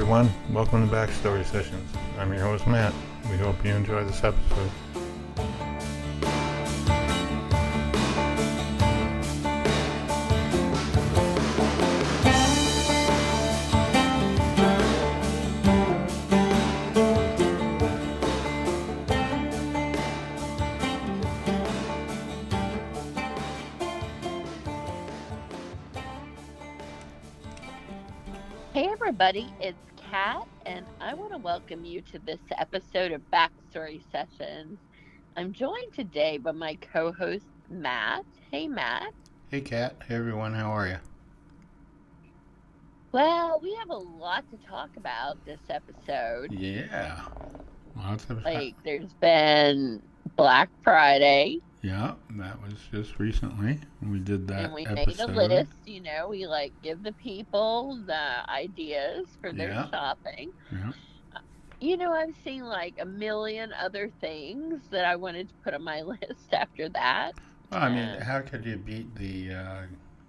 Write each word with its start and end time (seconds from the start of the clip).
everyone. 0.00 0.30
Welcome 0.50 0.88
to 0.88 0.96
Backstory 0.96 1.44
Sessions. 1.44 1.92
I'm 2.18 2.32
your 2.32 2.40
host, 2.40 2.66
Matt. 2.66 2.94
We 3.30 3.36
hope 3.36 3.62
you 3.62 3.72
enjoy 3.72 4.02
this 4.04 4.24
episode. 4.24 4.70
Welcome 31.70 31.84
you 31.84 32.00
to 32.00 32.18
this 32.26 32.40
episode 32.58 33.12
of 33.12 33.22
Backstory 33.32 34.00
Sessions. 34.10 34.76
I'm 35.36 35.52
joined 35.52 35.92
today 35.94 36.36
by 36.36 36.50
my 36.50 36.76
co-host 36.92 37.46
Matt. 37.68 38.24
Hey 38.50 38.66
Matt. 38.66 39.12
Hey, 39.50 39.60
Kat. 39.60 39.94
Hey, 40.08 40.16
everyone. 40.16 40.52
How 40.52 40.72
are 40.72 40.88
you? 40.88 40.96
Well, 43.12 43.60
we 43.62 43.72
have 43.78 43.90
a 43.90 43.94
lot 44.02 44.44
to 44.50 44.56
talk 44.66 44.90
about 44.96 45.44
this 45.44 45.60
episode. 45.68 46.50
Yeah. 46.50 47.20
Lots 47.96 48.28
of 48.30 48.42
Like, 48.42 48.74
there's 48.84 49.12
been 49.20 50.02
Black 50.36 50.70
Friday, 50.82 51.58
Yeah, 51.82 52.14
that 52.30 52.60
was 52.62 52.74
just 52.90 53.20
recently. 53.20 53.78
We 54.02 54.18
did 54.18 54.48
that 54.48 54.64
and 54.64 54.74
we 54.74 54.86
episode. 54.86 55.28
made 55.30 55.36
a 55.36 55.54
list. 55.54 55.72
You 55.86 56.02
know, 56.02 56.26
we 56.30 56.48
like 56.48 56.72
give 56.82 57.04
the 57.04 57.12
people 57.12 58.02
the 58.06 58.50
ideas 58.50 59.28
for 59.40 59.52
their 59.52 59.68
Yeah. 59.68 59.88
shopping. 59.90 60.50
Yeah. 60.72 60.90
You 61.80 61.96
know, 61.96 62.12
I've 62.12 62.36
seen 62.36 62.64
like 62.64 62.96
a 63.00 63.06
million 63.06 63.72
other 63.72 64.10
things 64.20 64.88
that 64.90 65.04
I 65.04 65.16
wanted 65.16 65.48
to 65.50 65.54
put 65.64 65.74
on 65.74 65.82
my 65.84 66.02
list 66.02 66.52
after 66.52 66.88
that. 66.90 67.34
Well, 67.70 67.80
I 67.82 67.88
mean, 67.88 68.12
Yeah. 68.12 68.20
how 68.20 68.40
could 68.42 68.64
you 68.64 68.76
beat 68.76 69.14
the, 69.16 69.52
uh, 69.54 69.86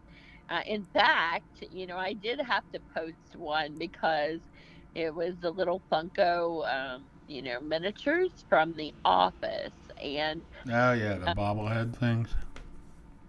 Uh, 0.50 0.62
in 0.66 0.86
fact, 0.86 1.64
you 1.70 1.86
know, 1.88 1.98
I 1.98 2.14
did 2.14 2.40
have 2.42 2.64
to 2.74 2.82
post 2.94 3.36
one 3.36 3.78
because 3.78 4.42
it 4.96 5.14
was 5.14 5.40
the 5.40 5.52
little 5.52 5.82
Funko, 5.92 6.68
um, 6.70 7.08
you 7.28 7.42
know, 7.42 7.60
miniatures 7.62 8.44
from 8.50 8.74
The 8.76 8.94
Office, 9.06 9.89
and 10.02 10.44
Oh, 10.70 10.94
yeah, 10.94 11.16
the 11.18 11.28
Uh, 11.28 11.34
bobblehead 11.34 11.96
things. 11.96 12.36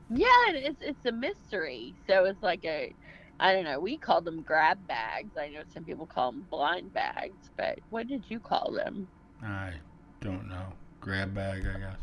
yeah, 0.09 0.27
and 0.49 0.57
it's 0.57 0.83
it's 0.83 1.05
a 1.07 1.13
mystery. 1.13 1.97
So 2.07 2.25
it's 2.25 2.43
like 2.43 2.65
a, 2.65 2.95
I 3.39 3.53
don't 3.55 3.65
know. 3.65 3.81
We 3.81 3.99
call 3.99 4.23
them 4.23 4.43
grab 4.43 4.87
bags. 4.87 5.37
I 5.39 5.49
know 5.49 5.63
some 5.73 5.85
people 5.85 6.07
call 6.07 6.33
them 6.33 6.47
blind 6.51 6.93
bags, 6.93 7.51
but 7.57 7.79
what 7.89 8.07
did 8.09 8.25
you 8.29 8.41
call 8.41 8.73
them? 8.73 9.09
I 9.43 9.75
don't 10.21 10.49
know. 10.49 10.75
Grab 11.01 11.35
bag, 11.35 11.67
I 11.67 11.79
guess. 11.79 12.01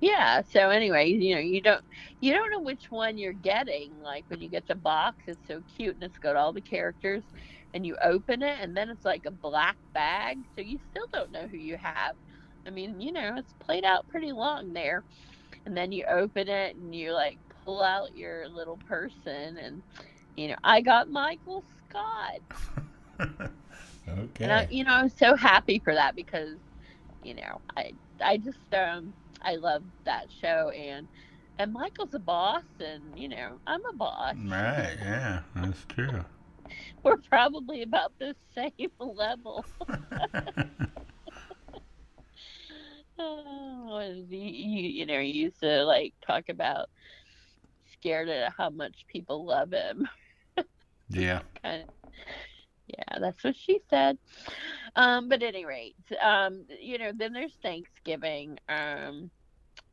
Yeah. 0.00 0.42
So 0.42 0.70
anyway, 0.70 1.08
you 1.08 1.34
know, 1.34 1.40
you 1.40 1.60
don't 1.62 1.84
you 2.20 2.32
don't 2.32 2.50
know 2.50 2.60
which 2.62 2.90
one 2.90 3.18
you're 3.18 3.32
getting. 3.32 3.98
Like 4.00 4.24
when 4.28 4.40
you 4.40 4.48
get 4.48 4.66
the 4.66 4.74
box, 4.74 5.24
it's 5.26 5.46
so 5.46 5.62
cute 5.76 5.94
and 5.94 6.04
it's 6.04 6.18
got 6.18 6.36
all 6.36 6.52
the 6.52 6.60
characters, 6.62 7.24
and 7.74 7.86
you 7.86 7.96
open 8.02 8.42
it, 8.42 8.58
and 8.60 8.76
then 8.76 8.90
it's 8.90 9.04
like 9.04 9.24
a 9.26 9.30
black 9.30 9.76
bag, 9.94 10.38
so 10.54 10.60
you 10.62 10.78
still 10.78 11.06
don't 11.12 11.32
know 11.32 11.46
who 11.48 11.56
you 11.56 11.76
have. 11.78 12.16
I 12.66 12.70
mean, 12.70 13.00
you 13.00 13.12
know, 13.12 13.34
it's 13.36 13.54
played 13.60 13.84
out 13.84 14.08
pretty 14.08 14.32
long 14.32 14.72
there, 14.72 15.04
and 15.66 15.76
then 15.76 15.92
you 15.92 16.04
open 16.08 16.48
it 16.48 16.76
and 16.76 16.94
you 16.94 17.12
like 17.12 17.40
pull 17.64 17.82
out 17.82 18.14
your 18.14 18.48
little 18.48 18.78
person, 18.86 19.56
and 19.58 19.82
you 20.36 20.48
know, 20.48 20.56
I 20.64 20.80
got 20.82 21.08
Michael 21.10 21.64
Scott. 21.88 22.40
okay. 24.08 24.42
And 24.42 24.52
I, 24.52 24.66
you 24.70 24.84
know, 24.84 24.92
I'm 24.92 25.08
so 25.08 25.36
happy 25.36 25.80
for 25.84 25.94
that 25.94 26.14
because, 26.16 26.58
you 27.22 27.34
know, 27.34 27.60
I 27.76 27.92
I 28.22 28.38
just 28.38 28.72
um 28.72 29.14
I 29.42 29.56
love 29.56 29.84
that 30.04 30.30
show 30.30 30.70
and 30.70 31.08
and 31.58 31.72
Michael's 31.72 32.14
a 32.14 32.18
boss 32.18 32.64
and 32.80 33.18
you 33.18 33.28
know 33.28 33.58
I'm 33.66 33.80
a 33.92 33.96
boss. 33.96 34.36
Right, 34.36 34.96
yeah, 35.00 35.42
that's 35.54 35.84
true. 35.86 36.24
We're 37.04 37.18
probably 37.28 37.82
about 37.82 38.12
the 38.18 38.34
same 38.54 38.90
level. 38.98 39.64
You, 44.30 44.38
you 44.38 44.88
you 44.88 45.06
know 45.06 45.20
he 45.20 45.28
used 45.30 45.60
to 45.60 45.84
like 45.84 46.14
talk 46.26 46.48
about 46.48 46.88
scared 47.92 48.28
at 48.28 48.52
how 48.56 48.70
much 48.70 49.04
people 49.06 49.44
love 49.44 49.72
him. 49.72 50.08
yeah. 51.08 51.40
kind 51.62 51.82
of, 51.82 51.88
yeah, 52.88 53.18
that's 53.20 53.44
what 53.44 53.54
she 53.54 53.80
said. 53.88 54.18
Um, 54.96 55.28
but 55.28 55.42
at 55.42 55.54
any 55.54 55.64
rate, 55.64 55.94
um, 56.22 56.64
you 56.80 56.98
know, 56.98 57.12
then 57.14 57.32
there's 57.32 57.54
Thanksgiving, 57.62 58.58
um, 58.68 59.30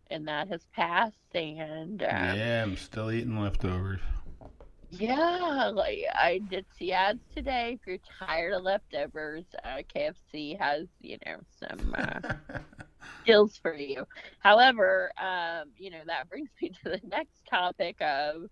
and 0.10 0.28
that 0.28 0.48
has 0.48 0.66
passed, 0.76 1.18
and 1.36 2.02
um, 2.02 2.08
Yeah, 2.36 2.64
I'm 2.64 2.78
still 2.78 3.12
eating 3.12 3.40
leftovers. 3.40 4.02
yeah, 4.90 5.72
like 5.74 6.00
I 6.16 6.40
did 6.50 6.66
see 6.78 6.92
ads 6.94 7.22
today. 7.36 7.78
If 7.80 7.86
you're 7.86 8.00
tired 8.26 8.54
of 8.54 8.64
leftovers, 8.64 9.46
uh, 9.64 9.84
KFC 9.96 10.58
has 10.60 10.88
you 11.02 11.18
know 11.26 11.38
some 11.60 11.94
uh, 11.96 12.20
deals 13.30 13.58
for 13.62 13.76
you. 13.76 14.06
However, 14.40 15.12
um, 15.18 15.70
you 15.78 15.90
know 15.92 16.02
that 16.08 16.30
brings 16.30 16.50
me 16.62 16.70
to 16.84 16.90
the 16.90 17.02
next 17.08 17.46
topic 17.50 17.98
of 18.02 18.44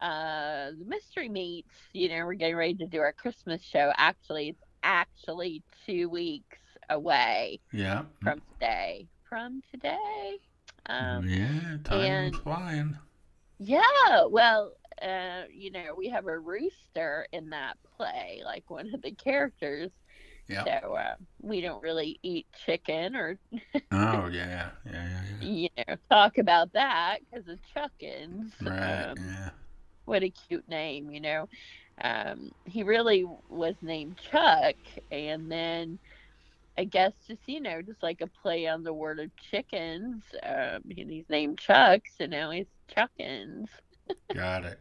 uh, 0.00 0.70
the 0.78 0.84
mystery 0.86 1.28
meats. 1.28 1.74
You 1.92 2.08
know, 2.10 2.26
we're 2.26 2.34
getting 2.34 2.56
ready 2.56 2.74
to 2.76 2.86
do 2.86 3.00
our 3.00 3.12
Christmas 3.12 3.62
show. 3.62 3.92
Actually, 3.96 4.50
it's 4.50 4.62
actually 4.82 5.62
two 5.86 6.08
weeks 6.08 6.58
away 6.90 7.60
yeah. 7.72 8.02
from 8.22 8.42
today. 8.54 9.08
From 9.28 9.62
today. 9.70 10.38
Um, 10.86 11.28
yeah, 11.28 11.76
time 11.84 12.00
and- 12.00 12.34
is 12.34 12.40
flying. 12.40 12.96
yeah, 13.58 14.24
well, 14.28 14.72
uh, 15.00 15.42
you 15.52 15.70
know, 15.70 15.94
we 15.96 16.08
have 16.08 16.26
a 16.26 16.38
rooster 16.38 17.26
in 17.32 17.50
that 17.50 17.76
play, 17.96 18.42
like 18.44 18.68
one 18.68 18.92
of 18.94 19.02
the 19.02 19.12
characters. 19.12 19.90
Yeah. 20.52 20.66
So 20.66 20.94
uh, 20.94 21.14
we 21.40 21.60
don't 21.60 21.82
really 21.82 22.18
eat 22.22 22.46
chicken 22.66 23.16
or 23.16 23.38
Oh, 23.92 24.26
yeah, 24.28 24.46
yeah, 24.46 24.70
yeah, 24.86 25.08
yeah. 25.08 25.20
you 25.40 25.68
know, 25.76 25.96
talk 26.10 26.38
about 26.38 26.72
that 26.72 27.18
because 27.30 27.48
of 27.48 27.58
Chuckins. 27.74 28.52
Right, 28.62 29.08
Um, 29.12 29.16
yeah. 29.16 29.50
what 30.04 30.22
a 30.22 30.30
cute 30.30 30.68
name, 30.68 31.10
you 31.10 31.20
know. 31.20 31.46
Um, 32.02 32.50
he 32.64 32.82
really 32.82 33.24
was 33.48 33.76
named 33.82 34.18
Chuck, 34.18 34.76
and 35.10 35.50
then 35.50 35.98
I 36.78 36.84
guess 36.84 37.12
just 37.26 37.42
you 37.46 37.60
know, 37.60 37.82
just 37.82 38.02
like 38.02 38.20
a 38.20 38.28
play 38.42 38.66
on 38.66 38.82
the 38.82 38.92
word 38.94 39.20
of 39.20 39.30
chickens. 39.36 40.24
Um, 40.42 40.82
and 40.96 41.10
he's 41.10 41.28
named 41.28 41.58
Chuck, 41.58 42.02
so 42.18 42.26
now 42.26 42.50
he's 42.50 42.66
Chuckins. 42.94 43.66
Got 44.32 44.64
it. 44.64 44.80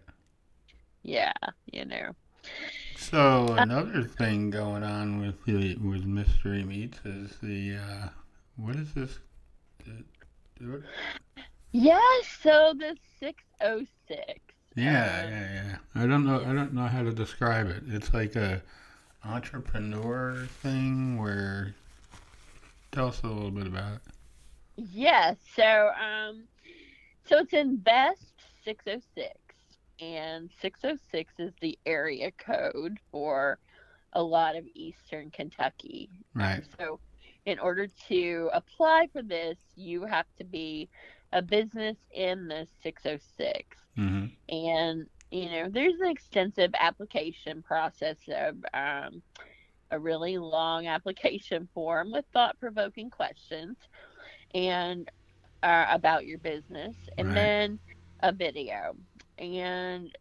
Yeah, 1.04 1.34
you 1.72 1.86
know. 1.86 2.12
So 2.98 3.48
another 3.58 4.04
thing 4.04 4.50
going 4.50 4.84
on 4.84 5.20
with 5.20 5.44
the 5.46 5.76
with 5.78 6.06
mystery 6.06 6.64
meats 6.64 7.00
is 7.06 7.36
the 7.42 7.76
uh, 7.78 8.10
what 8.56 8.76
is 8.76 8.94
this? 8.94 9.20
The- 10.60 10.84
Yeah, 11.72 12.00
so 12.42 12.74
the 12.78 12.96
six 13.20 13.44
oh 13.62 13.86
six. 14.08 14.40
Yeah, 14.76 15.28
yeah, 15.28 15.54
yeah. 15.54 15.78
I 15.96 16.06
don't 16.08 16.26
know. 16.26 16.42
I 16.42 16.54
don't 16.54 16.74
know 16.74 16.88
how 16.88 17.04
to 17.04 17.12
describe 17.12 17.68
it. 17.68 17.84
It's 17.88 18.14
like 18.14 18.36
a 18.36 18.62
entrepreneur 19.26 20.48
thing 20.62 21.18
where. 21.18 21.76
Tell 22.92 23.08
us 23.08 23.22
a 23.24 23.28
little 23.28 23.52
bit 23.52 23.68
about 23.68 23.94
it. 23.94 24.02
Yes. 24.76 25.38
So, 25.56 25.92
um, 25.98 26.44
so 27.24 27.38
it's 27.40 27.54
Invest 27.54 28.34
606, 28.66 29.40
and 30.02 30.52
606 30.62 31.34
is 31.40 31.54
the 31.62 31.80
area 31.86 32.32
code 32.32 32.98
for 33.12 33.60
a 34.14 34.24
lot 34.24 34.56
of 34.56 34.66
Eastern 34.76 35.32
Kentucky. 35.32 36.10
Right. 36.36 36.64
So, 36.80 37.00
in 37.46 37.60
order 37.60 37.88
to 38.10 38.50
apply 38.54 39.08
for 39.14 39.24
this, 39.24 39.58
you 39.76 40.06
have 40.06 40.28
to 40.40 40.46
be 40.46 40.90
a 41.34 41.42
business 41.42 41.98
in 42.12 42.48
the 42.48 42.68
606, 42.84 43.78
Mm-hmm. 43.98 44.26
and 44.50 45.08
you 45.32 45.50
know 45.52 45.70
there's 45.70 46.00
an 46.02 46.10
extensive 46.10 46.72
application 46.80 47.62
process 47.64 48.18
of 48.30 48.58
um, 48.74 49.22
a 49.92 50.00
really 50.00 50.38
long 50.38 50.88
application 50.88 51.68
form 51.74 52.12
with 52.12 52.26
thought-provoking 52.34 53.10
questions 53.10 53.78
and 54.54 55.10
uh, 55.64 55.86
about 55.90 56.26
your 56.26 56.40
business 56.40 56.96
and 57.18 57.36
Right. 57.36 57.36
then 57.36 57.80
a 58.22 58.32
video 58.32 58.96
and 59.42 60.16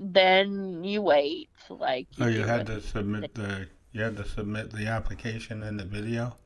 then 0.00 0.82
you 0.82 1.00
wait 1.00 1.48
like 1.70 2.08
Oh, 2.20 2.26
you 2.26 2.42
had 2.42 2.66
to 2.66 2.80
submit 2.80 3.34
the 3.34 3.68
you 3.92 4.02
had 4.02 4.16
to 4.16 4.28
submit 4.28 4.72
the 4.72 4.88
application 4.88 5.62
and 5.62 5.78
the 5.78 5.84
video. 5.84 6.36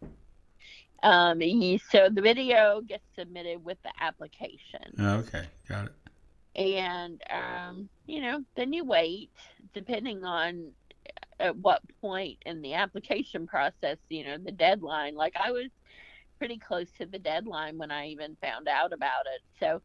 Um, 1.02 1.40
you, 1.40 1.78
so 1.90 2.08
the 2.12 2.20
video 2.20 2.82
gets 2.82 3.04
submitted 3.16 3.64
with 3.64 3.78
the 3.82 3.92
application. 4.00 4.94
Okay, 5.00 5.46
got 5.66 5.86
it. 5.86 5.92
And, 6.54 7.22
um, 7.30 7.88
you 8.06 8.20
know, 8.20 8.44
then 8.56 8.72
you 8.72 8.84
wait, 8.84 9.30
depending 9.72 10.24
on 10.24 10.72
at 11.40 11.56
what 11.56 11.80
point 12.00 12.38
in 12.44 12.60
the 12.62 12.74
application 12.74 13.46
process, 13.46 13.96
you 14.08 14.24
know, 14.24 14.36
the 14.38 14.52
deadline. 14.52 15.14
Like 15.14 15.34
I 15.42 15.52
was 15.52 15.70
pretty 16.38 16.58
close 16.58 16.90
to 16.98 17.06
the 17.06 17.18
deadline 17.18 17.78
when 17.78 17.90
I 17.90 18.08
even 18.08 18.36
found 18.42 18.68
out 18.68 18.92
about 18.92 19.26
it. 19.34 19.42
So 19.58 19.80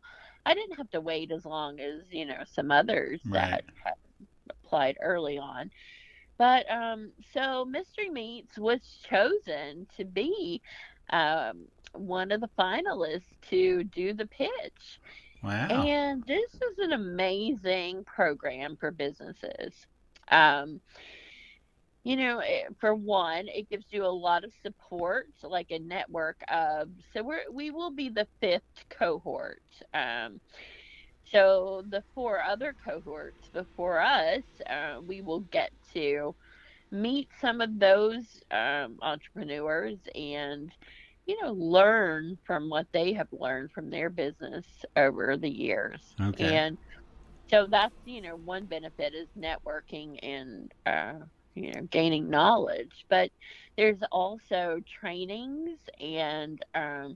I 0.45 0.53
didn't 0.53 0.77
have 0.77 0.89
to 0.91 1.01
wait 1.01 1.31
as 1.31 1.45
long 1.45 1.79
as, 1.79 2.11
you 2.11 2.25
know, 2.25 2.43
some 2.45 2.71
others 2.71 3.21
Right. 3.25 3.61
that 3.83 3.97
applied 4.49 4.97
early 5.01 5.37
on. 5.37 5.69
But 6.37 6.69
um, 6.71 7.11
so 7.33 7.65
Mystery 7.65 8.09
Meats 8.09 8.57
was 8.57 8.81
chosen 9.09 9.87
to 9.97 10.05
be 10.05 10.61
um, 11.11 11.67
one 11.93 12.31
of 12.31 12.41
the 12.41 12.49
finalists 12.57 13.39
to 13.49 13.83
do 13.83 14.13
the 14.13 14.27
pitch. 14.27 14.99
Wow. 15.43 15.87
And 15.87 16.23
this 16.25 16.53
is 16.53 16.79
an 16.79 16.93
amazing 16.93 18.03
program 18.05 18.75
for 18.77 18.91
businesses. 18.91 19.85
Um, 20.31 20.81
you 22.03 22.15
know, 22.17 22.39
eh, 22.39 22.63
for 22.79 22.95
one, 22.95 23.45
it 23.47 23.69
gives 23.69 23.85
you 23.91 24.05
a 24.05 24.07
lot 24.07 24.43
of 24.43 24.53
support, 24.61 25.27
like 25.43 25.67
a 25.71 25.79
network 25.79 26.37
of. 26.49 26.89
So 27.13 27.23
we're 27.23 27.43
we 27.51 27.71
will 27.71 27.91
be 27.91 28.09
the 28.09 28.27
fifth 28.41 28.85
cohort. 28.89 29.61
Um, 29.93 30.39
so 31.31 31.83
the 31.89 32.03
four 32.13 32.41
other 32.43 32.75
cohorts 32.85 33.49
before 33.53 34.01
us, 34.01 34.43
uh, 34.69 34.99
we 35.05 35.21
will 35.21 35.41
get 35.41 35.71
to 35.93 36.35
meet 36.91 37.29
some 37.39 37.61
of 37.61 37.79
those 37.79 38.41
um, 38.51 38.97
entrepreneurs 39.01 39.99
and 40.15 40.71
you 41.25 41.41
know 41.41 41.51
learn 41.53 42.37
from 42.45 42.69
what 42.69 42.87
they 42.93 43.13
have 43.13 43.27
learned 43.31 43.71
from 43.71 43.89
their 43.89 44.09
business 44.09 44.65
over 44.95 45.37
the 45.37 45.49
years 45.49 46.15
Okay. 46.21 46.39
and 46.39 46.77
so 47.49 47.67
that's 47.69 47.95
you 48.05 48.21
know 48.21 48.35
one 48.35 48.65
benefit 48.65 49.13
is 49.13 49.29
networking 49.37 50.17
and 50.23 50.71
uh, 50.85 51.13
you 51.55 51.71
know 51.73 51.81
gaining 51.89 52.29
knowledge 52.29 53.05
but 53.09 53.29
there's 53.77 54.01
also 54.11 54.79
trainings 54.99 55.79
and 55.99 56.63
um, 56.73 57.15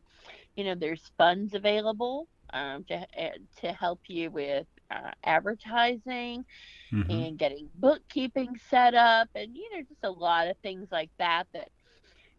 you 0.56 0.64
know 0.64 0.76
there's 0.76 1.12
funds 1.18 1.54
available 1.54 2.28
um, 2.54 2.84
to 2.86 2.96
uh, 2.96 3.30
to 3.58 3.72
help 3.74 4.00
you 4.08 4.30
with 4.32 4.68
uh, 4.92 5.12
advertising 5.24 6.44
Mhm. 6.92 7.10
and 7.10 7.38
getting 7.38 7.70
bookkeeping 7.76 8.56
set 8.70 8.94
up 8.96 9.28
and 9.36 9.56
you 9.56 9.68
know 9.74 9.82
just 9.88 10.04
a 10.04 10.10
lot 10.10 10.48
of 10.48 10.58
things 10.64 10.88
like 10.92 11.12
that 11.20 11.46
that 11.54 11.70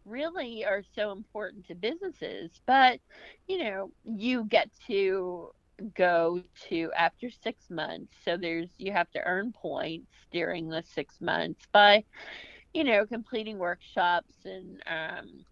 really 0.04 0.64
are 0.64 0.82
so 0.94 1.12
important 1.12 1.66
to 1.66 1.74
businesses 1.74 2.60
but 2.66 2.98
you 3.46 3.58
know 3.58 3.90
you 4.04 4.44
get 4.44 4.68
to 4.86 5.50
go 5.94 6.38
to 6.68 6.90
after 6.96 7.30
six 7.30 7.70
months 7.70 8.14
so 8.24 8.36
there's 8.36 8.70
you 8.78 8.90
have 8.92 9.10
to 9.10 9.20
earn 9.24 9.52
points 9.52 10.12
during 10.30 10.68
the 10.68 10.82
six 10.82 11.20
months 11.20 11.66
by 11.72 12.04
you 12.72 12.84
know 12.84 13.06
completing 13.06 13.58
workshops 13.58 14.34
and 14.44 14.82
um, 14.86 15.44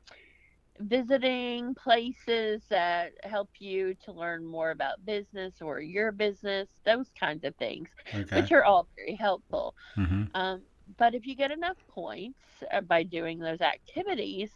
visiting 0.81 1.75
places 1.75 2.63
that 2.71 3.13
help 3.25 3.49
you 3.59 3.95
to 3.95 4.13
learn 4.13 4.45
more 4.45 4.71
about 4.71 5.05
business 5.05 5.61
or 5.63 5.81
your 5.81 6.13
business 6.13 6.69
those 6.85 7.11
kinds 7.19 7.45
of 7.45 7.55
things 7.57 7.89
Okay. 8.15 8.33
which 8.33 8.51
are 8.53 8.65
all 8.65 8.89
very 8.97 9.15
helpful. 9.17 9.75
hmm 9.97 10.25
Um, 10.35 10.63
but 10.99 11.15
if 11.15 11.27
you 11.27 11.35
get 11.37 11.51
enough 11.51 11.77
points 11.89 12.41
uh, 12.73 12.81
by 12.81 13.03
doing 13.03 13.39
those 13.39 13.61
activities, 13.61 14.51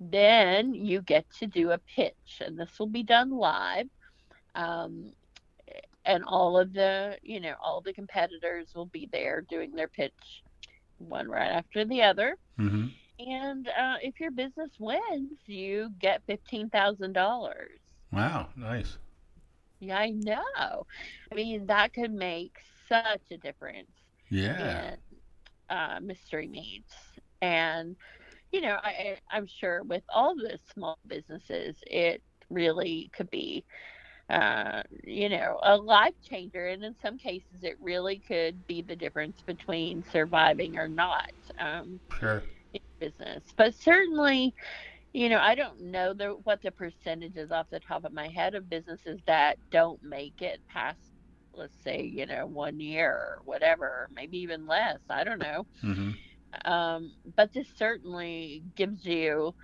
then 0.00 0.74
you 0.74 1.02
get 1.02 1.26
to 1.38 1.46
do 1.46 1.70
a 1.72 1.78
pitch, 1.78 2.40
and 2.44 2.58
this 2.58 2.78
will 2.78 2.86
be 2.88 3.02
done 3.02 3.30
live. 3.30 3.86
Um, 4.56 5.12
and 6.06 6.24
all 6.26 6.58
of 6.58 6.72
the, 6.74 7.18
you 7.22 7.40
know, 7.40 7.54
all 7.62 7.82
the 7.82 7.94
competitors 7.94 8.72
will 8.74 8.86
be 8.86 9.08
there 9.12 9.42
doing 9.48 9.72
their 9.72 9.88
pitch, 9.88 10.44
one 10.98 11.28
right 11.28 11.50
after 11.50 11.84
the 11.84 12.02
other. 12.02 12.36
hmm 12.58 12.86
And 13.18 13.68
uh, 13.68 13.96
if 14.02 14.20
your 14.20 14.32
business 14.32 14.70
wins, 14.80 15.40
you 15.46 15.90
get 16.00 16.22
fifteen 16.26 16.70
thousand 16.70 17.14
dollars. 17.14 17.80
Wow. 18.12 18.48
Nice. 18.56 18.98
Yeah, 19.80 19.98
I 19.98 20.10
know. 20.10 20.86
I 21.32 21.34
mean, 21.34 21.66
that 21.66 21.92
could 21.94 22.12
make 22.12 22.54
such 22.88 23.22
a 23.32 23.38
difference. 23.38 23.90
Yeah. 24.30 24.90
and 24.90 24.98
uh, 25.70 26.00
mystery 26.00 26.48
meats. 26.48 26.94
And 27.42 27.96
you 28.52 28.62
know, 28.62 28.78
I- 28.82 29.18
I'm 29.30 29.46
sure 29.46 29.82
with 29.84 30.04
all 30.14 30.34
the 30.36 30.58
small 30.74 30.98
businesses, 31.06 31.76
it 31.86 32.22
really 32.50 33.10
could 33.14 33.30
be, 33.30 33.64
uh, 34.30 34.82
you 35.04 35.28
know, 35.28 35.58
a 35.62 35.76
life 35.76 36.14
changer. 36.22 36.66
And 36.68 36.84
in 36.84 36.94
some 37.02 37.18
cases, 37.18 37.62
it 37.62 37.76
really 37.80 38.20
could 38.26 38.66
be 38.66 38.82
the 38.82 38.96
difference 38.96 39.40
between 39.46 40.02
surviving 40.02 40.76
or 40.78 40.88
not 40.88 41.30
um, 41.58 42.00
Sure. 42.10 42.44
in 42.72 42.80
business. 43.00 43.44
But 43.56 43.74
certainly, 43.74 44.54
you 45.12 45.28
know, 45.28 45.38
I 45.38 45.54
don't 45.54 45.80
know 45.90 46.14
the, 46.14 46.30
what 46.44 46.60
the 46.62 46.70
percentage 46.72 47.36
is 47.36 47.50
off 47.52 47.66
the 47.70 47.80
top 47.80 48.04
of 48.04 48.12
my 48.12 48.28
head 48.28 48.54
of 48.54 48.68
businesses 48.68 49.20
that 49.26 49.58
don't 49.70 50.00
make 50.02 50.40
it 50.40 50.60
past, 50.68 51.00
let's 51.54 51.76
say, 51.82 52.02
you 52.02 52.26
know, 52.26 52.46
one 52.46 52.80
year 52.80 53.10
or 53.12 53.38
whatever, 53.44 54.08
maybe 54.12 54.38
even 54.38 54.66
less. 54.66 55.00
I 55.08 55.24
don't 55.24 55.38
know. 55.40 55.66
hmm 55.82 56.10
Um, 56.64 57.14
but 57.36 57.52
this 57.52 57.68
certainly 57.76 58.64
gives 58.76 59.04
you 59.04 59.54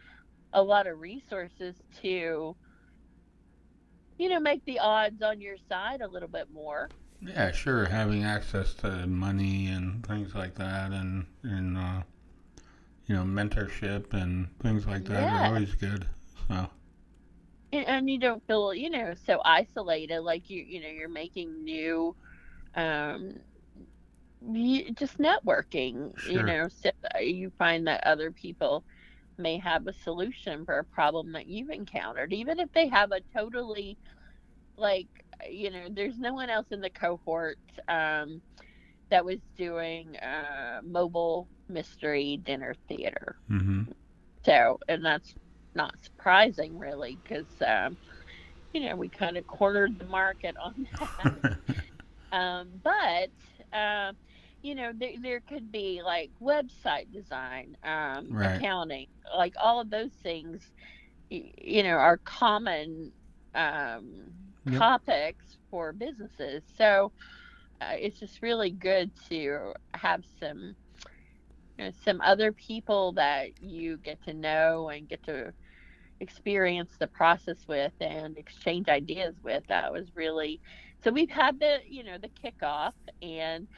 a 0.52 0.62
lot 0.62 0.86
of 0.86 0.98
resources 0.98 1.80
to, 2.02 2.56
you 4.18 4.28
know, 4.28 4.40
make 4.40 4.64
the 4.64 4.78
odds 4.80 5.22
on 5.22 5.40
your 5.40 5.56
side 5.68 6.00
a 6.00 6.08
little 6.08 6.28
bit 6.28 6.48
more. 6.52 6.90
Yeah, 7.20 7.52
sure. 7.52 7.86
Having 7.86 8.24
access 8.24 8.74
to 8.76 9.06
money 9.06 9.66
and 9.68 10.04
things 10.06 10.34
like 10.34 10.54
that, 10.56 10.92
and 10.92 11.26
and 11.42 11.76
uh, 11.78 12.02
you 13.06 13.14
know, 13.14 13.22
mentorship 13.24 14.12
and 14.12 14.48
things 14.60 14.86
like 14.86 15.04
that 15.06 15.28
Yeah. 15.28 15.30
are 15.30 15.44
always 15.44 15.74
good. 15.74 16.06
So 16.48 16.70
and, 17.72 17.86
and 17.86 18.10
you 18.10 18.18
don't 18.18 18.44
feel 18.46 18.74
you 18.74 18.90
know 18.90 19.14
so 19.26 19.40
isolated 19.44 20.20
like 20.20 20.48
you 20.50 20.62
you 20.62 20.80
know 20.80 20.88
you're 20.88 21.08
making 21.08 21.64
new 21.64 22.16
um 22.74 23.34
you, 24.40 24.92
just 24.94 25.18
networking 25.18 26.12
sure. 26.16 26.32
you 26.32 26.42
know 26.42 26.68
so 26.68 26.90
you 27.20 27.50
find 27.58 27.86
that 27.86 28.06
other 28.06 28.30
people 28.32 28.84
may 29.38 29.58
have 29.58 29.86
a 29.86 29.92
solution 29.92 30.64
for 30.64 30.78
a 30.78 30.84
problem 30.84 31.32
that 31.32 31.46
you've 31.46 31.70
encountered 31.70 32.32
even 32.32 32.58
if 32.60 32.68
they 32.72 32.88
have 32.88 33.12
a 33.12 33.20
totally 33.36 33.98
like 34.76 35.08
you 35.50 35.70
know 35.70 35.86
there's 35.90 36.18
no 36.18 36.34
one 36.34 36.50
else 36.50 36.66
in 36.70 36.80
the 36.80 36.90
cohort 36.90 37.58
um 37.88 38.40
that 39.10 39.24
was 39.24 39.38
doing 39.56 40.16
uh 40.18 40.80
mobile 40.84 41.48
mystery 41.68 42.38
dinner 42.44 42.74
theater 42.88 43.36
hmm 43.48 43.82
so, 44.44 44.78
and 44.88 45.04
that's 45.04 45.34
not 45.74 45.94
surprising, 46.02 46.78
really, 46.78 47.18
because 47.22 47.48
um, 47.66 47.96
you 48.72 48.88
know 48.88 48.96
we 48.96 49.08
kind 49.10 49.36
of 49.36 49.46
cornered 49.46 49.98
the 49.98 50.04
market 50.06 50.54
on 50.62 50.74
that. 51.18 51.42
um, 52.36 52.68
but 52.82 53.76
um, 53.76 54.16
you 54.62 54.74
know, 54.74 54.92
there, 54.96 55.12
there 55.22 55.40
could 55.40 55.70
be 55.72 56.02
like 56.04 56.30
website 56.42 57.12
design, 57.12 57.76
um, 57.84 58.36
Right. 58.36 58.66
accounting, 58.66 59.06
like 59.36 59.54
all 59.62 59.80
of 59.80 59.90
those 59.90 60.12
things. 60.22 60.72
You 61.30 61.82
know, 61.82 61.96
are 61.96 62.18
common 62.24 63.12
um, 63.54 64.34
Yep. 64.64 64.86
topics 64.86 65.58
for 65.70 65.92
businesses. 65.92 66.64
So 66.76 67.12
uh, 67.80 67.94
it's 67.98 68.18
just 68.18 68.42
really 68.42 68.70
good 68.70 69.12
to 69.28 69.72
have 69.94 70.24
some 70.40 70.74
you 71.78 71.84
know, 71.86 71.90
some 72.04 72.20
other 72.20 72.52
people 72.52 73.12
that 73.14 73.50
you 73.60 73.98
get 73.98 74.22
to 74.24 74.34
know 74.34 74.88
and 74.88 75.08
get 75.08 75.22
to 75.24 75.52
experience 76.20 76.96
the 76.98 77.06
process 77.08 77.64
with 77.68 77.92
and 78.00 78.36
exchange 78.38 78.88
ideas 78.88 79.36
with. 79.42 79.64
That 79.68 79.92
was 79.92 80.10
really 80.14 80.60
so. 81.02 81.10
We've 81.10 81.30
had 81.30 81.58
the 81.60 81.78
you 81.88 82.04
know 82.04 82.16
the 82.18 82.30
kickoff 82.44 82.92
and 83.22 83.68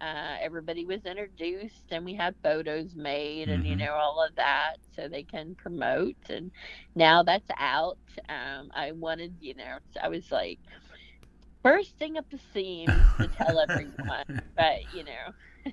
uh, 0.00 0.36
everybody 0.40 0.84
was 0.86 1.04
introduced 1.04 1.84
and 1.90 2.04
we 2.04 2.14
had 2.14 2.34
photos 2.42 2.94
made 2.96 3.48
and 3.48 3.66
you 3.66 3.76
Mhm. 3.76 3.76
know 3.76 3.92
all 3.92 4.24
of 4.26 4.34
that 4.36 4.76
so 4.94 5.08
they 5.08 5.22
can 5.24 5.54
promote 5.56 6.16
and 6.28 6.50
now 6.94 7.22
that's 7.22 7.50
out. 7.58 7.98
Um, 8.28 8.70
I 8.74 8.92
wanted 8.92 9.36
you 9.40 9.54
know 9.54 9.78
I 10.02 10.08
was 10.08 10.30
like 10.30 10.60
bursting 11.62 12.16
up 12.16 12.26
the 12.30 12.38
seams 12.52 13.14
to 13.20 13.28
tell 13.28 13.58
everyone 13.58 14.24
but 14.56 14.90
you 14.90 15.04
know 15.04 15.72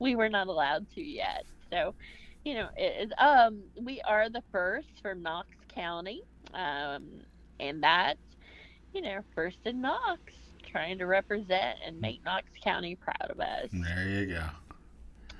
we 0.00 0.14
were 0.16 0.28
not 0.28 0.46
allowed 0.46 0.88
to 0.90 1.02
yet 1.02 1.44
so 1.70 1.94
you 2.44 2.54
know 2.54 2.68
it 2.76 3.06
is 3.06 3.12
um 3.18 3.64
we 3.80 4.00
are 4.06 4.28
the 4.30 4.42
first 4.52 5.00
from 5.02 5.22
knox 5.22 5.48
county 5.74 6.20
um 6.54 7.20
and 7.58 7.82
that's 7.82 8.36
you 8.92 9.00
know 9.02 9.20
first 9.34 9.58
in 9.66 9.80
knox 9.80 10.49
trying 10.70 10.98
to 10.98 11.06
represent 11.06 11.78
and 11.86 12.00
make 12.00 12.24
knox 12.24 12.46
county 12.62 12.94
proud 12.96 13.30
of 13.30 13.40
us 13.40 13.68
There 13.72 14.08
you 14.08 14.26
go. 14.26 14.44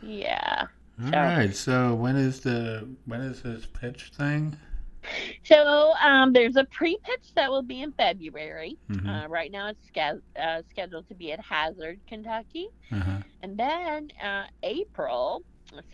yeah 0.03 0.67
All 1.03 1.11
So- 1.11 1.17
right. 1.19 1.55
So 1.55 1.95
when 1.95 2.17
is 2.17 2.41
the 2.41 2.89
when 3.07 3.21
is 3.23 3.43
this 3.43 3.67
pitch 3.67 4.11
thing? 4.17 4.57
So 5.45 5.95
um, 5.95 6.35
there's 6.35 6.57
a 6.57 6.65
pre-pitch 6.65 7.33
that 7.35 7.51
will 7.51 7.63
be 7.63 7.81
in 7.81 7.91
February. 7.93 8.77
Mhm. 8.91 9.25
Uh, 9.25 9.29
right 9.29 9.51
now, 9.51 9.69
it's 9.69 9.89
uh, 10.39 10.61
scheduled 10.69 11.09
to 11.09 11.15
be 11.15 11.33
at 11.33 11.41
Hazard, 11.41 11.99
Kentucky, 12.07 12.69
Uh-huh. 12.93 13.19
and 13.43 13.57
then 13.57 14.11
uh, 14.23 14.45
April, 14.63 15.43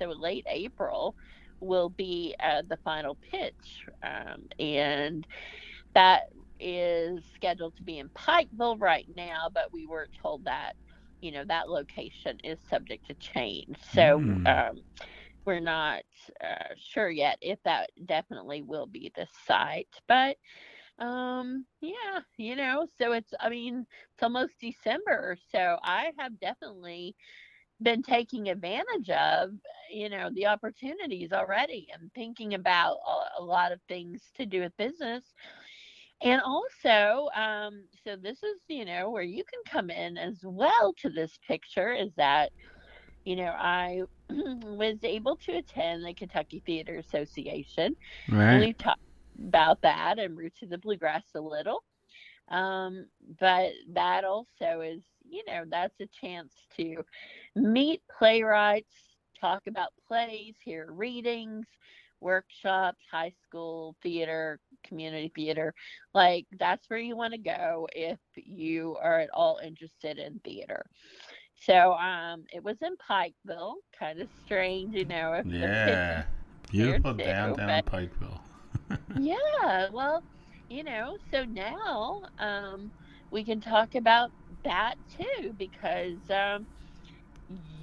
so 0.00 0.06
late 0.08 0.44
April, 0.48 1.14
will 1.60 1.88
be 1.90 2.34
uh, 2.42 2.62
the 2.68 2.76
final 2.78 3.14
pitch, 3.30 3.86
um, 4.02 4.42
and 4.58 5.24
that 5.94 6.30
is 6.60 7.24
scheduled 7.34 7.76
to 7.76 7.82
be 7.82 7.98
in 7.98 8.10
Pikeville 8.10 8.80
right 8.80 9.06
now. 9.16 9.48
But 9.52 9.72
we 9.72 9.86
were 9.86 10.08
told 10.20 10.44
that 10.44 10.74
you 11.20 11.32
know 11.32 11.44
that 11.46 11.68
location 11.70 12.38
is 12.44 12.60
subject 12.68 13.06
to 13.06 13.14
change, 13.14 13.76
so 13.80 14.24
Mm. 14.24 14.46
um, 14.46 14.82
we're 15.46 15.60
not 15.60 16.02
uh, 16.42 16.74
sure 16.76 17.10
yet 17.10 17.38
if 17.40 17.58
that 17.64 17.90
definitely 18.06 18.62
will 18.62 18.86
be 18.86 19.12
the 19.16 19.26
site, 19.46 20.00
but 20.08 20.36
um 20.98 21.64
yeah 21.80 22.20
you 22.36 22.54
know 22.56 22.86
so 22.98 23.12
it's 23.12 23.32
i 23.40 23.48
mean 23.48 23.86
it's 24.12 24.22
almost 24.22 24.60
december 24.60 25.36
so 25.50 25.76
i 25.82 26.10
have 26.18 26.38
definitely 26.40 27.14
been 27.82 28.02
taking 28.02 28.48
advantage 28.48 29.10
of 29.10 29.50
you 29.90 30.08
know 30.08 30.30
the 30.34 30.46
opportunities 30.46 31.32
already 31.32 31.86
and 31.92 32.10
thinking 32.14 32.54
about 32.54 32.96
a, 33.06 33.40
a 33.40 33.42
lot 33.42 33.72
of 33.72 33.80
things 33.88 34.30
to 34.34 34.46
do 34.46 34.60
with 34.60 34.76
business 34.76 35.34
and 36.22 36.40
also 36.42 37.28
um 37.36 37.84
so 38.04 38.16
this 38.16 38.42
is 38.42 38.60
you 38.68 38.84
know 38.84 39.10
where 39.10 39.22
you 39.22 39.42
can 39.44 39.60
come 39.70 39.90
in 39.90 40.16
as 40.16 40.40
well 40.44 40.92
to 40.96 41.08
this 41.10 41.38
picture 41.46 41.92
is 41.92 42.10
that 42.16 42.50
you 43.24 43.36
know 43.36 43.52
i 43.58 44.00
was 44.30 44.98
able 45.02 45.36
to 45.36 45.52
attend 45.52 46.04
the 46.04 46.14
kentucky 46.14 46.62
theater 46.66 46.96
association 46.96 47.94
Right. 48.28 48.68
we've 48.68 48.76
talked 48.78 49.00
about 49.48 49.80
that 49.82 50.18
and 50.18 50.36
roots 50.36 50.62
of 50.62 50.70
the 50.70 50.78
bluegrass 50.78 51.24
a 51.34 51.40
little 51.40 51.82
um, 52.50 53.06
but 53.40 53.70
that 53.92 54.24
also 54.24 54.80
is 54.82 55.02
you 55.28 55.42
know 55.46 55.64
that's 55.70 56.00
a 56.00 56.06
chance 56.20 56.52
to 56.76 57.02
meet 57.56 58.00
playwrights 58.18 59.16
talk 59.40 59.62
about 59.66 59.88
plays 60.06 60.54
hear 60.64 60.88
readings 60.92 61.66
workshops 62.20 63.04
high 63.10 63.32
school 63.46 63.94
theater 64.02 64.58
community 64.86 65.30
theater 65.34 65.74
like 66.14 66.46
that's 66.58 66.88
where 66.88 66.98
you 66.98 67.16
want 67.16 67.32
to 67.32 67.38
go 67.38 67.86
if 67.94 68.18
you 68.36 68.96
are 69.02 69.20
at 69.20 69.30
all 69.34 69.58
interested 69.64 70.18
in 70.18 70.38
theater 70.44 70.84
so 71.54 71.92
um 71.94 72.44
it 72.52 72.62
was 72.62 72.76
in 72.82 72.94
pikeville 72.96 73.74
kind 73.98 74.20
of 74.20 74.28
strange 74.44 74.94
you 74.94 75.04
know 75.06 75.42
Yeah. 75.44 76.24
Beautiful 76.70 77.14
too, 77.14 77.24
downtown 77.24 77.82
but- 77.84 77.86
Pikeville. 77.86 78.40
yeah, 79.14 79.88
well, 79.92 80.22
you 80.68 80.82
know, 80.84 81.16
so 81.30 81.44
now 81.44 82.20
um, 82.38 82.92
we 83.30 83.44
can 83.44 83.60
talk 83.60 83.94
about 83.94 84.30
that 84.64 84.94
too 85.16 85.52
because 85.56 86.18
um, 86.30 86.66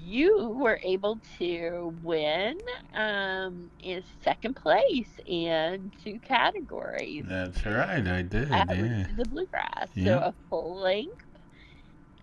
you 0.04 0.50
were 0.60 0.80
able 0.84 1.20
to 1.38 1.98
win 2.02 2.58
um, 2.94 3.70
in 3.80 4.04
second 4.24 4.56
place 4.56 5.10
in 5.26 5.92
two 6.04 6.20
categories 6.20 7.26
That's 7.28 7.66
right, 7.66 8.06
I 8.06 8.22
did. 8.22 8.52
at 8.52 8.70
Yeah. 8.70 9.08
The 9.18 9.26
Bluegrass. 9.26 9.90
So 10.04 10.20
a 10.20 10.34
full 10.50 10.80
length 10.82 11.26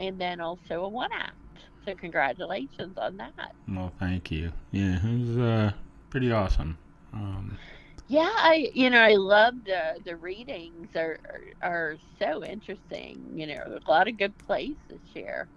and 0.00 0.20
then 0.20 0.40
also 0.40 0.84
a 0.84 0.88
one 0.88 1.10
act. 1.18 1.34
So 1.84 1.94
congratulations 1.94 2.96
on 2.96 3.16
that. 3.18 3.54
Well, 3.68 3.92
thank 3.98 4.30
you. 4.30 4.52
Yeah, 4.70 4.98
it 5.02 5.28
was 5.28 5.38
uh, 5.38 5.72
pretty 6.10 6.30
awesome. 6.32 6.76
Um, 7.12 7.58
Yeah, 8.08 8.30
I 8.36 8.70
you 8.74 8.90
know 8.90 9.00
I 9.00 9.14
love 9.14 9.54
the 9.64 10.00
the 10.04 10.16
readings 10.16 10.88
are 10.96 11.18
are, 11.62 11.70
are 11.70 11.96
so 12.18 12.44
interesting. 12.44 13.30
You 13.34 13.46
know, 13.46 13.78
a 13.86 13.90
lot 13.90 14.08
of 14.08 14.18
good 14.18 14.36
plays 14.38 14.76
this 14.88 15.00
year. 15.14 15.48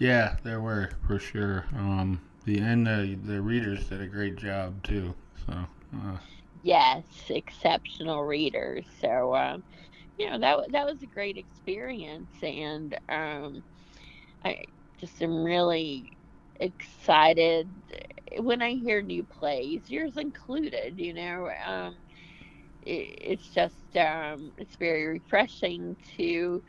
Yeah, 0.00 0.38
there 0.44 0.60
were 0.60 0.92
for 1.06 1.20
sure. 1.20 1.66
Um, 1.76 2.22
the 2.44 2.58
and 2.60 2.86
the 2.86 3.18
the 3.22 3.42
readers 3.42 3.88
did 3.88 4.02
a 4.02 4.08
great 4.08 4.36
job 4.36 4.84
too. 4.84 5.14
So 5.46 5.54
uh, 5.96 6.18
Yes, 6.62 7.06
exceptional 7.30 8.24
readers. 8.24 8.86
So 9.00 9.34
um, 9.34 9.64
you 10.18 10.30
know 10.30 10.38
that 10.40 10.72
that 10.72 10.86
was 10.86 11.02
a 11.02 11.06
great 11.06 11.36
experience, 11.38 12.32
and 12.42 12.96
um, 13.08 13.64
I 14.44 14.58
just 15.00 15.22
am 15.22 15.44
really 15.44 16.12
excited 16.60 17.70
when 18.38 18.62
I 18.62 18.72
hear 18.74 19.02
new 19.02 19.24
plays, 19.24 19.90
yours 19.90 20.16
included. 20.16 20.98
You 20.98 21.14
know, 21.14 21.50
um, 21.66 21.98
it, 22.82 23.14
it's 23.20 23.50
just 23.52 23.96
um, 23.96 24.52
it's 24.58 24.76
very 24.78 25.06
refreshing 25.06 25.96
to 26.16 26.62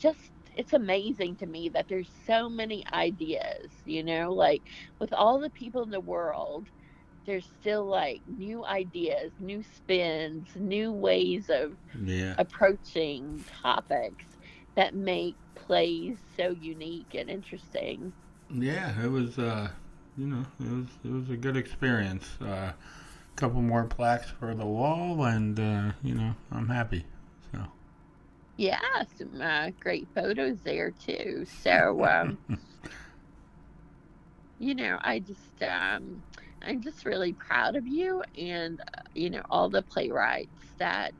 just. 0.00 0.32
It's 0.58 0.74
amazing 0.74 1.38
to 1.38 1.46
me 1.46 1.70
that 1.70 1.88
there's 1.88 2.12
so 2.26 2.50
many 2.50 2.84
ideas. 2.92 3.72
You 3.86 4.04
know, 4.04 4.34
like 4.34 4.64
with 5.00 5.12
all 5.14 5.40
the 5.40 5.50
people 5.50 5.82
in 5.84 5.90
the 5.90 6.00
world, 6.00 6.68
there's 7.26 7.46
still 7.60 7.86
like 7.88 8.22
new 8.26 8.64
ideas, 8.66 9.32
new 9.40 9.62
spins, 9.62 10.50
new 10.56 10.92
ways 10.92 11.50
of 11.50 11.72
yeah, 12.04 12.36
approaching 12.38 13.44
topics 13.62 14.26
that 14.76 14.94
make 14.94 15.36
plays 15.56 16.20
so 16.36 16.50
unique 16.50 17.14
and 17.14 17.30
interesting. 17.30 18.14
yeah, 18.50 19.02
it 19.02 19.10
was. 19.10 19.38
Uh, 19.38 19.68
you 20.16 20.26
know, 20.26 20.44
it 20.60 20.70
was 20.70 20.86
it 21.04 21.10
was 21.12 21.30
a 21.30 21.36
good 21.36 21.56
experience. 21.56 22.36
Uh 22.40 22.72
A 22.74 23.36
couple 23.36 23.62
more 23.62 23.84
plaques 23.84 24.30
for 24.30 24.54
the 24.54 24.66
wall, 24.66 25.24
and 25.24 25.58
uh, 25.60 25.92
you 26.02 26.14
know, 26.14 26.34
I'm 26.52 26.68
happy. 26.68 27.04
Yeah, 28.58 28.80
some 29.16 29.42
uh, 29.42 29.72
great 29.80 30.10
photos 30.14 30.62
there 30.64 30.92
too. 30.92 31.46
So, 31.62 32.06
um, 32.06 32.40
you 34.58 34.74
know, 34.74 34.98
I 35.02 35.20
just, 35.20 35.62
um, 35.62 36.22
I'm 36.62 36.82
just 36.82 37.06
really 37.06 37.34
proud 37.34 37.76
of 37.76 37.86
you 37.86 38.22
and, 38.36 38.80
uh, 38.80 39.02
you 39.14 39.30
know, 39.30 39.42
all 39.50 39.70
the 39.70 39.82
playwrights 39.82 40.74
that 40.78 41.14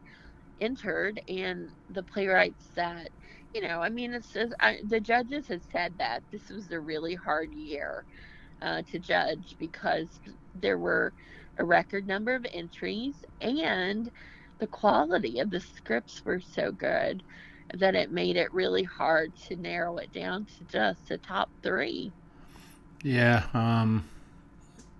entered 0.60 1.20
and 1.28 1.70
the 1.90 2.04
playwrights 2.04 2.70
that, 2.76 3.10
you 3.54 3.62
know, 3.62 3.82
I 3.82 3.90
mean, 3.90 4.14
it's 4.14 4.32
just, 4.32 4.54
I, 4.60 4.78
the 4.86 5.00
judges 5.00 5.48
have 5.48 5.64
said 5.72 5.96
that 5.98 6.24
this 6.32 6.50
was 6.50 6.70
a 6.72 6.80
really 6.80 7.16
hard 7.16 7.52
year 7.52 8.06
uh, 8.62 8.82
to 8.90 9.00
judge 9.00 9.56
because 9.58 10.20
there 10.54 10.78
were 10.78 11.14
a 11.58 11.64
record 11.66 12.06
number 12.06 12.34
of 12.34 12.46
entries 12.52 13.24
and 13.40 14.10
the 14.58 14.66
quality 14.66 15.38
of 15.40 15.50
the 15.50 15.60
scripts 15.60 16.24
were 16.24 16.40
so 16.40 16.72
good 16.72 17.24
that 17.74 17.94
it 17.94 18.10
made 18.10 18.36
it 18.36 18.52
really 18.52 18.84
hard 18.84 19.34
to 19.48 19.56
narrow 19.56 19.98
it 19.98 20.12
down 20.12 20.46
to 20.58 20.64
just 20.64 21.08
the 21.08 21.18
top 21.18 21.50
three. 21.62 22.14
yeah, 23.02 23.44
um, 23.54 24.04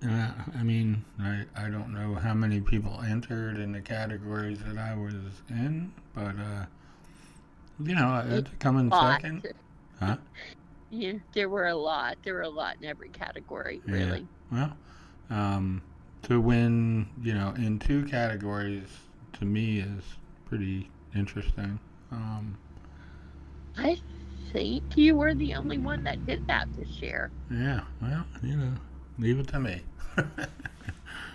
I 0.05 0.63
mean, 0.63 1.05
I 1.21 1.45
I 1.57 1.69
don't 1.71 1.93
know 1.93 2.15
how 2.15 2.35
many 2.35 2.61
people 2.61 3.01
entered 3.03 3.59
in 3.59 3.73
the 3.73 3.81
categories 3.81 4.59
that 4.65 4.79
I 4.79 4.95
was 4.95 5.15
in, 5.49 5.93
but 6.15 6.37
uh, 6.39 6.67
you 7.83 7.95
know, 7.95 8.09
I 8.09 8.23
had 8.25 8.47
to 8.47 8.57
come 8.57 8.79
in 8.79 8.93
second. 8.93 9.43
Huh? 10.01 10.17
Yeah, 10.91 11.15
there 11.35 11.49
were 11.49 11.67
a 11.67 11.77
lot. 11.77 12.19
There 12.25 12.35
were 12.35 12.43
a 12.43 12.49
lot 12.49 12.77
in 12.81 12.87
every 12.87 13.11
category, 13.11 13.83
Yeah. 13.87 13.93
really. 13.93 14.29
Well, 14.51 14.77
um, 15.31 15.83
to 16.23 16.41
win, 16.41 17.09
you 17.23 17.35
know, 17.35 17.55
in 17.57 17.79
two 17.79 18.05
categories, 18.05 18.89
to 19.39 19.45
me 19.47 19.81
is 19.81 20.17
pretty 20.47 20.91
interesting. 21.15 21.81
Um, 22.11 22.59
I 23.77 23.97
think 24.53 24.97
you 24.97 25.17
were 25.17 25.35
the 25.35 25.55
only 25.55 25.79
one 25.79 26.05
that 26.05 26.25
did 26.27 26.47
that 26.49 26.69
this 26.77 27.01
year. 27.03 27.33
yeah, 27.51 27.83
well, 28.01 28.27
you 28.43 28.57
know, 28.57 28.75
leave 29.19 29.39
it 29.39 29.49
to 29.49 29.61
me. 29.61 29.83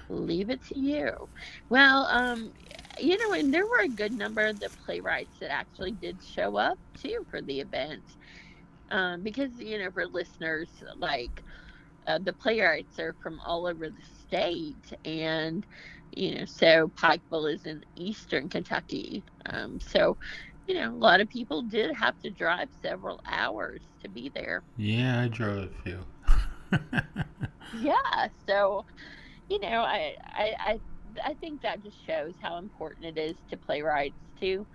Leave 0.10 0.50
it 0.50 0.63
to 0.65 0.79
you. 0.79 1.29
Well, 1.69 2.05
um, 2.07 2.53
you 3.00 3.17
know, 3.17 3.33
and 3.33 3.53
there 3.53 3.65
were 3.65 3.83
a 3.83 3.89
good 3.89 4.13
number 4.13 4.45
of 4.45 4.60
the 4.60 4.69
playwrights 4.69 5.39
that 5.39 5.51
actually 5.51 5.91
did 5.93 6.22
show 6.22 6.57
up 6.57 6.79
too 6.95 7.25
for 7.29 7.41
the 7.41 7.60
event. 7.60 8.17
Um, 8.89 9.24
because, 9.24 9.57
you 9.60 9.79
know, 9.79 9.91
for 9.91 10.05
listeners, 10.07 10.83
like 10.98 11.43
uh, 12.07 12.19
the 12.19 12.33
playwrights 12.33 13.00
are 13.00 13.13
from 13.22 13.39
all 13.45 13.65
over 13.67 13.89
the 13.89 14.03
state. 14.03 14.93
And, 15.05 15.65
you 16.17 16.36
know, 16.36 16.46
so 16.46 16.91
Pikeville 17.01 17.53
is 17.53 17.65
in 17.65 17.82
eastern 17.96 18.50
Kentucky. 18.50 19.25
Um, 19.46 19.79
so, 19.79 20.17
you 20.67 20.75
know, 20.75 20.91
a 20.93 20.96
lot 20.96 21.22
of 21.22 21.29
people 21.29 21.63
did 21.63 21.93
have 21.96 22.17
to 22.20 22.32
drive 22.32 22.70
several 22.82 23.20
hours 23.27 23.84
to 24.01 24.10
be 24.10 24.32
there. 24.34 24.63
yeah, 24.75 25.22
I 25.22 25.27
drove 25.27 25.70
a 25.70 25.70
few. 25.84 26.05
yeah 27.72 28.27
so 28.48 28.84
you 29.50 29.60
know 29.60 29.82
I, 29.82 30.13
I 30.34 30.53
i 30.60 30.79
i 31.25 31.34
think 31.36 31.62
that 31.62 31.84
just 31.84 31.98
shows 32.05 32.36
how 32.41 32.58
important 32.58 33.17
it 33.17 33.20
is 33.20 33.38
to 33.50 33.58
playwrights 33.58 34.20
to 34.39 34.67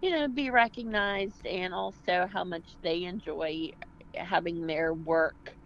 you 0.00 0.10
know 0.10 0.28
be 0.28 0.50
recognized 0.50 1.44
and 1.46 1.74
also 1.74 2.28
how 2.32 2.44
much 2.44 2.76
they 2.82 3.04
enjoy 3.04 3.70
having 4.14 4.66
their 4.66 4.92
work 4.94 5.56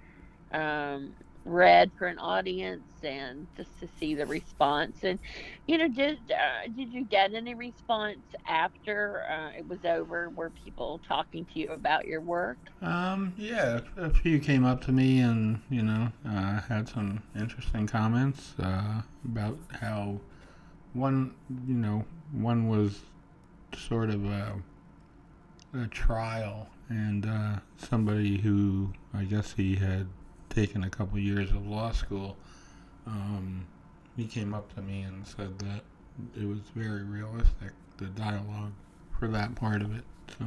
um 0.52 1.14
read 1.46 1.92
for 1.96 2.08
an 2.08 2.18
audience 2.18 2.84
and 3.02 3.46
just 3.56 3.78
to 3.80 3.88
see 3.98 4.14
the 4.14 4.26
response. 4.26 4.98
And 5.02 5.18
you 5.66 5.78
know, 5.78 5.88
did 5.88 6.18
uh, 6.30 6.68
did 6.74 6.92
you 6.92 7.04
get 7.04 7.32
any 7.32 7.54
response 7.54 8.20
after 8.46 9.22
uh, 9.30 9.58
it 9.58 9.66
was 9.66 9.84
over? 9.84 10.28
Were 10.30 10.50
people 10.50 11.00
talking 11.06 11.46
to 11.54 11.60
you 11.60 11.68
about 11.70 12.06
your 12.06 12.20
work? 12.20 12.58
Um, 12.82 13.32
yeah, 13.36 13.80
a 13.96 14.10
few 14.10 14.38
came 14.38 14.64
up 14.64 14.82
to 14.82 14.92
me 14.92 15.20
and 15.20 15.62
you 15.70 15.82
know 15.82 16.12
uh, 16.28 16.60
had 16.62 16.88
some 16.88 17.22
interesting 17.38 17.86
comments 17.86 18.54
uh, 18.58 19.02
about 19.24 19.58
how 19.80 20.20
one 20.92 21.34
you 21.66 21.74
know 21.74 22.04
one 22.32 22.68
was 22.68 23.00
sort 23.76 24.10
of 24.10 24.24
a 24.24 24.54
a 25.74 25.86
trial 25.88 26.68
and 26.88 27.26
uh, 27.26 27.56
somebody 27.76 28.38
who 28.38 28.92
I 29.12 29.24
guess 29.24 29.54
he 29.56 29.76
had 29.76 30.08
taken 30.56 30.84
a 30.84 30.90
couple 30.90 31.18
years 31.18 31.50
of 31.50 31.66
law 31.66 31.92
school. 31.92 32.36
Um, 33.06 33.66
he 34.16 34.24
came 34.24 34.54
up 34.54 34.74
to 34.74 34.82
me 34.82 35.02
and 35.02 35.26
said 35.26 35.58
that 35.60 35.82
it 36.34 36.46
was 36.46 36.60
very 36.74 37.04
realistic, 37.04 37.72
the 37.98 38.06
dialogue 38.06 38.72
for 39.18 39.28
that 39.28 39.54
part 39.54 39.82
of 39.82 39.94
it. 39.94 40.04
So 40.38 40.46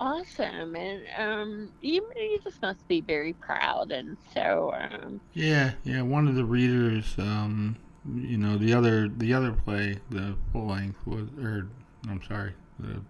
awesome, 0.00 0.74
and 0.74 1.02
um, 1.16 1.72
you 1.80 2.04
you 2.16 2.40
just 2.42 2.60
must 2.60 2.86
be 2.88 3.00
very 3.00 3.32
proud, 3.32 3.92
and 3.92 4.16
so 4.34 4.74
um, 4.76 5.20
yeah, 5.34 5.72
yeah. 5.84 6.02
One 6.02 6.26
of 6.26 6.34
the 6.34 6.44
readers, 6.44 7.14
um, 7.18 7.76
you 8.14 8.36
know, 8.36 8.58
the 8.58 8.74
other 8.74 9.08
the 9.08 9.32
other 9.32 9.52
play, 9.52 9.98
the 10.10 10.36
full 10.52 10.66
length 10.66 10.98
was, 11.06 11.28
or 11.40 11.68
I'm 12.08 12.22
sorry, 12.28 12.54
the 12.80 13.00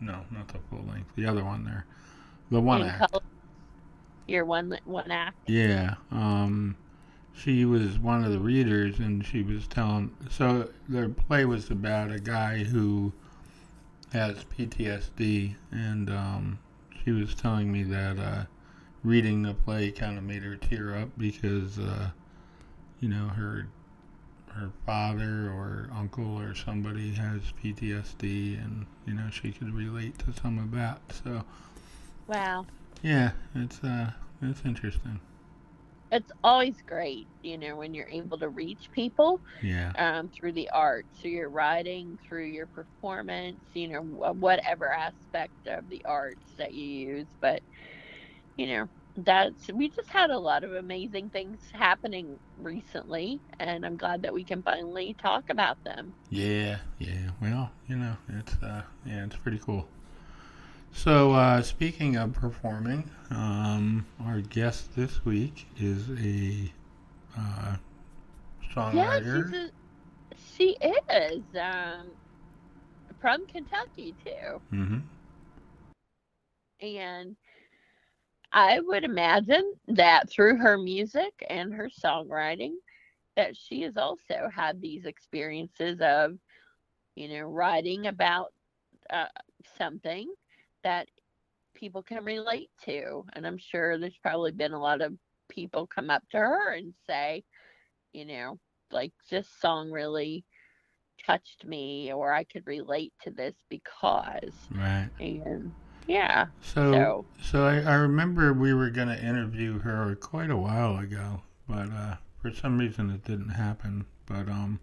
no, 0.00 0.24
not 0.32 0.48
the 0.48 0.58
full 0.68 0.84
length, 0.88 1.10
the 1.14 1.26
other 1.26 1.44
one 1.44 1.64
there, 1.64 1.86
the 2.50 2.60
one 2.60 2.82
act. 2.82 3.12
Color, 3.12 3.22
your 4.28 4.44
one 4.44 4.78
one 4.84 5.10
act. 5.10 5.36
Yeah. 5.46 5.94
Um, 6.10 6.76
she 7.34 7.64
was 7.64 7.98
one 7.98 8.24
of 8.24 8.32
the 8.32 8.40
readers, 8.40 8.98
and 8.98 9.24
she 9.24 9.42
was 9.42 9.66
telling. 9.68 10.14
So 10.30 10.70
the 10.88 11.08
play 11.08 11.44
was 11.44 11.70
about 11.70 12.10
a 12.10 12.18
guy 12.18 12.64
who 12.64 13.12
has 14.12 14.44
PTSD, 14.44 15.54
and 15.70 16.10
um, 16.10 16.58
she 17.04 17.12
was 17.12 17.34
telling 17.34 17.70
me 17.70 17.84
that 17.84 18.18
uh, 18.18 18.44
reading 19.04 19.42
the 19.42 19.54
play 19.54 19.90
kind 19.90 20.18
of 20.18 20.24
made 20.24 20.42
her 20.42 20.56
tear 20.56 20.96
up 20.96 21.10
because, 21.16 21.78
uh, 21.78 22.10
you 23.00 23.08
know, 23.08 23.28
her 23.28 23.68
her 24.48 24.70
father 24.84 25.50
or 25.50 25.88
uncle 25.94 26.36
or 26.36 26.54
somebody 26.54 27.12
has 27.12 27.40
PTSD, 27.62 28.62
and 28.62 28.86
you 29.06 29.14
know 29.14 29.30
she 29.30 29.52
could 29.52 29.72
relate 29.72 30.18
to 30.18 30.32
some 30.40 30.58
of 30.58 30.72
that. 30.72 31.00
So, 31.24 31.44
wow. 32.26 32.66
Yeah, 33.02 33.32
it's 33.54 33.82
uh, 33.82 34.10
it's 34.42 34.62
interesting. 34.64 35.20
It's 36.10 36.30
always 36.42 36.76
great, 36.86 37.28
you 37.42 37.58
know, 37.58 37.76
when 37.76 37.92
you're 37.92 38.08
able 38.08 38.38
to 38.38 38.48
reach 38.48 38.90
people. 38.92 39.40
Yeah. 39.62 39.92
Um, 39.98 40.30
through 40.30 40.52
the 40.52 40.70
art, 40.70 41.06
so 41.12 41.28
your 41.28 41.50
writing, 41.50 42.18
through 42.26 42.46
your 42.46 42.66
performance, 42.66 43.60
you 43.74 43.88
know, 43.88 44.00
whatever 44.00 44.90
aspect 44.92 45.66
of 45.66 45.88
the 45.88 46.02
arts 46.06 46.54
that 46.56 46.72
you 46.72 46.84
use, 46.84 47.28
but 47.40 47.62
you 48.56 48.66
know, 48.68 48.88
that's 49.24 49.68
we 49.74 49.88
just 49.90 50.10
had 50.10 50.30
a 50.30 50.38
lot 50.38 50.62
of 50.62 50.72
amazing 50.74 51.28
things 51.30 51.60
happening 51.72 52.38
recently 52.56 53.40
and 53.58 53.84
i'm 53.84 53.96
glad 53.96 54.22
that 54.22 54.32
we 54.32 54.44
can 54.44 54.62
finally 54.62 55.16
talk 55.20 55.50
about 55.50 55.76
them 55.84 56.14
yeah 56.30 56.78
yeah 56.98 57.30
well 57.42 57.70
you 57.88 57.96
know 57.96 58.16
it's 58.28 58.54
uh 58.62 58.82
yeah 59.04 59.24
it's 59.24 59.36
pretty 59.36 59.58
cool 59.58 59.88
so 60.98 61.32
uh 61.32 61.62
speaking 61.62 62.16
of 62.16 62.32
performing 62.32 63.08
um 63.30 64.04
our 64.24 64.40
guest 64.40 64.94
this 64.96 65.24
week 65.24 65.66
is 65.78 66.10
a 66.18 66.72
uh 67.38 67.76
songwriter. 68.74 69.52
yeah, 69.52 69.66
a, 69.66 69.70
she 70.56 70.76
is 70.82 71.42
um 71.60 72.08
from 73.20 73.46
kentucky 73.46 74.14
too. 74.24 74.60
Mm-hmm. 74.72 74.98
And 76.80 77.36
I 78.52 78.80
would 78.80 79.04
imagine 79.04 79.74
that 79.88 80.28
through 80.30 80.56
her 80.56 80.78
music 80.78 81.32
and 81.48 81.72
her 81.74 81.88
songwriting, 81.88 82.72
that 83.36 83.56
she 83.56 83.82
has 83.82 83.96
also 83.96 84.48
had 84.54 84.80
these 84.80 85.04
experiences 85.04 86.00
of, 86.00 86.38
you 87.14 87.28
know, 87.28 87.42
writing 87.42 88.06
about 88.06 88.52
uh, 89.10 89.26
something 89.76 90.28
that 90.84 91.08
people 91.74 92.02
can 92.02 92.24
relate 92.24 92.70
to. 92.84 93.24
And 93.34 93.46
I'm 93.46 93.58
sure 93.58 93.98
there's 93.98 94.18
probably 94.22 94.52
been 94.52 94.72
a 94.72 94.80
lot 94.80 95.00
of 95.00 95.14
people 95.48 95.86
come 95.86 96.10
up 96.10 96.22
to 96.30 96.38
her 96.38 96.72
and 96.74 96.92
say, 97.06 97.44
you 98.12 98.24
know, 98.24 98.58
like 98.90 99.12
this 99.30 99.48
song 99.60 99.90
really 99.90 100.44
touched 101.26 101.64
me 101.64 102.12
or 102.12 102.32
I 102.32 102.44
could 102.44 102.66
relate 102.66 103.12
to 103.22 103.30
this 103.30 103.54
because. 103.68 104.52
Right. 104.74 105.08
And 105.20 105.72
yeah. 106.06 106.46
So, 106.60 106.92
so, 106.92 107.24
so 107.42 107.64
I, 107.64 107.80
I 107.80 107.94
remember 107.94 108.52
we 108.52 108.74
were 108.74 108.90
going 108.90 109.08
to 109.08 109.22
interview 109.22 109.78
her 109.80 110.14
quite 110.16 110.50
a 110.50 110.56
while 110.56 110.98
ago, 110.98 111.42
but 111.68 111.90
uh, 111.92 112.16
for 112.40 112.52
some 112.52 112.78
reason 112.78 113.10
it 113.10 113.24
didn't 113.24 113.50
happen. 113.50 114.06
But 114.26 114.48
um, 114.48 114.80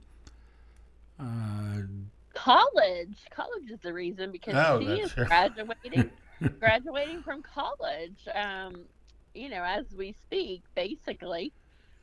uh, 1.19 1.81
college, 2.36 3.17
college 3.32 3.71
is 3.71 3.80
the 3.82 3.93
reason 3.93 4.32
because 4.32 4.54
oh, 4.56 4.80
she 4.80 5.02
is 5.02 5.13
graduating, 5.13 6.12
graduating 6.60 7.24
from 7.24 7.41
college. 7.41 8.28
Um, 8.34 8.86
you 9.34 9.50
know, 9.50 9.63
as 9.63 9.86
we 9.95 10.13
speak, 10.13 10.63
basically. 10.76 11.52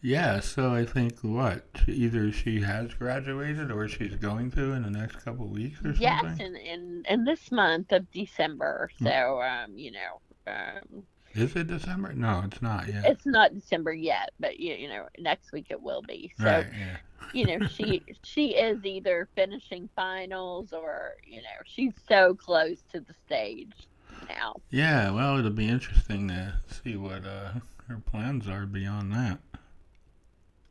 Yeah, 0.03 0.41
so 0.41 0.75
I 0.75 0.85
think 0.85 1.21
what 1.21 1.65
either 1.87 2.33
she 2.33 2.61
has 2.63 2.93
graduated 2.93 3.71
or 3.71 3.87
she's 3.87 4.17
going 4.17 4.51
to 4.53 4.73
in 4.73 4.83
the 4.83 4.91
next 4.91 5.25
couple 5.25 5.45
of 5.45 5.53
weeks 5.53 5.79
or 5.79 5.95
something. 5.95 6.03
Yes, 6.03 6.41
in, 6.41 6.57
in 6.57 7.05
in 7.09 7.25
this 7.25 7.53
month 7.53 7.93
of 7.93 8.11
December. 8.11 8.91
Hmm. 8.99 9.07
So 9.07 9.43
um, 9.43 9.79
you 9.79 9.93
know, 9.93 10.53
um, 10.53 11.05
is 11.35 11.57
it 11.57 11.67
December? 11.67 12.13
No, 12.13 12.43
it's 12.45 12.63
not 12.63 12.89
yet. 12.89 13.05
It's 13.07 13.27
not 13.27 13.55
December 13.55 13.93
yet, 13.93 14.31
but 14.39 14.59
you, 14.59 14.75
you 14.75 14.89
know, 14.89 15.07
next 15.19 15.53
week 15.53 15.67
it 15.71 15.81
will 15.81 16.03
be. 16.03 16.33
So, 16.39 16.45
right, 16.45 16.67
yeah. 16.79 16.97
you 17.33 17.47
know, 17.47 17.67
she 17.67 18.03
she 18.23 18.55
is 18.55 18.85
either 18.85 19.29
finishing 19.35 19.89
finals 19.97 20.73
or 20.73 21.15
you 21.25 21.39
know 21.39 21.59
she's 21.65 21.93
so 22.09 22.35
close 22.35 22.83
to 22.93 23.01
the 23.01 23.15
stage 23.27 23.89
now. 24.29 24.57
Yeah, 24.71 25.11
well, 25.11 25.39
it'll 25.39 25.51
be 25.51 25.69
interesting 25.69 26.29
to 26.29 26.61
see 26.69 26.97
what 26.97 27.25
uh, 27.25 27.53
her 27.89 27.99
plans 27.99 28.49
are 28.49 28.67
beyond 28.67 29.13
that. 29.13 29.39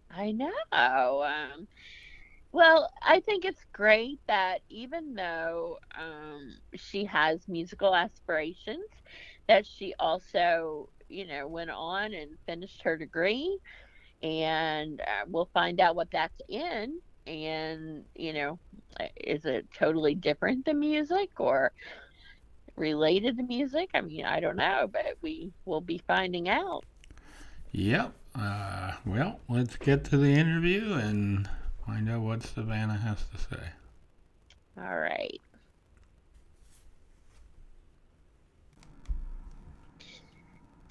I 0.10 0.32
know. 0.32 0.52
Um, 0.72 1.68
well, 2.52 2.92
I 3.02 3.22
think 3.22 3.46
it's 3.46 3.64
great 3.72 4.20
that 4.28 4.60
even 4.70 5.16
though 5.16 5.80
um, 5.98 6.58
she 6.76 7.06
has 7.06 7.48
musical 7.48 7.96
aspirations, 7.96 8.90
that 9.52 9.66
she 9.68 9.94
also, 10.00 10.88
you 11.10 11.28
know, 11.28 11.46
went 11.46 11.70
on 11.70 12.14
and 12.14 12.32
finished 12.46 12.82
her 12.84 12.96
degree. 12.96 13.58
And 14.24 15.02
uh, 15.02 15.26
we'll 15.28 15.50
find 15.54 15.82
out 15.82 15.98
what 15.98 16.08
that's 16.10 16.40
in. 16.48 17.00
And, 17.28 18.06
you 18.16 18.32
know, 18.32 18.60
is 19.18 19.44
it 19.44 19.68
totally 19.78 20.16
different 20.16 20.64
than 20.64 20.80
music 20.80 21.32
or 21.38 21.74
related 22.78 23.36
to 23.38 23.44
music? 23.44 23.90
I 23.94 24.00
mean, 24.00 24.24
I 24.24 24.40
don't 24.40 24.56
know, 24.56 24.90
but 24.90 25.18
we 25.22 25.52
will 25.66 25.82
be 25.82 26.02
finding 26.08 26.48
out. 26.48 26.86
Yep. 27.74 28.14
Uh, 28.34 28.94
well, 29.06 29.42
let's 29.50 29.76
get 29.76 30.06
to 30.06 30.18
the 30.18 30.32
interview 30.32 30.94
and 30.94 31.50
find 31.86 32.10
out 32.10 32.22
what 32.22 32.44
Savannah 32.44 32.98
has 32.98 33.26
to 33.26 33.38
say. 33.38 33.64
All 34.78 34.98
right. 34.98 35.42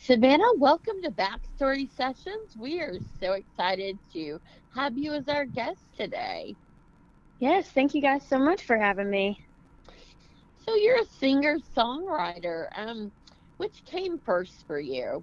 Savannah, 0.02 0.56
welcome 0.56 0.94
to 1.02 1.10
Backstory 1.10 1.86
Sessions. 1.94 2.56
We 2.58 2.80
are 2.80 2.94
so 3.20 3.32
excited 3.32 3.98
to 4.14 4.40
have 4.74 4.96
you 4.96 5.12
as 5.12 5.28
our 5.28 5.44
guest 5.44 5.84
today. 5.94 6.56
Yes, 7.38 7.70
thank 7.70 7.94
you 7.94 8.00
guys 8.00 8.26
so 8.26 8.38
much 8.38 8.62
for 8.62 8.78
having 8.78 9.10
me. 9.10 9.44
So 10.64 10.74
you're 10.74 11.02
a 11.02 11.04
singer 11.04 11.58
songwriter. 11.76 12.68
Um, 12.74 13.12
which 13.58 13.84
came 13.84 14.18
first 14.18 14.66
for 14.66 14.80
you? 14.80 15.22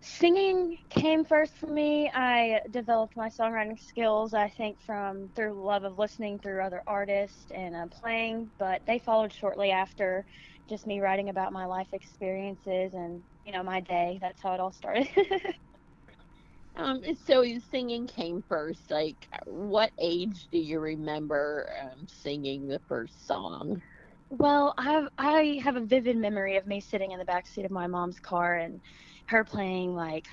singing 0.00 0.76
came 0.90 1.24
first 1.24 1.56
for 1.58 1.66
me. 1.66 2.10
I 2.12 2.60
developed 2.70 3.16
my 3.16 3.28
songwriting 3.28 3.78
skills, 3.78 4.34
I 4.34 4.48
think, 4.48 4.80
from 4.80 5.28
through 5.36 5.62
love 5.64 5.84
of 5.84 5.98
listening 5.98 6.38
through 6.38 6.62
other 6.62 6.82
artists 6.86 7.50
and 7.54 7.76
uh, 7.76 7.86
playing, 7.86 8.50
but 8.58 8.82
they 8.86 8.98
followed 8.98 9.32
shortly 9.32 9.70
after 9.70 10.24
just 10.68 10.86
me 10.86 11.00
writing 11.00 11.28
about 11.28 11.52
my 11.52 11.66
life 11.66 11.88
experiences 11.92 12.94
and, 12.94 13.22
you 13.44 13.52
know, 13.52 13.62
my 13.62 13.80
day. 13.80 14.18
That's 14.20 14.40
how 14.42 14.54
it 14.54 14.60
all 14.60 14.72
started. 14.72 15.08
um, 16.76 17.02
so 17.26 17.44
singing 17.70 18.06
came 18.06 18.42
first. 18.48 18.90
Like, 18.90 19.28
what 19.44 19.92
age 19.98 20.48
do 20.50 20.58
you 20.58 20.80
remember 20.80 21.70
um, 21.82 22.06
singing 22.08 22.68
the 22.68 22.80
first 22.88 23.26
song? 23.26 23.82
Well, 24.30 24.74
I 24.78 24.84
have 24.84 25.08
I 25.18 25.60
have 25.62 25.76
a 25.76 25.84
vivid 25.84 26.16
memory 26.16 26.56
of 26.56 26.66
me 26.66 26.80
sitting 26.80 27.12
in 27.12 27.18
the 27.18 27.24
back 27.24 27.46
seat 27.46 27.64
of 27.64 27.70
my 27.70 27.86
mom's 27.86 28.20
car 28.20 28.56
and 28.56 28.80
her 29.28 29.44
playing 29.44 29.94
like 29.94 30.26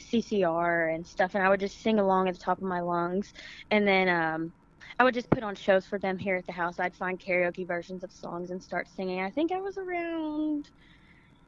CCR 0.00 0.88
and 0.94 1.06
stuff, 1.06 1.34
and 1.34 1.44
I 1.44 1.48
would 1.50 1.60
just 1.60 1.80
sing 1.82 1.98
along 1.98 2.28
at 2.28 2.34
the 2.34 2.40
top 2.40 2.58
of 2.58 2.64
my 2.64 2.80
lungs. 2.80 3.32
And 3.70 3.86
then 3.86 4.08
um, 4.08 4.52
I 4.98 5.04
would 5.04 5.14
just 5.14 5.30
put 5.30 5.42
on 5.42 5.54
shows 5.54 5.86
for 5.86 5.98
them 5.98 6.18
here 6.18 6.36
at 6.36 6.46
the 6.46 6.52
house. 6.52 6.78
I'd 6.78 6.94
find 6.94 7.18
karaoke 7.18 7.66
versions 7.66 8.04
of 8.04 8.12
songs 8.12 8.50
and 8.50 8.62
start 8.62 8.88
singing. 8.88 9.20
I 9.20 9.30
think 9.30 9.52
I 9.52 9.60
was 9.60 9.76
around 9.76 10.70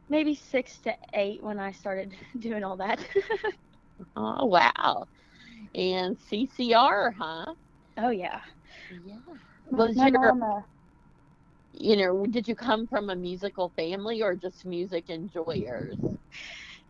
maybe 0.09 0.35
six 0.35 0.79
to 0.81 0.95
eight 1.15 1.43
when 1.43 1.59
I 1.59 1.73
started 1.73 2.15
doing 2.39 2.65
all 2.65 2.77
that. 2.79 3.01
oh 4.17 4.47
wow! 4.47 5.07
And 5.75 6.17
CCR, 6.19 7.13
huh? 7.17 7.55
Oh 7.99 8.11
yeah. 8.11 8.41
Yeah. 9.05 9.19
Was 9.71 9.97
my 9.97 10.09
your, 10.09 10.21
mom, 10.21 10.43
uh, 10.43 10.61
you 11.73 11.97
know, 11.97 12.27
did 12.27 12.49
you 12.49 12.55
come 12.55 12.87
from 12.87 13.11
a 13.11 13.17
musical 13.17 13.71
family 13.77 14.23
or 14.23 14.35
just 14.35 14.65
music 14.65 15.09
enjoyers? 15.09 15.97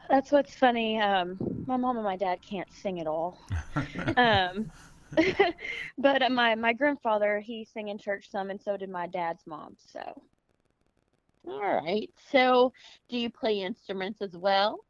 That's 0.08 0.30
what's 0.30 0.54
funny. 0.54 1.00
Um, 1.00 1.36
my 1.66 1.76
mom 1.76 1.96
and 1.96 2.04
my 2.04 2.16
dad 2.16 2.38
can't 2.48 2.70
sing 2.70 3.00
at 3.00 3.06
all. 3.06 3.40
um, 4.16 4.70
but 5.98 6.22
uh, 6.22 6.30
my 6.30 6.54
my 6.54 6.72
grandfather 6.72 7.40
he 7.40 7.64
sang 7.64 7.88
in 7.88 7.98
church 7.98 8.30
some, 8.30 8.50
and 8.50 8.60
so 8.60 8.76
did 8.76 8.90
my 8.90 9.06
dad's 9.06 9.42
mom. 9.46 9.76
So 9.78 10.22
All 11.46 11.60
right. 11.60 12.10
So, 12.30 12.72
do 13.08 13.18
you 13.18 13.30
play 13.30 13.60
instruments 13.62 14.20
as 14.20 14.36
well? 14.36 14.84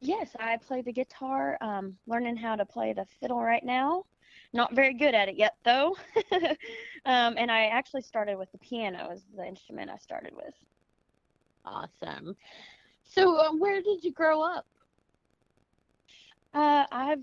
yes, 0.00 0.34
I 0.38 0.56
play 0.58 0.82
the 0.82 0.92
guitar. 0.92 1.56
Um, 1.60 1.98
learning 2.06 2.36
how 2.36 2.56
to 2.56 2.66
play 2.66 2.92
the 2.92 3.06
fiddle 3.20 3.40
right 3.40 3.64
now. 3.64 4.04
Not 4.52 4.74
very 4.74 4.94
good 4.94 5.14
at 5.14 5.28
it 5.28 5.36
yet 5.36 5.54
though. 5.64 5.96
um, 7.04 7.34
and 7.36 7.50
I 7.50 7.66
actually 7.66 8.02
started 8.02 8.36
with 8.36 8.50
the 8.52 8.58
piano 8.58 9.10
as 9.12 9.24
the 9.34 9.46
instrument 9.46 9.90
I 9.90 9.96
started 9.98 10.32
with. 10.34 10.54
Awesome. 11.64 12.36
So, 13.04 13.36
uh, 13.36 13.52
where 13.52 13.82
did 13.82 14.04
you 14.04 14.12
grow 14.12 14.42
up? 14.42 14.66
Uh, 16.54 16.86
I've 16.90 17.20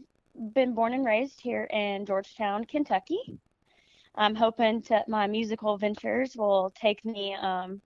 been 0.54 0.74
born 0.74 0.94
and 0.94 1.06
raised 1.06 1.40
here 1.40 1.66
in 1.66 2.06
Georgetown, 2.06 2.66
Kentucky. 2.66 3.40
I'm 4.16 4.36
hoping 4.36 4.84
that 4.90 5.08
my 5.08 5.28
musical 5.28 5.78
ventures 5.78 6.36
will 6.36 6.72
take 6.76 7.06
me 7.06 7.36
um, 7.36 7.82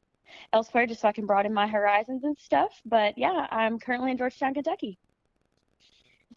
elsewhere 0.53 0.87
just 0.87 1.01
so 1.01 1.07
I 1.07 1.11
can 1.11 1.25
broaden 1.25 1.53
my 1.53 1.67
horizons 1.67 2.23
and 2.23 2.37
stuff. 2.37 2.71
But 2.85 3.17
yeah, 3.17 3.47
I'm 3.51 3.79
currently 3.79 4.11
in 4.11 4.17
Georgetown, 4.17 4.53
Kentucky. 4.53 4.97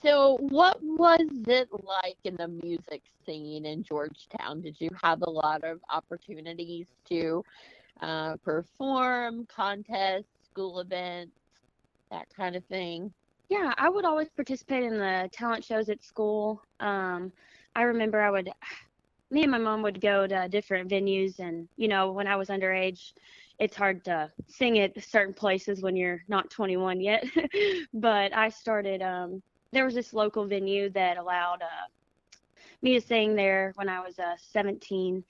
So, 0.03 0.39
what 0.41 0.83
was 0.83 1.29
it 1.47 1.69
like 1.71 2.17
in 2.25 2.37
the 2.37 2.49
music 2.49 3.03
scene 3.25 3.65
in 3.65 3.85
Georgetown? 3.85 4.61
Did 4.61 4.77
you 4.81 4.91
have 5.03 5.23
a 5.23 5.31
lot 5.31 5.63
of 5.63 5.81
opportunities 5.89 6.87
to 7.09 7.45
uh, 8.01 8.37
perform, 8.45 9.47
contests, 9.47 10.27
school 10.51 10.81
events, 10.81 11.37
that 12.11 12.27
kind 12.37 12.57
of 12.57 12.65
thing? 12.65 13.13
Yeah, 13.49 13.75
I 13.77 13.89
would 13.89 14.05
always 14.05 14.29
participate 14.31 14.85
in 14.85 14.99
the 14.99 15.29
talent 15.33 15.65
shows 15.65 15.89
at 15.89 16.03
school. 16.03 16.63
Um, 16.81 17.33
I 17.77 17.83
remember 17.83 18.21
I 18.21 18.31
would, 18.31 18.51
me 19.31 19.43
and 19.43 19.51
my 19.51 19.59
mom 19.59 19.83
would 19.83 20.01
go 20.01 20.27
to 20.27 20.49
different 20.49 20.91
venues, 20.91 21.39
and 21.39 21.69
you 21.77 21.89
know, 21.89 22.13
when 22.13 22.27
I 22.27 22.37
was 22.37 22.49
underage, 22.49 23.13
it's 23.59 23.77
hard 23.77 24.05
to 24.05 24.31
sing 24.49 24.79
at 24.79 25.03
certain 25.03 25.35
places 25.35 25.83
when 25.83 25.97
you're 25.97 26.23
not 26.29 26.51
21 26.51 27.01
yet. 27.01 27.25
but 27.95 28.35
I 28.35 28.49
started, 28.49 29.03
um, 29.03 29.43
there 29.73 29.85
was 29.85 29.95
this 29.95 30.13
local 30.13 30.47
venue 30.47 30.91
that 30.91 31.19
allowed 31.19 31.63
uh, 31.63 31.89
me 32.83 32.95
to 32.95 33.01
sing 33.01 33.35
there 33.35 33.73
when 33.77 33.89
I 33.89 34.01
was 34.01 34.19
uh, 34.19 34.37
17 34.53 35.23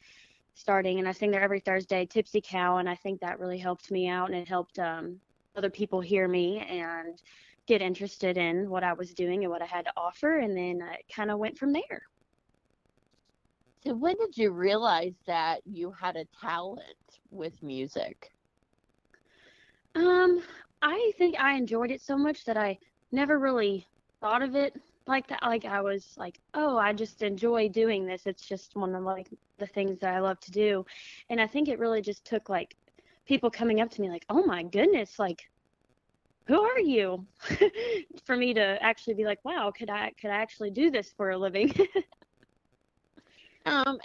starting, 0.55 0.99
and 0.99 1.09
I 1.09 1.13
sing 1.13 1.31
there 1.31 1.43
every 1.43 1.61
Thursday, 1.61 2.07
Tipsy 2.07 2.41
Cow, 2.41 2.77
and 2.77 2.89
I 2.89 2.95
think 2.95 3.21
that 3.21 3.41
really 3.41 3.59
helped 3.59 3.91
me 3.91 4.09
out, 4.09 4.31
and 4.31 4.39
it 4.39 4.49
helped 4.49 4.79
um, 4.79 5.19
other 5.57 5.71
people 5.71 6.01
hear 6.01 6.29
me 6.29 6.59
and 6.61 7.21
get 7.67 7.83
interested 7.83 8.37
in 8.37 8.69
what 8.69 8.85
I 8.85 8.93
was 8.93 9.15
doing 9.15 9.45
and 9.45 9.51
what 9.51 9.63
I 9.63 9.67
had 9.67 9.85
to 9.87 9.93
offer, 9.97 10.39
and 10.39 10.57
then 10.57 10.87
it 10.93 11.05
kind 11.15 11.31
of 11.31 11.39
went 11.39 11.59
from 11.59 11.73
there. 11.73 12.03
So, 13.85 13.95
when 13.95 14.17
did 14.17 14.37
you 14.37 14.51
realize 14.51 15.15
that 15.27 15.61
you 15.67 15.91
had 15.91 16.17
a 16.17 16.25
talent 16.41 16.81
with 17.31 17.63
music? 17.63 18.33
Um, 19.95 20.43
I 20.83 21.13
think 21.19 21.39
I 21.39 21.55
enjoyed 21.55 21.91
it 21.91 22.01
so 22.01 22.17
much 22.17 22.45
that 22.45 22.57
I 22.57 22.79
never 23.13 23.39
really 23.39 23.87
thought 24.21 24.43
of 24.43 24.55
it 24.55 24.75
like 25.07 25.27
that. 25.29 25.43
Like 25.43 25.65
I 25.65 25.81
was 25.81 26.15
like, 26.17 26.41
oh, 26.55 26.77
I 26.79 26.93
just 26.93 27.23
enjoy 27.23 27.69
doing 27.69 28.07
this. 28.07 28.27
It's 28.27 28.47
just 28.47 28.75
one 28.75 28.95
of 28.95 29.03
like 29.03 29.29
the 29.59 29.67
things 29.67 29.99
that 30.01 30.15
I 30.15 30.21
love 30.21 30.41
to 30.41 30.51
do, 30.51 30.85
and 31.31 31.41
I 31.41 31.47
think 31.47 31.69
it 31.69 31.79
really 31.79 32.03
just 32.03 32.25
took 32.25 32.49
like 32.49 32.77
people 33.27 33.51
coming 33.51 33.81
up 33.81 33.91
to 33.91 34.01
me 34.01 34.11
like, 34.11 34.25
oh 34.29 34.45
my 34.45 34.63
goodness, 34.63 35.19
like 35.19 35.49
who 36.47 36.61
are 36.61 36.81
you 36.81 37.25
for 38.25 38.37
me 38.37 38.53
to 38.55 38.79
actually 38.83 39.15
be 39.15 39.25
like 39.25 39.45
wow 39.45 39.73
could 39.77 39.91
i 39.91 40.13
could 40.21 40.31
i 40.31 40.37
actually 40.37 40.71
do 40.71 40.91
this 40.91 41.13
for 41.17 41.31
a 41.31 41.39
living 41.39 41.73
Um, 43.67 43.99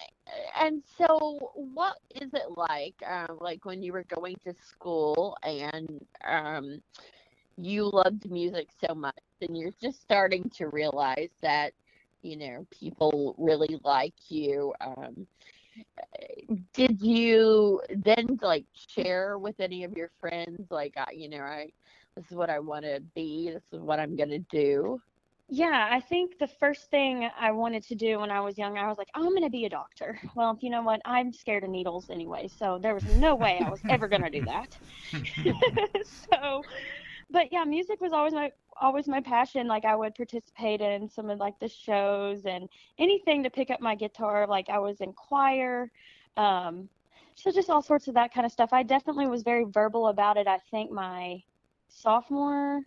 and 0.60 0.82
so 0.98 1.52
what 1.54 1.98
is 2.16 2.34
it 2.34 2.58
like, 2.58 2.96
um, 3.06 3.38
like 3.42 3.66
when 3.66 3.82
you 3.82 3.92
were 3.94 4.06
going 4.06 4.36
to 4.46 4.54
school 4.54 5.38
and 5.44 6.06
um, 6.26 6.82
you 7.58 7.90
loved 7.92 8.30
music 8.32 8.70
so 8.86 8.96
much 8.96 9.20
and 9.42 9.58
you're 9.58 9.74
just 9.82 10.02
starting 10.02 10.50
to 10.56 10.68
realize 10.68 11.32
that, 11.42 11.74
you 12.22 12.38
know, 12.38 12.66
people 12.72 13.36
really 13.38 13.80
like 13.84 14.14
you. 14.30 14.74
Um, 14.80 15.28
did 16.74 17.02
you 17.02 17.82
then 17.90 18.40
like 18.42 18.66
share 18.74 19.38
with 19.38 19.60
any 19.60 19.84
of 19.84 19.94
your 19.94 20.10
friends, 20.20 20.72
like, 20.72 20.96
you 21.14 21.30
know, 21.30 21.42
I, 21.42 21.72
this 22.20 22.32
is 22.32 22.38
what 22.38 22.50
I 22.50 22.60
want 22.60 22.84
to 22.84 23.02
be, 23.16 23.50
this 23.50 23.64
is 23.72 23.80
what 23.80 23.98
I'm 23.98 24.18
going 24.18 24.30
to 24.30 24.40
do? 24.52 25.00
Yeah, 25.48 25.88
I 25.90 26.02
think 26.02 26.38
the 26.38 26.48
first 26.48 26.92
thing 26.92 27.30
I 27.40 27.52
wanted 27.52 27.84
to 27.84 27.96
do 27.96 28.20
when 28.20 28.30
I 28.30 28.42
was 28.42 28.58
young, 28.58 28.78
I 28.78 28.88
was 28.88 28.98
like, 28.98 29.08
oh, 29.16 29.26
I'm 29.26 29.30
going 29.30 29.44
to 29.44 29.50
be 29.50 29.66
a 29.66 29.70
doctor. 29.70 30.20
Well, 30.36 30.52
if 30.52 30.62
you 30.62 30.70
know 30.70 30.84
what? 30.84 31.02
I'm 31.06 31.32
scared 31.32 31.64
of 31.64 31.70
needles 31.70 32.10
anyway, 32.10 32.50
so 32.50 32.78
there 32.78 32.94
was 32.94 33.06
no 33.16 33.36
way 33.36 33.62
I 33.66 33.70
was 33.70 33.80
ever 33.90 34.10
going 34.10 34.22
to 34.24 34.30
do 34.30 34.44
that. 34.46 34.78
so, 36.32 36.62
but 37.32 37.54
yeah, 37.54 37.64
music 37.64 38.02
was 38.02 38.12
always 38.12 38.34
my 38.34 38.52
always 38.82 39.08
my 39.08 39.22
passion. 39.22 39.66
Like 39.68 39.86
I 39.86 39.96
would 39.96 40.14
participate 40.14 40.82
in 40.82 41.10
some 41.10 41.30
of 41.30 41.40
like 41.40 41.58
the 41.60 41.70
shows 41.70 42.46
and 42.46 42.68
anything 42.98 43.44
to 43.44 43.50
pick 43.50 43.72
up 43.72 43.82
my 43.82 43.96
guitar. 43.96 44.46
Like 44.46 44.70
I 44.70 44.80
was 44.80 45.00
in 45.00 45.14
choir. 45.14 45.90
Um, 46.38 46.90
so 47.36 47.52
just 47.52 47.70
all 47.70 47.82
sorts 47.82 48.08
of 48.08 48.14
that 48.16 48.34
kind 48.34 48.46
of 48.46 48.52
stuff. 48.52 48.70
I 48.74 48.84
definitely 48.84 49.28
was 49.28 49.44
very 49.44 49.64
verbal 49.64 50.10
about 50.10 50.38
it. 50.38 50.48
I 50.48 50.60
think 50.70 50.92
my 50.92 51.42
sophomore 51.90 52.82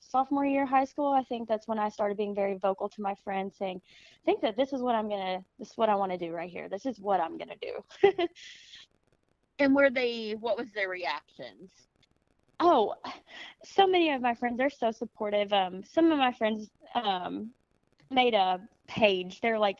sophomore 0.00 0.46
year 0.46 0.62
of 0.62 0.68
high 0.68 0.84
school, 0.84 1.12
I 1.12 1.24
think 1.24 1.48
that's 1.48 1.66
when 1.68 1.78
I 1.78 1.88
started 1.88 2.16
being 2.16 2.34
very 2.34 2.54
vocal 2.54 2.88
to 2.88 3.02
my 3.02 3.14
friends, 3.24 3.56
saying, 3.56 3.80
"I 3.84 4.24
think 4.24 4.40
that 4.42 4.56
this 4.56 4.72
is 4.72 4.80
what 4.80 4.94
I'm 4.94 5.08
gonna, 5.08 5.44
this 5.58 5.70
is 5.70 5.76
what 5.76 5.88
I 5.88 5.96
want 5.96 6.12
to 6.12 6.18
do 6.18 6.32
right 6.32 6.50
here. 6.50 6.68
This 6.68 6.86
is 6.86 7.00
what 7.00 7.20
I'm 7.20 7.38
gonna 7.38 7.56
do." 7.60 7.84
And 9.58 9.74
were 9.74 9.88
they, 9.88 10.32
what 10.38 10.58
was 10.58 10.70
their 10.72 10.90
reactions? 10.90 11.70
oh, 12.60 12.94
so 13.64 13.86
many 13.86 14.10
of 14.10 14.22
my 14.22 14.34
friends 14.34 14.60
are 14.60 14.70
so 14.70 14.90
supportive. 14.90 15.52
Um, 15.52 15.82
some 15.84 16.10
of 16.10 16.18
my 16.18 16.32
friends 16.32 16.70
um 16.94 17.50
made 18.10 18.34
a 18.34 18.60
page. 18.86 19.40
They're 19.40 19.58
like, 19.58 19.78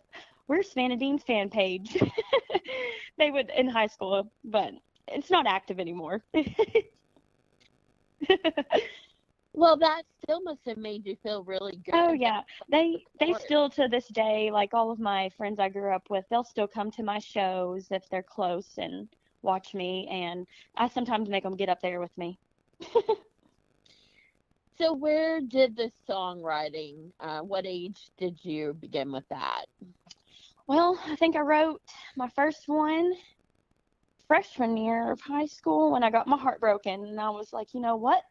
"Savannah 0.63 0.97
Dean's 0.97 1.23
fan 1.23 1.49
page?" 1.49 1.97
they 3.19 3.31
would 3.31 3.51
in 3.57 3.69
high 3.69 3.87
school, 3.87 4.31
but 4.45 4.73
it's 5.09 5.31
not 5.31 5.47
active 5.47 5.81
anymore. 5.81 6.23
Well, 9.55 9.77
that 9.79 10.03
still 10.23 10.43
must 10.43 10.67
have 10.67 10.77
made 10.77 11.07
you 11.07 11.17
feel 11.23 11.43
really 11.43 11.77
good. 11.85 11.95
Oh 11.95 12.13
yeah, 12.13 12.43
they 12.71 13.05
they 13.19 13.33
still 13.35 13.71
to 13.71 13.89
this 13.89 14.09
day, 14.09 14.51
like 14.51 14.75
all 14.75 14.91
of 14.91 14.99
my 15.01 15.31
friends 15.31 15.59
I 15.59 15.69
grew 15.71 15.95
up 15.95 16.11
with, 16.11 16.25
they'll 16.29 16.45
still 16.45 16.69
come 16.69 16.91
to 16.93 17.03
my 17.03 17.19
shows 17.19 17.91
if 17.91 18.09
they're 18.11 18.23
close 18.23 18.79
and 18.79 19.09
watch 19.43 19.75
me, 19.75 20.07
and 20.11 20.47
I 20.77 20.89
sometimes 20.89 21.29
make 21.31 21.43
them 21.45 21.57
get 21.57 21.69
up 21.71 21.81
there 21.81 22.01
with 22.01 22.17
me. 22.19 22.39
So, 24.79 24.93
where 24.93 25.41
did 25.41 25.77
the 25.77 25.91
songwriting? 26.09 27.13
Uh, 27.21 27.41
what 27.41 27.65
age 27.67 28.11
did 28.19 28.39
you 28.45 28.75
begin 28.75 29.11
with 29.11 29.27
that? 29.29 29.65
Well, 30.67 30.99
I 31.07 31.17
think 31.17 31.37
I 31.37 31.41
wrote 31.41 31.81
my 32.17 32.29
first 32.29 32.69
one 32.69 33.13
freshman 34.29 34.77
year 34.77 35.11
of 35.13 35.21
high 35.21 35.47
school 35.47 35.93
when 35.93 36.03
I 36.03 36.11
got 36.11 36.27
my 36.27 36.37
heart 36.37 36.61
broken, 36.61 37.05
and 37.05 37.21
I 37.21 37.31
was 37.31 37.53
like, 37.53 37.75
you 37.75 37.81
know 37.81 37.97
what? 37.97 38.23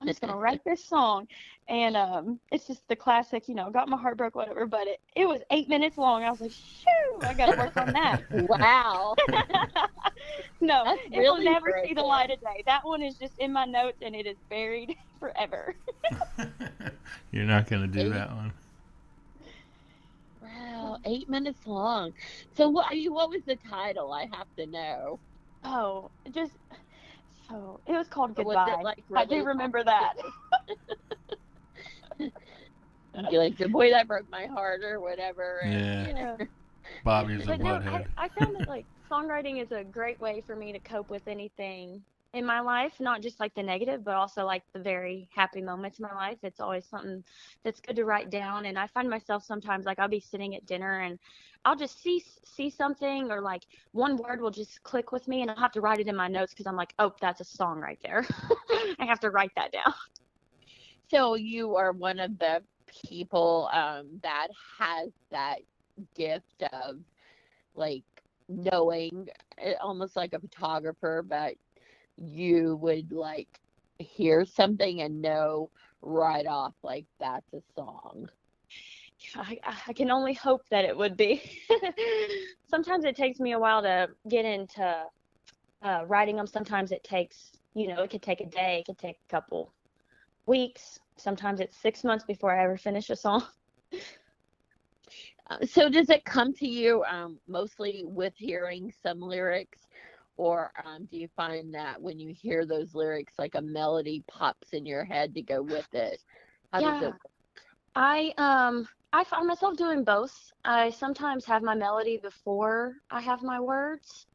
I'm 0.00 0.08
just 0.08 0.20
gonna 0.20 0.36
write 0.36 0.62
this 0.64 0.86
song, 0.86 1.26
and 1.68 1.96
um, 1.96 2.40
it's 2.50 2.66
just 2.66 2.86
the 2.88 2.96
classic, 2.96 3.48
you 3.48 3.54
know, 3.54 3.70
got 3.70 3.88
my 3.88 3.96
heart 3.98 4.16
broke, 4.16 4.34
whatever. 4.34 4.66
But 4.66 4.86
it, 4.86 4.98
it 5.14 5.26
was 5.28 5.42
eight 5.50 5.68
minutes 5.68 5.98
long. 5.98 6.22
I 6.24 6.30
was 6.30 6.40
like, 6.40 6.52
shoo, 6.52 7.22
I 7.24 7.34
gotta 7.34 7.58
work 7.58 7.76
on 7.76 7.92
that. 7.92 8.22
Wow. 8.30 9.14
no, 10.60 10.84
That's 10.84 11.02
it 11.12 11.18
really 11.18 11.44
will 11.44 11.52
never 11.52 11.72
see 11.84 11.94
the 11.94 12.02
light 12.02 12.30
of 12.30 12.40
day. 12.40 12.62
That 12.66 12.80
one 12.84 13.02
is 13.02 13.18
just 13.18 13.34
in 13.38 13.52
my 13.52 13.64
notes, 13.66 13.98
and 14.02 14.14
it 14.14 14.26
is 14.26 14.38
buried 14.48 14.94
forever. 15.18 15.74
You're 17.30 17.44
not 17.44 17.68
going 17.68 17.82
to 17.82 17.88
do 17.88 18.08
Eight. 18.08 18.12
that 18.12 18.30
one. 18.30 18.52
Wow. 20.90 20.98
eight 21.04 21.28
minutes 21.28 21.66
long. 21.66 22.12
So 22.56 22.68
what? 22.68 22.86
I 22.90 22.94
mean, 22.94 23.12
what 23.12 23.30
was 23.30 23.42
the 23.46 23.56
title? 23.56 24.12
I 24.12 24.22
have 24.32 24.46
to 24.56 24.66
know. 24.66 25.20
Oh, 25.64 26.10
just 26.32 26.52
so 27.48 27.80
it 27.86 27.92
was 27.92 28.08
called 28.08 28.36
Was 28.36 28.44
Goodbye. 28.46 28.76
it 28.80 28.84
like 28.84 29.04
I 29.14 29.24
do 29.24 29.44
remember 29.44 29.82
that. 29.84 30.14
You're 32.18 32.30
like 33.42 33.56
the 33.58 33.68
boy 33.68 33.90
that 33.90 34.06
broke 34.08 34.30
my 34.30 34.46
heart 34.46 34.82
or 34.84 35.00
whatever. 35.00 35.58
and- 35.64 36.16
Yeah, 36.16 36.36
Yeah. 36.38 36.46
Bobby's 37.04 37.44
a 37.44 37.46
But 37.46 37.60
no, 37.60 37.74
I. 37.74 38.04
I 38.16 38.28
found 38.28 38.56
that 38.56 38.68
like 38.68 38.86
songwriting 39.10 39.62
is 39.62 39.70
a 39.72 39.84
great 39.84 40.20
way 40.20 40.42
for 40.46 40.56
me 40.56 40.72
to 40.72 40.78
cope 40.80 41.10
with 41.10 41.26
anything 41.28 42.02
in 42.32 42.46
my 42.46 42.60
life, 42.60 42.92
not 43.00 43.22
just 43.22 43.40
like 43.40 43.54
the 43.54 43.62
negative, 43.62 44.04
but 44.04 44.14
also 44.14 44.44
like 44.44 44.62
the 44.72 44.78
very 44.78 45.28
happy 45.34 45.60
moments 45.60 45.98
in 45.98 46.04
my 46.04 46.14
life. 46.14 46.38
It's 46.42 46.60
always 46.60 46.86
something 46.86 47.24
that's 47.64 47.80
good 47.80 47.96
to 47.96 48.04
write 48.04 48.30
down. 48.30 48.66
And 48.66 48.78
I 48.78 48.86
find 48.86 49.10
myself 49.10 49.44
sometimes 49.44 49.84
like 49.84 49.98
I'll 49.98 50.08
be 50.08 50.20
sitting 50.20 50.54
at 50.54 50.64
dinner 50.66 51.00
and 51.00 51.18
I'll 51.64 51.76
just 51.76 52.00
see 52.02 52.24
see 52.44 52.70
something 52.70 53.30
or 53.30 53.40
like 53.40 53.64
one 53.92 54.16
word 54.16 54.40
will 54.40 54.50
just 54.50 54.82
click 54.82 55.12
with 55.12 55.26
me 55.28 55.42
and 55.42 55.50
I'll 55.50 55.56
have 55.56 55.72
to 55.72 55.80
write 55.80 56.00
it 56.00 56.06
in 56.06 56.16
my 56.16 56.28
notes 56.28 56.52
because 56.52 56.66
I'm 56.66 56.76
like, 56.76 56.94
oh, 56.98 57.12
that's 57.20 57.40
a 57.40 57.44
song 57.44 57.80
right 57.80 57.98
there. 58.02 58.24
I 58.98 59.06
have 59.06 59.20
to 59.20 59.30
write 59.30 59.52
that 59.56 59.72
down. 59.72 59.92
So 61.10 61.34
you 61.34 61.74
are 61.74 61.90
one 61.92 62.20
of 62.20 62.38
the 62.38 62.62
people 62.86 63.68
um, 63.72 64.20
that 64.22 64.48
has 64.78 65.10
that 65.30 65.58
gift 66.14 66.62
of 66.72 66.98
like 67.74 68.04
knowing, 68.48 69.28
eh, 69.58 69.74
almost 69.80 70.16
like 70.16 70.32
a 70.32 70.38
photographer, 70.38 71.24
but 71.26 71.54
you 72.16 72.76
would 72.76 73.12
like 73.12 73.48
hear 73.98 74.44
something 74.44 75.02
and 75.02 75.20
know 75.20 75.70
right 76.02 76.46
off 76.46 76.74
like 76.82 77.06
that's 77.18 77.52
a 77.52 77.60
song. 77.74 78.28
I, 79.36 79.58
I 79.88 79.92
can 79.92 80.10
only 80.10 80.32
hope 80.32 80.62
that 80.70 80.84
it 80.84 80.96
would 80.96 81.16
be. 81.16 81.42
Sometimes 82.66 83.04
it 83.04 83.16
takes 83.16 83.38
me 83.38 83.52
a 83.52 83.58
while 83.58 83.82
to 83.82 84.08
get 84.28 84.44
into 84.44 85.04
uh, 85.82 86.04
writing 86.06 86.36
them. 86.36 86.46
Sometimes 86.46 86.90
it 86.92 87.04
takes, 87.04 87.52
you 87.74 87.88
know, 87.88 88.02
it 88.02 88.10
could 88.10 88.22
take 88.22 88.40
a 88.40 88.46
day, 88.46 88.78
it 88.80 88.86
could 88.86 88.98
take 88.98 89.18
a 89.28 89.30
couple 89.30 89.72
weeks. 90.46 91.00
Sometimes 91.16 91.60
it's 91.60 91.76
six 91.76 92.02
months 92.02 92.24
before 92.24 92.54
I 92.54 92.64
ever 92.64 92.76
finish 92.76 93.10
a 93.10 93.16
song. 93.16 93.44
Uh, 95.50 95.66
so 95.66 95.88
does 95.88 96.10
it 96.10 96.24
come 96.24 96.52
to 96.54 96.68
you 96.68 97.02
um, 97.10 97.36
mostly 97.48 98.04
with 98.06 98.32
hearing 98.36 98.92
some 99.02 99.20
lyrics 99.20 99.80
or 100.40 100.72
um, 100.86 101.06
do 101.10 101.18
you 101.18 101.28
find 101.36 101.74
that 101.74 102.02
when 102.02 102.18
you 102.20 102.34
hear 102.34 102.66
those 102.66 102.94
lyrics 102.94 103.34
like 103.38 103.54
a 103.56 103.62
melody 103.62 104.24
pops 104.28 104.72
in 104.72 104.86
your 104.86 105.04
head 105.04 105.34
to 105.34 105.42
go 105.42 105.62
with 105.62 105.86
it 105.94 106.20
how 106.72 106.80
Yeah. 106.80 107.02
it 107.02 107.14
I 107.94 108.32
um 108.38 108.88
I 109.12 109.24
find 109.24 109.46
myself 109.46 109.76
doing 109.76 110.04
both. 110.04 110.52
I 110.64 110.90
sometimes 110.90 111.46
have 111.46 111.62
my 111.62 111.74
melody 111.74 112.18
before 112.18 112.96
I 113.10 113.20
have 113.20 113.42
my 113.42 113.60
words, 113.60 114.26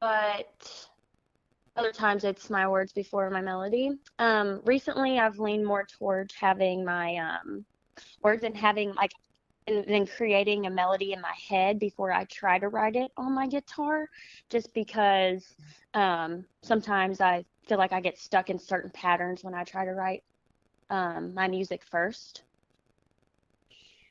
but 0.00 0.88
other 1.76 1.92
times 1.92 2.24
it's 2.24 2.50
my 2.50 2.68
words 2.68 2.92
before 2.92 3.30
my 3.30 3.40
melody. 3.40 3.90
Um, 4.18 4.60
recently 4.64 5.18
I've 5.18 5.38
leaned 5.38 5.66
more 5.66 5.84
towards 5.86 6.34
having 6.34 6.84
my 6.84 7.16
um 7.16 7.66
words 8.22 8.44
and 8.44 8.56
having 8.56 8.94
like 8.94 9.12
and 9.66 9.84
then 9.86 10.06
creating 10.06 10.66
a 10.66 10.70
melody 10.70 11.12
in 11.12 11.20
my 11.20 11.34
head 11.48 11.78
before 11.78 12.12
I 12.12 12.24
try 12.24 12.58
to 12.58 12.68
write 12.68 12.96
it 12.96 13.12
on 13.16 13.34
my 13.34 13.46
guitar, 13.46 14.08
just 14.50 14.72
because 14.74 15.56
um 15.94 16.44
sometimes 16.62 17.20
I 17.20 17.44
feel 17.66 17.78
like 17.78 17.92
I 17.92 18.00
get 18.00 18.18
stuck 18.18 18.50
in 18.50 18.58
certain 18.58 18.90
patterns 18.90 19.44
when 19.44 19.54
I 19.54 19.64
try 19.64 19.84
to 19.84 19.92
write 19.92 20.22
um 20.90 21.34
my 21.34 21.48
music 21.48 21.82
first. 21.84 22.44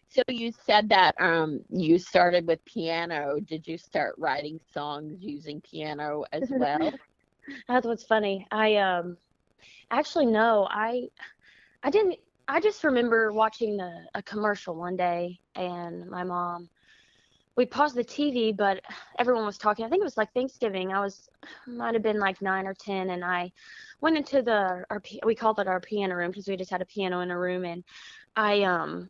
so 0.09 0.21
you 0.29 0.51
said 0.51 0.89
that 0.89 1.15
um, 1.19 1.61
you 1.69 1.97
started 1.97 2.47
with 2.47 2.63
piano 2.65 3.39
did 3.45 3.67
you 3.67 3.77
start 3.77 4.15
writing 4.17 4.59
songs 4.73 5.17
using 5.21 5.61
piano 5.61 6.23
as 6.31 6.51
well 6.57 6.93
That's 7.67 7.85
what's 7.85 8.03
funny. 8.03 8.47
I 8.51 8.75
um 8.77 9.17
actually 9.91 10.25
no, 10.27 10.67
I 10.69 11.09
I 11.83 11.89
didn't 11.89 12.19
I 12.47 12.59
just 12.59 12.83
remember 12.83 13.31
watching 13.31 13.77
the 13.77 14.05
a 14.15 14.21
commercial 14.23 14.75
one 14.75 14.95
day 14.95 15.39
and 15.55 16.09
my 16.09 16.23
mom 16.23 16.69
we 17.55 17.65
paused 17.65 17.95
the 17.95 18.03
TV 18.03 18.55
but 18.55 18.81
everyone 19.19 19.45
was 19.45 19.57
talking. 19.57 19.85
I 19.85 19.89
think 19.89 20.01
it 20.01 20.05
was 20.05 20.17
like 20.17 20.33
Thanksgiving. 20.33 20.91
I 20.91 20.99
was 20.99 21.29
might 21.67 21.93
have 21.93 22.03
been 22.03 22.19
like 22.19 22.41
9 22.41 22.67
or 22.67 22.73
10 22.73 23.11
and 23.11 23.23
I 23.23 23.51
went 24.01 24.17
into 24.17 24.41
the 24.41 24.83
our 24.89 25.01
we 25.25 25.35
called 25.35 25.59
it 25.59 25.67
our 25.67 25.79
piano 25.79 26.15
room 26.15 26.31
because 26.31 26.47
we 26.47 26.57
just 26.57 26.71
had 26.71 26.81
a 26.81 26.85
piano 26.85 27.21
in 27.21 27.31
a 27.31 27.39
room 27.39 27.63
and 27.63 27.83
I 28.35 28.63
um 28.63 29.09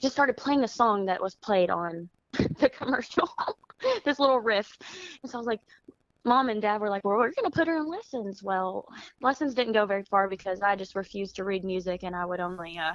just 0.00 0.14
started 0.14 0.36
playing 0.36 0.60
the 0.60 0.68
song 0.68 1.06
that 1.06 1.22
was 1.22 1.34
played 1.36 1.70
on 1.70 2.08
the 2.32 2.68
commercial. 2.68 3.28
this 4.04 4.18
little 4.18 4.40
riff. 4.40 4.76
And 5.22 5.30
so 5.30 5.38
I 5.38 5.40
was 5.40 5.46
like 5.46 5.60
mom 6.24 6.48
and 6.48 6.62
dad 6.62 6.80
were 6.80 6.90
like, 6.90 7.04
well, 7.04 7.16
we're 7.16 7.32
going 7.32 7.50
to 7.50 7.56
put 7.56 7.68
her 7.68 7.76
in 7.76 7.86
lessons. 7.86 8.42
Well, 8.42 8.86
lessons 9.20 9.54
didn't 9.54 9.72
go 9.72 9.86
very 9.86 10.04
far 10.04 10.28
because 10.28 10.60
I 10.60 10.76
just 10.76 10.94
refused 10.94 11.36
to 11.36 11.44
read 11.44 11.64
music 11.64 12.02
and 12.02 12.14
I 12.14 12.24
would 12.24 12.40
only, 12.40 12.78
uh, 12.78 12.94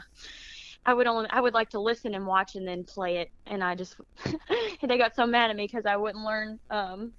I 0.86 0.94
would 0.94 1.08
only, 1.08 1.30
I 1.30 1.42
would 1.42 1.54
like 1.54 1.70
to 1.72 1.80
listen 1.80 2.16
and 2.16 2.26
watch 2.26 2.56
and 2.56 2.68
then 2.68 2.84
play 2.84 3.18
it. 3.18 3.30
And 3.46 3.64
I 3.64 3.76
just, 3.76 3.96
they 4.82 4.98
got 4.98 5.16
so 5.16 5.26
mad 5.26 5.50
at 5.50 5.56
me 5.56 5.66
because 5.66 5.86
I 5.86 5.98
wouldn't 5.98 6.24
learn, 6.24 6.60
um, 6.70 7.14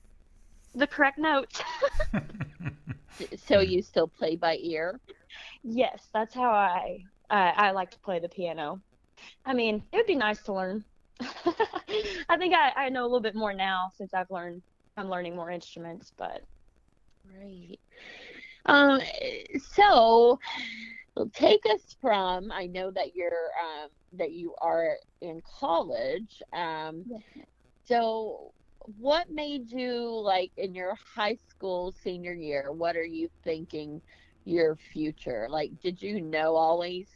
the 0.74 0.86
correct 0.86 1.18
notes. 1.18 1.60
so 3.46 3.60
you 3.60 3.82
still 3.82 4.08
play 4.08 4.36
by 4.36 4.56
ear 4.60 5.00
yes, 5.62 6.08
that's 6.12 6.34
how 6.34 6.50
I, 6.50 6.98
I, 7.30 7.52
I 7.56 7.70
like 7.72 7.90
to 7.92 8.00
play 8.00 8.18
the 8.18 8.28
piano. 8.28 8.80
I 9.44 9.54
mean, 9.54 9.82
it 9.92 9.96
would 9.96 10.06
be 10.06 10.14
nice 10.14 10.42
to 10.44 10.52
learn. 10.52 10.84
I 11.20 12.36
think 12.38 12.54
I, 12.54 12.72
I 12.76 12.88
know 12.90 13.02
a 13.02 13.08
little 13.08 13.20
bit 13.20 13.34
more 13.34 13.52
now 13.52 13.90
since 13.96 14.14
I've 14.14 14.30
learned, 14.30 14.62
I'm 14.98 15.10
learning 15.10 15.36
more 15.36 15.50
instruments, 15.50 16.12
but 16.16 16.42
Right. 17.24 17.78
Um, 18.66 19.00
so 19.58 20.38
take 21.32 21.60
us 21.66 21.96
from 22.00 22.50
I 22.52 22.66
know 22.66 22.90
that 22.92 23.14
you're 23.14 23.50
um 23.62 23.90
that 24.12 24.32
you 24.32 24.54
are 24.60 24.96
in 25.20 25.42
college. 25.60 26.42
Um 26.52 27.06
so 27.84 28.52
what 28.84 29.30
made 29.30 29.70
you 29.70 30.10
like 30.20 30.52
in 30.56 30.74
your 30.74 30.94
high 31.16 31.36
school 31.36 31.92
senior 31.92 32.34
year, 32.34 32.72
what 32.72 32.96
are 32.96 33.04
you 33.04 33.28
thinking 33.44 34.02
your 34.44 34.76
future? 34.76 35.48
Like 35.50 35.72
did 35.80 36.02
you 36.02 36.20
know 36.22 36.56
always 36.56 37.08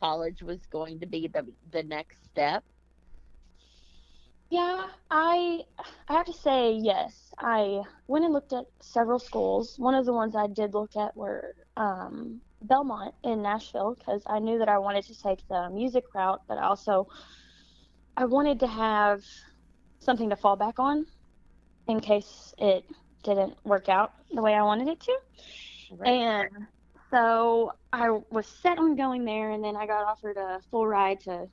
college 0.00 0.42
was 0.42 0.66
going 0.66 1.00
to 1.00 1.06
be 1.06 1.28
the 1.28 1.46
the 1.70 1.82
next 1.82 2.24
step? 2.24 2.64
Yeah, 4.54 4.86
I 5.10 5.64
I 6.08 6.12
have 6.12 6.26
to 6.26 6.32
say 6.32 6.74
yes. 6.74 7.34
I 7.40 7.82
went 8.06 8.24
and 8.24 8.32
looked 8.32 8.52
at 8.52 8.66
several 8.78 9.18
schools. 9.18 9.76
One 9.80 9.96
of 9.96 10.06
the 10.06 10.12
ones 10.12 10.36
I 10.36 10.46
did 10.46 10.74
look 10.74 10.94
at 10.94 11.16
were 11.16 11.56
um, 11.76 12.40
Belmont 12.62 13.16
in 13.24 13.42
Nashville 13.42 13.96
because 13.98 14.22
I 14.26 14.38
knew 14.38 14.60
that 14.60 14.68
I 14.68 14.78
wanted 14.78 15.06
to 15.06 15.20
take 15.20 15.40
the 15.48 15.70
music 15.70 16.04
route, 16.14 16.40
but 16.46 16.58
also 16.58 17.08
I 18.16 18.26
wanted 18.26 18.60
to 18.60 18.68
have 18.68 19.24
something 19.98 20.30
to 20.30 20.36
fall 20.36 20.54
back 20.54 20.78
on 20.78 21.04
in 21.88 21.98
case 21.98 22.54
it 22.56 22.84
didn't 23.24 23.56
work 23.64 23.88
out 23.88 24.12
the 24.32 24.40
way 24.40 24.54
I 24.54 24.62
wanted 24.62 24.86
it 24.86 25.00
to. 25.00 25.16
Right. 25.96 26.08
And 26.10 26.66
so 27.10 27.72
I 27.92 28.10
was 28.30 28.46
set 28.46 28.78
on 28.78 28.94
going 28.94 29.24
there, 29.24 29.50
and 29.50 29.64
then 29.64 29.74
I 29.74 29.88
got 29.88 30.04
offered 30.04 30.36
a 30.36 30.60
full 30.70 30.86
ride 30.86 31.18
to 31.22 31.48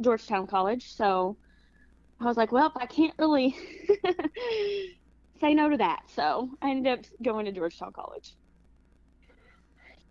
Georgetown 0.00 0.46
College. 0.46 0.94
So 0.94 1.36
I 2.22 2.26
was 2.26 2.36
like, 2.36 2.52
well, 2.52 2.72
I 2.76 2.86
can't 2.86 3.14
really 3.18 3.56
say 5.40 5.54
no 5.54 5.68
to 5.68 5.76
that. 5.78 6.02
So 6.14 6.50
I 6.62 6.70
ended 6.70 7.00
up 7.00 7.04
going 7.22 7.46
to 7.46 7.52
Georgetown 7.52 7.92
College. 7.92 8.34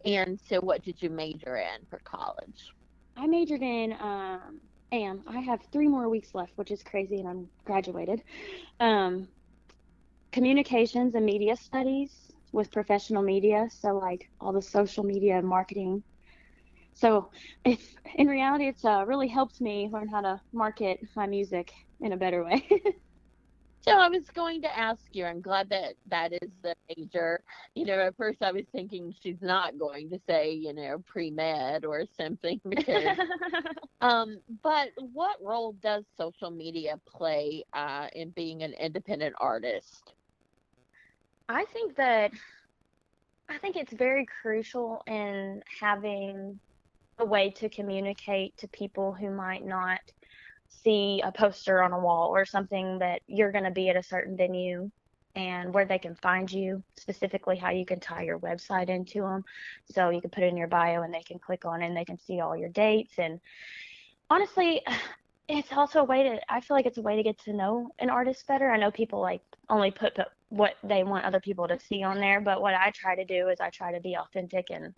and 0.05 0.39
so 0.39 0.59
what 0.59 0.83
did 0.83 1.01
you 1.01 1.09
major 1.09 1.57
in 1.57 1.85
for 1.89 1.99
college? 2.03 2.73
I 3.15 3.27
majored 3.27 3.61
in, 3.61 3.93
um, 3.99 4.59
and 4.91 5.21
I 5.27 5.39
have 5.39 5.61
three 5.71 5.87
more 5.87 6.09
weeks 6.09 6.35
left, 6.35 6.57
which 6.57 6.71
is 6.71 6.83
crazy, 6.83 7.17
and 7.19 7.27
I'm 7.27 7.49
graduated. 7.65 8.23
Um, 8.79 9.29
communications 10.31 11.15
and 11.15 11.25
media 11.25 11.55
studies 11.55 12.11
with 12.51 12.71
professional 12.71 13.21
media, 13.21 13.69
so 13.71 13.97
like 13.97 14.29
all 14.41 14.51
the 14.51 14.61
social 14.61 15.03
media 15.03 15.37
and 15.37 15.47
marketing. 15.47 16.03
So, 16.93 17.31
if 17.63 17.93
in 18.15 18.27
reality, 18.27 18.67
it's 18.67 18.85
uh, 18.85 19.05
really 19.05 19.27
helped 19.27 19.61
me 19.61 19.89
learn 19.91 20.07
how 20.09 20.21
to 20.21 20.41
market 20.53 20.99
my 21.15 21.27
music 21.27 21.71
in 21.99 22.11
a 22.13 22.17
better 22.17 22.43
way. 22.43 22.67
So 23.81 23.91
I 23.97 24.09
was 24.09 24.29
going 24.29 24.61
to 24.61 24.77
ask 24.77 25.03
you. 25.13 25.25
I'm 25.25 25.41
glad 25.41 25.69
that 25.69 25.95
that 26.07 26.33
is 26.33 26.51
the 26.61 26.75
major. 26.95 27.43
You 27.75 27.85
know, 27.85 27.99
at 27.99 28.15
first 28.15 28.41
I 28.41 28.51
was 28.51 28.65
thinking 28.71 29.13
she's 29.21 29.41
not 29.41 29.77
going 29.77 30.09
to 30.11 30.19
say, 30.27 30.51
you 30.53 30.73
know, 30.73 31.03
pre 31.05 31.31
med 31.31 31.85
or 31.85 32.05
something. 32.05 32.59
Because, 32.69 33.17
um, 34.01 34.39
but 34.63 34.89
what 34.97 35.37
role 35.41 35.73
does 35.81 36.05
social 36.17 36.51
media 36.51 36.99
play 37.07 37.63
uh, 37.73 38.07
in 38.13 38.29
being 38.31 38.63
an 38.63 38.73
independent 38.73 39.35
artist? 39.39 40.13
I 41.49 41.65
think 41.65 41.95
that 41.97 42.31
I 43.49 43.57
think 43.57 43.75
it's 43.75 43.93
very 43.93 44.25
crucial 44.41 45.01
in 45.07 45.61
having 45.79 46.59
a 47.19 47.25
way 47.25 47.51
to 47.51 47.69
communicate 47.69 48.57
to 48.57 48.67
people 48.67 49.13
who 49.13 49.29
might 49.29 49.65
not 49.65 49.99
see 50.83 51.21
a 51.23 51.31
poster 51.31 51.81
on 51.83 51.93
a 51.93 51.99
wall 51.99 52.29
or 52.29 52.45
something 52.45 52.99
that 52.99 53.21
you're 53.27 53.51
going 53.51 53.63
to 53.63 53.71
be 53.71 53.89
at 53.89 53.95
a 53.95 54.03
certain 54.03 54.35
venue 54.35 54.89
and 55.35 55.73
where 55.73 55.85
they 55.85 55.99
can 55.99 56.15
find 56.15 56.51
you, 56.51 56.83
specifically 56.97 57.57
how 57.57 57.69
you 57.69 57.85
can 57.85 57.99
tie 57.99 58.23
your 58.23 58.39
website 58.39 58.89
into 58.89 59.21
them. 59.21 59.43
So 59.85 60.09
you 60.09 60.21
can 60.21 60.29
put 60.29 60.43
in 60.43 60.57
your 60.57 60.67
bio 60.67 61.03
and 61.03 61.13
they 61.13 61.23
can 61.23 61.39
click 61.39 61.65
on 61.65 61.81
and 61.81 61.95
they 61.95 62.05
can 62.05 62.19
see 62.19 62.41
all 62.41 62.57
your 62.57 62.69
dates. 62.69 63.13
And 63.17 63.39
honestly, 64.29 64.81
it's 65.47 65.71
also 65.71 65.99
a 65.99 66.03
way 66.03 66.23
to, 66.23 66.39
I 66.49 66.61
feel 66.61 66.75
like 66.75 66.85
it's 66.85 66.97
a 66.97 67.01
way 67.01 67.15
to 67.15 67.23
get 67.23 67.37
to 67.43 67.53
know 67.53 67.89
an 67.99 68.09
artist 68.09 68.47
better. 68.47 68.69
I 68.71 68.77
know 68.77 68.91
people 68.91 69.19
like 69.19 69.41
only 69.69 69.91
put, 69.91 70.15
put 70.15 70.27
what 70.49 70.75
they 70.83 71.03
want 71.03 71.25
other 71.25 71.39
people 71.39 71.67
to 71.67 71.79
see 71.79 72.03
on 72.03 72.19
there, 72.19 72.41
but 72.41 72.61
what 72.61 72.73
I 72.73 72.91
try 72.91 73.15
to 73.15 73.25
do 73.25 73.49
is 73.49 73.59
I 73.59 73.69
try 73.69 73.93
to 73.93 74.01
be 74.01 74.17
authentic 74.17 74.69
and 74.69 74.93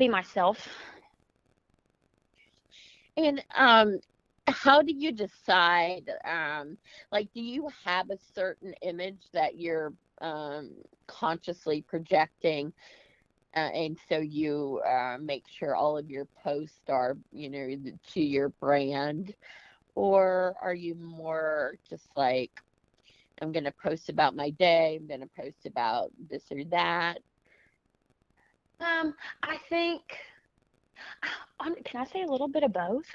be 0.00 0.08
myself. 0.08 0.66
And 3.16 3.44
um, 3.54 4.00
how 4.48 4.80
do 4.82 4.92
you 4.92 5.12
decide? 5.12 6.10
Um, 6.24 6.78
like, 7.12 7.28
do 7.34 7.42
you 7.42 7.68
have 7.84 8.10
a 8.10 8.16
certain 8.34 8.72
image 8.82 9.20
that 9.34 9.58
you're 9.58 9.92
um, 10.22 10.70
consciously 11.06 11.82
projecting? 11.82 12.72
Uh, 13.54 13.58
and 13.74 13.98
so 14.08 14.18
you 14.18 14.80
uh, 14.88 15.18
make 15.20 15.44
sure 15.48 15.76
all 15.76 15.98
of 15.98 16.08
your 16.08 16.26
posts 16.42 16.88
are, 16.88 17.16
you 17.30 17.50
know, 17.50 17.92
to 18.12 18.20
your 18.20 18.48
brand, 18.48 19.34
or 19.94 20.54
are 20.62 20.74
you 20.74 20.94
more 20.94 21.74
just 21.88 22.08
like, 22.16 22.52
I'm 23.42 23.52
going 23.52 23.64
to 23.64 23.74
post 23.82 24.08
about 24.08 24.34
my 24.34 24.50
day, 24.50 24.98
I'm 24.98 25.08
going 25.08 25.20
to 25.20 25.42
post 25.42 25.66
about 25.66 26.10
this 26.30 26.44
or 26.50 26.64
that? 26.70 27.18
Um, 28.80 29.14
I 29.42 29.58
think. 29.68 30.02
Um, 31.60 31.74
can 31.84 32.00
I 32.00 32.04
say 32.04 32.22
a 32.22 32.26
little 32.26 32.48
bit 32.48 32.62
of 32.62 32.72
both? 32.72 33.04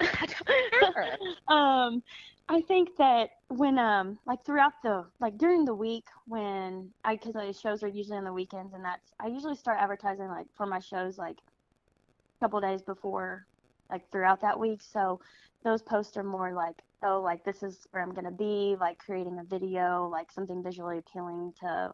Sure. 0.80 1.06
um, 1.48 2.02
I 2.48 2.60
think 2.60 2.96
that 2.96 3.30
when 3.48 3.78
um 3.78 4.18
like 4.26 4.44
throughout 4.44 4.72
the 4.82 5.04
like 5.20 5.36
during 5.36 5.64
the 5.64 5.74
week 5.74 6.04
when 6.26 6.90
I 7.04 7.16
because 7.16 7.32
the 7.32 7.52
shows 7.52 7.82
are 7.82 7.88
usually 7.88 8.18
on 8.18 8.24
the 8.24 8.32
weekends 8.32 8.72
and 8.72 8.84
that's 8.84 9.12
I 9.18 9.26
usually 9.26 9.56
start 9.56 9.78
advertising 9.80 10.28
like 10.28 10.46
for 10.56 10.66
my 10.66 10.78
shows 10.78 11.18
like 11.18 11.38
a 11.38 12.44
couple 12.44 12.60
days 12.60 12.82
before 12.82 13.46
like 13.90 14.10
throughout 14.12 14.40
that 14.42 14.58
week. 14.58 14.80
So 14.80 15.20
those 15.64 15.82
posts 15.82 16.16
are 16.16 16.22
more 16.22 16.52
like 16.52 16.82
oh 17.02 17.20
like 17.20 17.44
this 17.44 17.64
is 17.64 17.86
where 17.90 18.02
I'm 18.02 18.14
gonna 18.14 18.30
be 18.30 18.76
like 18.80 18.98
creating 18.98 19.38
a 19.40 19.44
video 19.44 20.08
like 20.10 20.30
something 20.30 20.62
visually 20.62 20.98
appealing 20.98 21.52
to 21.60 21.90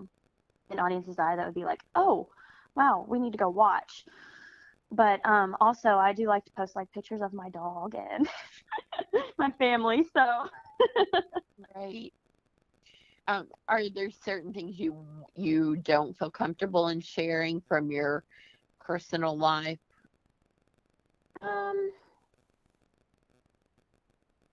an 0.71 0.79
audience's 0.79 1.19
eye 1.19 1.37
that 1.37 1.47
would 1.47 1.55
be 1.55 1.65
like 1.65 1.81
oh 1.95 2.29
wow 2.75 3.05
we 3.09 3.19
need 3.19 3.33
to 3.33 3.39
go 3.39 3.49
watch 3.49 4.05
but 4.91 5.25
um, 5.27 5.57
also 5.61 5.91
I 5.91 6.13
do 6.13 6.27
like 6.27 6.45
to 6.47 6.53
post 6.53 6.77
like 6.77 6.91
pictures 6.93 7.21
of 7.23 7.33
my 7.33 7.49
dog 7.51 7.95
and 7.95 8.29
my 9.39 9.51
family. 9.53 10.05
So 10.05 10.49
right. 11.75 12.13
Um, 13.27 13.49
are 13.69 13.89
there 13.89 14.11
certain 14.11 14.53
things 14.53 14.79
you 14.79 15.07
you 15.35 15.77
don't 15.77 16.17
feel 16.17 16.31
comfortable 16.31 16.89
in 16.89 17.01
sharing 17.01 17.61
from 17.61 17.91
your 17.91 18.25
personal 18.81 19.37
life, 19.37 19.79
um, 21.43 21.91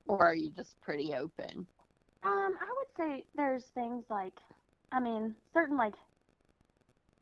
or 0.07 0.25
are 0.25 0.35
you 0.35 0.49
just 0.51 0.79
pretty 0.81 1.13
open? 1.13 1.67
um, 2.23 2.57
I 2.59 2.73
would 2.77 2.87
say 2.97 3.25
there's 3.35 3.65
things 3.73 4.05
like, 4.09 4.33
I 4.91 4.99
mean, 4.99 5.35
certain 5.53 5.77
like 5.77 5.93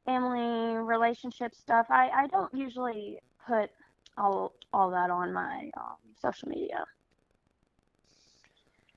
family 0.08 0.78
relationship 0.78 1.54
stuff. 1.54 1.86
I 1.90 2.10
I 2.10 2.28
don't 2.28 2.54
usually 2.54 3.20
put 3.46 3.70
all 4.18 4.54
all 4.74 4.90
that 4.90 5.12
on 5.12 5.32
my 5.34 5.70
um, 5.78 5.98
social 6.20 6.50
media. 6.50 6.84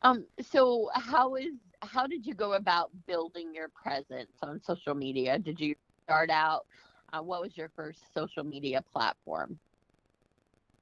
Um, 0.02 0.24
so 0.40 0.88
how 0.94 1.34
is 1.34 1.54
how 1.82 2.06
did 2.06 2.24
you 2.24 2.34
go 2.34 2.54
about 2.54 2.90
building 3.06 3.54
your 3.54 3.68
presence 3.68 4.32
on 4.42 4.60
social 4.62 4.94
media? 4.94 5.38
Did 5.38 5.60
you 5.60 5.74
start 6.04 6.30
out? 6.30 6.66
Uh, 7.12 7.20
what 7.20 7.42
was 7.42 7.56
your 7.56 7.70
first 7.74 7.98
social 8.14 8.44
media 8.44 8.82
platform? 8.92 9.58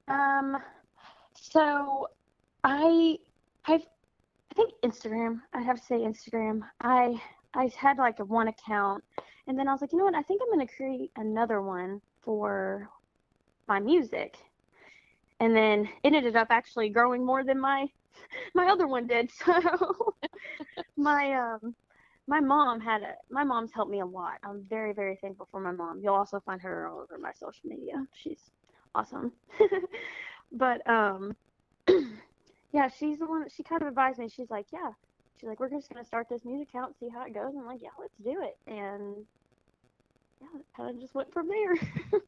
Um, 0.09 0.59
so 1.35 2.09
I 2.64 3.17
I've 3.67 3.87
I 4.51 4.55
think 4.55 4.73
Instagram. 4.85 5.41
I 5.55 5.62
have 5.62 5.79
to 5.79 5.85
say 5.85 5.99
Instagram. 5.99 6.62
I 6.81 7.21
I 7.55 7.71
had 7.77 7.99
like 7.99 8.19
a 8.21 8.25
one 8.25 8.49
account, 8.49 9.03
and 9.49 9.59
then 9.59 9.67
I 9.67 9.73
was 9.73 9.81
like, 9.81 9.93
you 9.93 9.99
know 9.99 10.05
what? 10.05 10.15
I 10.15 10.23
think 10.23 10.43
I'm 10.43 10.51
gonna 10.51 10.69
create 10.69 11.11
another 11.17 11.63
one 11.63 12.01
for 12.23 12.89
my 13.67 13.81
music, 13.81 14.37
and 15.41 15.57
then 15.57 15.89
it 16.05 16.13
ended 16.13 16.37
up 16.37 16.49
actually 16.51 16.91
growing 16.91 17.25
more 17.25 17.43
than 17.43 17.59
my 17.59 17.87
my 18.55 18.67
other 18.67 18.87
one 18.87 19.07
did. 19.07 19.31
So 19.45 20.15
my 20.97 21.33
um 21.33 21.75
my 22.27 22.41
mom 22.41 22.81
had 22.81 23.03
a 23.03 23.15
my 23.31 23.43
mom's 23.43 23.73
helped 23.73 23.91
me 23.91 24.01
a 24.01 24.07
lot. 24.07 24.35
I'm 24.45 24.65
very 24.69 24.93
very 24.93 25.17
thankful 25.17 25.49
for 25.51 25.61
my 25.61 25.73
mom. 25.73 26.01
You'll 26.03 26.15
also 26.15 26.41
find 26.41 26.61
her 26.61 26.87
all 26.89 27.01
over 27.01 27.19
my 27.19 27.33
social 27.33 27.69
media. 27.69 28.05
She's 28.13 28.51
awesome. 28.95 29.33
but 30.53 30.89
um 30.89 31.35
yeah, 32.73 32.89
she's 32.89 33.19
the 33.19 33.27
one 33.27 33.47
she 33.49 33.63
kind 33.63 33.81
of 33.81 33.89
advised 33.89 34.19
me. 34.19 34.29
She's 34.29 34.51
like, 34.51 34.67
yeah, 34.73 34.91
she's 35.40 35.48
like, 35.48 35.61
we're 35.61 35.70
just 35.70 35.88
gonna 35.88 36.05
start 36.05 36.29
this 36.29 36.44
music 36.44 36.68
account, 36.68 36.96
see 36.98 37.09
how 37.09 37.24
it 37.24 37.35
goes. 37.35 37.55
I'm 37.57 37.66
like, 37.66 37.83
yeah, 37.83 37.90
let's 37.98 38.16
do 38.22 38.42
it. 38.42 38.57
And 38.66 39.16
yeah, 40.40 40.61
it 40.61 40.66
kind 40.77 40.90
of 40.90 41.01
just 41.01 41.14
went 41.14 41.33
from 41.33 41.48
there. 41.48 41.74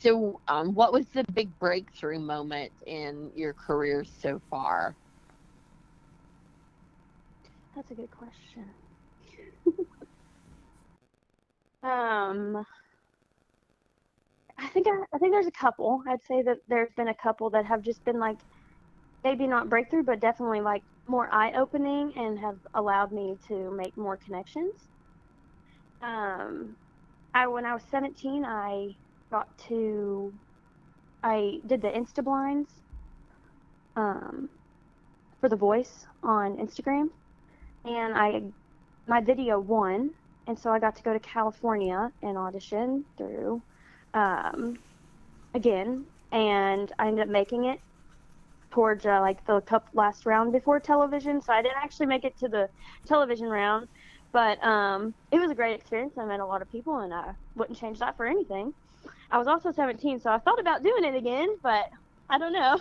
So, 0.00 0.40
um, 0.48 0.74
what 0.74 0.94
was 0.94 1.08
the 1.08 1.24
big 1.34 1.58
breakthrough 1.58 2.18
moment 2.18 2.72
in 2.86 3.30
your 3.36 3.52
career 3.52 4.02
so 4.02 4.40
far? 4.48 4.94
That's 7.76 7.90
a 7.90 7.94
good 7.94 8.10
question. 8.10 8.64
um, 11.82 12.64
I 14.58 14.68
think 14.68 14.86
I, 14.86 15.02
I 15.14 15.18
think 15.18 15.32
there's 15.32 15.46
a 15.46 15.52
couple. 15.52 16.02
I'd 16.08 16.22
say 16.26 16.40
that 16.42 16.58
there's 16.66 16.92
been 16.96 17.08
a 17.08 17.14
couple 17.14 17.50
that 17.50 17.66
have 17.66 17.82
just 17.82 18.02
been 18.06 18.18
like 18.18 18.38
maybe 19.22 19.46
not 19.46 19.68
breakthrough, 19.68 20.02
but 20.02 20.20
definitely 20.20 20.60
like 20.62 20.82
more 21.10 21.28
eye 21.32 21.52
opening 21.56 22.12
and 22.16 22.38
have 22.38 22.56
allowed 22.74 23.10
me 23.10 23.36
to 23.48 23.70
make 23.72 23.96
more 23.96 24.16
connections. 24.16 24.74
Um, 26.00 26.76
I 27.34 27.48
when 27.48 27.66
I 27.66 27.74
was 27.74 27.82
17, 27.90 28.44
I 28.44 28.94
got 29.30 29.46
to 29.68 30.32
I 31.22 31.60
did 31.66 31.82
the 31.82 31.88
Insta 31.88 32.24
blinds 32.24 32.70
um, 33.96 34.48
for 35.40 35.48
the 35.48 35.56
voice 35.56 36.06
on 36.22 36.56
Instagram, 36.56 37.10
and 37.84 38.14
I 38.14 38.42
my 39.08 39.20
video 39.20 39.58
won, 39.58 40.10
and 40.46 40.56
so 40.56 40.70
I 40.70 40.78
got 40.78 40.94
to 40.96 41.02
go 41.02 41.12
to 41.12 41.20
California 41.20 42.12
and 42.22 42.38
audition 42.38 43.04
through 43.16 43.60
um, 44.14 44.78
again, 45.54 46.06
and 46.30 46.92
I 46.98 47.08
ended 47.08 47.24
up 47.24 47.28
making 47.28 47.64
it 47.64 47.80
towards 48.70 49.06
uh, 49.06 49.20
like 49.20 49.44
the 49.46 49.60
cup 49.62 49.88
last 49.94 50.26
round 50.26 50.52
before 50.52 50.80
television. 50.80 51.40
So 51.42 51.52
I 51.52 51.62
didn't 51.62 51.78
actually 51.82 52.06
make 52.06 52.24
it 52.24 52.36
to 52.38 52.48
the 52.48 52.68
television 53.06 53.48
round, 53.48 53.88
but 54.32 54.62
um, 54.64 55.14
it 55.30 55.38
was 55.40 55.50
a 55.50 55.54
great 55.54 55.74
experience. 55.78 56.14
I 56.18 56.24
met 56.26 56.40
a 56.40 56.46
lot 56.46 56.62
of 56.62 56.68
people, 56.70 56.98
and 56.98 57.12
I 57.14 57.34
wouldn't 57.54 57.78
change 57.78 57.98
that 58.00 58.16
for 58.16 58.26
anything. 58.26 58.72
I 59.30 59.38
was 59.38 59.48
also 59.48 59.72
17, 59.72 60.20
so 60.20 60.30
I 60.30 60.38
thought 60.38 60.60
about 60.60 60.82
doing 60.82 61.04
it 61.04 61.14
again, 61.16 61.48
but 61.62 61.86
I 62.30 62.38
don't 62.38 62.52
know. 62.52 62.78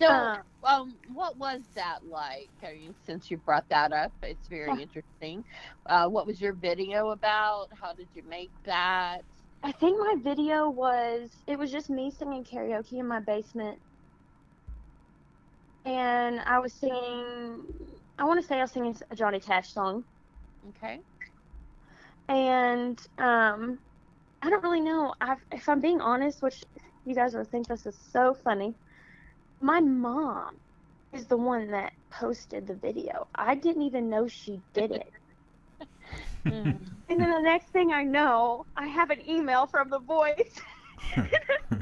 So, 0.00 0.28
Uh, 0.28 0.38
um, 0.64 0.98
what 1.08 1.36
was 1.36 1.62
that 1.74 2.04
like? 2.04 2.50
I 2.62 2.72
mean, 2.74 2.94
since 3.04 3.30
you 3.30 3.38
brought 3.38 3.68
that 3.70 3.92
up, 3.92 4.12
it's 4.22 4.48
very 4.48 4.76
Yeah. 4.76 4.80
interesting. 4.82 5.44
Uh, 5.86 6.08
what 6.08 6.26
was 6.26 6.40
your 6.40 6.54
video 6.54 7.10
about? 7.10 7.68
How 7.80 7.94
did 7.94 8.08
you 8.14 8.22
make 8.24 8.52
that? 8.64 9.22
I 9.62 9.70
think 9.72 9.98
my 10.00 10.16
video 10.22 10.68
was 10.68 11.44
it 11.46 11.58
was 11.58 11.70
just 11.70 11.88
me 11.90 12.10
singing 12.10 12.44
karaoke 12.44 12.94
in 12.98 13.06
my 13.06 13.20
basement. 13.20 13.80
And 15.84 16.40
I 16.40 16.58
was 16.58 16.74
singing 16.74 17.64
I 18.18 18.24
want 18.24 18.40
to 18.40 18.46
say 18.46 18.58
I 18.58 18.62
was 18.62 18.72
singing 18.72 18.96
a 19.10 19.16
Johnny 19.16 19.40
Cash 19.40 19.72
song. 19.72 20.04
Okay. 20.68 21.00
And 22.28 22.98
um 23.18 23.78
I 24.42 24.50
don't 24.50 24.62
really 24.62 24.80
know. 24.80 25.14
I 25.20 25.36
if 25.52 25.68
I'm 25.68 25.80
being 25.80 26.00
honest, 26.00 26.42
which 26.42 26.62
you 27.04 27.14
guys 27.14 27.34
will 27.34 27.44
think 27.44 27.68
this 27.68 27.86
is 27.86 27.98
so 28.12 28.34
funny. 28.34 28.76
My 29.60 29.80
mom 29.80 30.56
is 31.12 31.26
the 31.26 31.36
one 31.36 31.70
that 31.70 31.92
posted 32.10 32.66
the 32.66 32.74
video. 32.76 33.28
I 33.34 33.54
didn't 33.54 33.82
even 33.82 34.08
know 34.10 34.26
she 34.28 34.62
did 34.74 34.92
it. 34.92 35.10
Mm. 36.48 36.80
And 37.08 37.20
then 37.20 37.30
the 37.30 37.40
next 37.40 37.70
thing 37.70 37.92
I 37.92 38.04
know, 38.04 38.66
I 38.76 38.86
have 38.86 39.10
an 39.10 39.20
email 39.28 39.66
from 39.66 39.90
the 39.90 40.00
voice. 40.00 40.60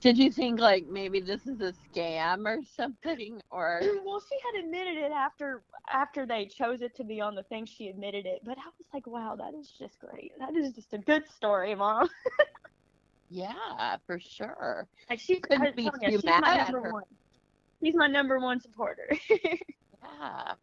Did 0.00 0.16
you 0.16 0.30
think 0.30 0.60
like 0.60 0.86
maybe 0.86 1.20
this 1.20 1.46
is 1.46 1.60
a 1.60 1.72
scam 1.72 2.46
or 2.46 2.60
something, 2.76 3.40
or 3.50 3.80
well, 4.04 4.20
she 4.28 4.36
had 4.44 4.64
admitted 4.64 4.96
it 4.96 5.10
after 5.12 5.64
after 5.92 6.24
they 6.26 6.46
chose 6.46 6.82
it 6.82 6.94
to 6.96 7.04
be 7.04 7.20
on 7.20 7.34
the 7.34 7.42
thing. 7.44 7.66
She 7.66 7.88
admitted 7.88 8.24
it, 8.26 8.40
but 8.44 8.58
I 8.58 8.66
was 8.78 8.86
like, 8.94 9.06
wow, 9.06 9.34
that 9.36 9.54
is 9.58 9.70
just 9.76 9.98
great. 9.98 10.32
That 10.38 10.54
is 10.54 10.72
just 10.72 10.94
a 10.94 10.98
good 10.98 11.26
story, 11.28 11.74
mom. 11.74 12.08
Yeah, 13.30 13.96
for 14.06 14.18
sure. 14.18 14.88
Like 15.10 15.20
she's, 15.20 15.40
Couldn't 15.40 15.76
be 15.76 15.90
too 15.90 16.00
she's 16.10 16.24
mad 16.24 16.40
my 16.42 16.56
at 16.56 16.72
number 16.72 16.88
her. 16.88 16.92
one. 16.92 17.02
She's 17.82 17.94
my 17.94 18.06
number 18.06 18.38
one 18.38 18.60
supporter. 18.60 19.08
Yeah. 20.02 20.54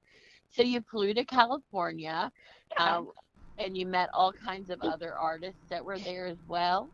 So 0.49 0.63
you 0.63 0.81
flew 0.89 1.13
to 1.13 1.25
California, 1.25 2.31
Yeah. 2.77 2.97
um, 2.97 3.11
and 3.57 3.77
you 3.77 3.86
met 3.86 4.09
all 4.13 4.31
kinds 4.33 4.69
of 4.69 4.81
other 4.81 5.13
artists 5.13 5.61
that 5.69 5.83
were 5.83 5.99
there 5.99 6.25
as 6.25 6.38
well. 6.47 6.89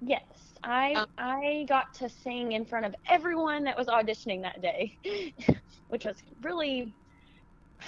Yes, 0.00 0.53
I 0.64 0.94
Um, 0.94 1.06
I 1.18 1.66
got 1.68 1.92
to 1.94 2.08
sing 2.08 2.52
in 2.52 2.64
front 2.64 2.86
of 2.86 2.94
everyone 3.08 3.64
that 3.64 3.76
was 3.76 3.86
auditioning 3.86 4.42
that 4.42 4.62
day, 4.62 4.96
which 5.88 6.04
was 6.04 6.16
really 6.42 6.92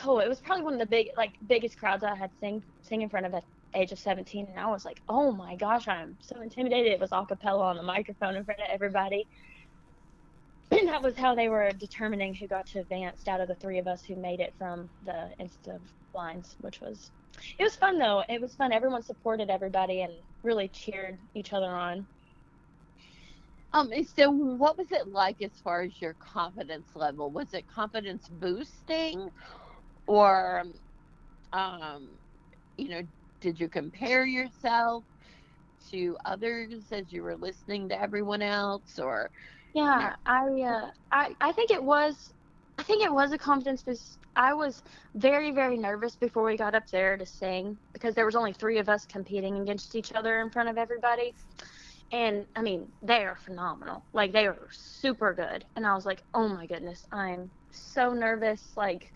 oh, 0.05 0.19
it 0.19 0.29
was 0.29 0.41
probably 0.41 0.65
one 0.65 0.75
of 0.75 0.79
the 0.79 0.87
big 0.87 1.09
like 1.17 1.33
biggest 1.47 1.79
crowds 1.79 2.05
I 2.05 2.15
had 2.15 2.31
sing 2.39 2.63
sing 2.83 3.03
in 3.03 3.09
front 3.09 3.27
of 3.27 3.35
at 3.35 3.45
age 3.75 3.93
of 3.93 3.99
17 3.99 4.47
and 4.47 4.59
I 4.59 4.67
was 4.71 4.85
like, 4.85 5.01
"Oh 5.09 5.33
my 5.33 5.57
gosh, 5.57 5.89
I'm 5.89 6.17
so 6.21 6.41
intimidated." 6.41 6.93
It 6.93 7.01
was 7.01 7.11
a 7.13 7.25
cappella 7.27 7.65
on 7.65 7.77
the 7.77 7.83
microphone 7.83 8.37
in 8.37 8.45
front 8.45 8.61
of 8.61 8.67
everybody. 8.71 9.27
And 10.73 10.89
that 10.89 11.01
was 11.01 11.17
how 11.17 11.33
they 11.37 11.49
were 11.49 11.71
determining 11.71 12.35
who 12.35 12.49
got 12.49 12.67
to 12.69 12.81
advance 12.81 13.29
out 13.29 13.41
of 13.41 13.47
the 13.47 13.55
three 13.55 13.79
of 13.79 13.87
us 13.87 14.03
who 14.03 14.17
made 14.17 14.41
it 14.41 14.53
from 14.59 14.91
the 15.05 15.31
Insta 15.39 15.79
lines, 16.13 16.57
which 16.61 16.81
was 16.81 17.13
it 17.59 17.63
was 17.63 17.77
fun 17.77 17.99
though. 17.99 18.25
It 18.29 18.41
was 18.41 18.55
fun. 18.57 18.73
Everyone 18.73 19.03
supported 19.03 19.49
everybody 19.49 20.03
and 20.03 20.13
really 20.43 20.67
cheered 20.69 21.19
each 21.35 21.53
other 21.53 21.71
on. 21.71 22.05
Um, 23.73 23.91
so 24.17 24.31
what 24.31 24.79
was 24.79 24.91
it 24.91 25.09
like 25.09 25.43
as 25.43 25.53
far 25.63 25.83
as 25.83 26.01
your 26.01 26.15
confidence 26.15 26.89
level? 26.95 27.31
Was 27.31 27.53
it 27.53 27.67
confidence 27.67 28.27
boosting, 28.29 29.31
or, 30.07 30.65
um, 31.53 32.19
you 32.77 32.89
know, 32.89 33.03
did 33.41 33.61
you 33.61 33.69
compare 33.69 34.25
yourself 34.25 35.05
to 35.91 36.17
others 36.25 36.87
as 36.91 37.13
you 37.13 37.23
were 37.23 37.37
listening 37.37 37.89
to 37.91 38.01
everyone 38.01 38.43
else, 38.43 38.99
or 38.99 39.31
Yeah, 39.75 40.15
I, 40.25 40.45
uh, 40.63 40.91
I, 41.13 41.37
I 41.41 41.53
think 41.53 41.71
it 41.71 41.83
was, 41.83 42.33
I 42.79 42.83
think 42.83 43.05
it 43.05 43.13
was 43.13 43.33
a 43.33 43.39
confidence 43.39 43.83
boost. 43.83 44.19
I 44.35 44.55
was 44.55 44.83
very, 45.15 45.51
very 45.51 45.77
nervous 45.77 46.17
before 46.17 46.45
we 46.45 46.57
got 46.57 46.75
up 46.75 46.85
there 46.91 47.17
to 47.17 47.27
sing 47.27 47.79
because 47.93 48.15
there 48.15 48.27
was 48.27 48.37
only 48.37 48.53
three 48.53 48.79
of 48.79 48.89
us 48.89 49.07
competing 49.07 49.59
against 49.59 49.95
each 49.95 50.13
other 50.15 50.41
in 50.41 50.51
front 50.51 50.69
of 50.69 50.79
everybody. 50.79 51.35
And 52.13 52.47
I 52.55 52.63
mean, 52.63 52.93
they 53.03 53.25
are 53.25 53.37
phenomenal. 53.37 54.07
Like 54.13 54.33
they 54.33 54.47
are 54.47 54.69
super 54.71 55.35
good. 55.35 55.65
And 55.77 55.87
I 55.87 55.95
was 55.95 56.07
like, 56.07 56.23
oh 56.35 56.49
my 56.49 56.67
goodness, 56.67 57.05
I'm 57.13 57.51
so 57.71 58.13
nervous. 58.13 58.73
Like, 58.77 59.13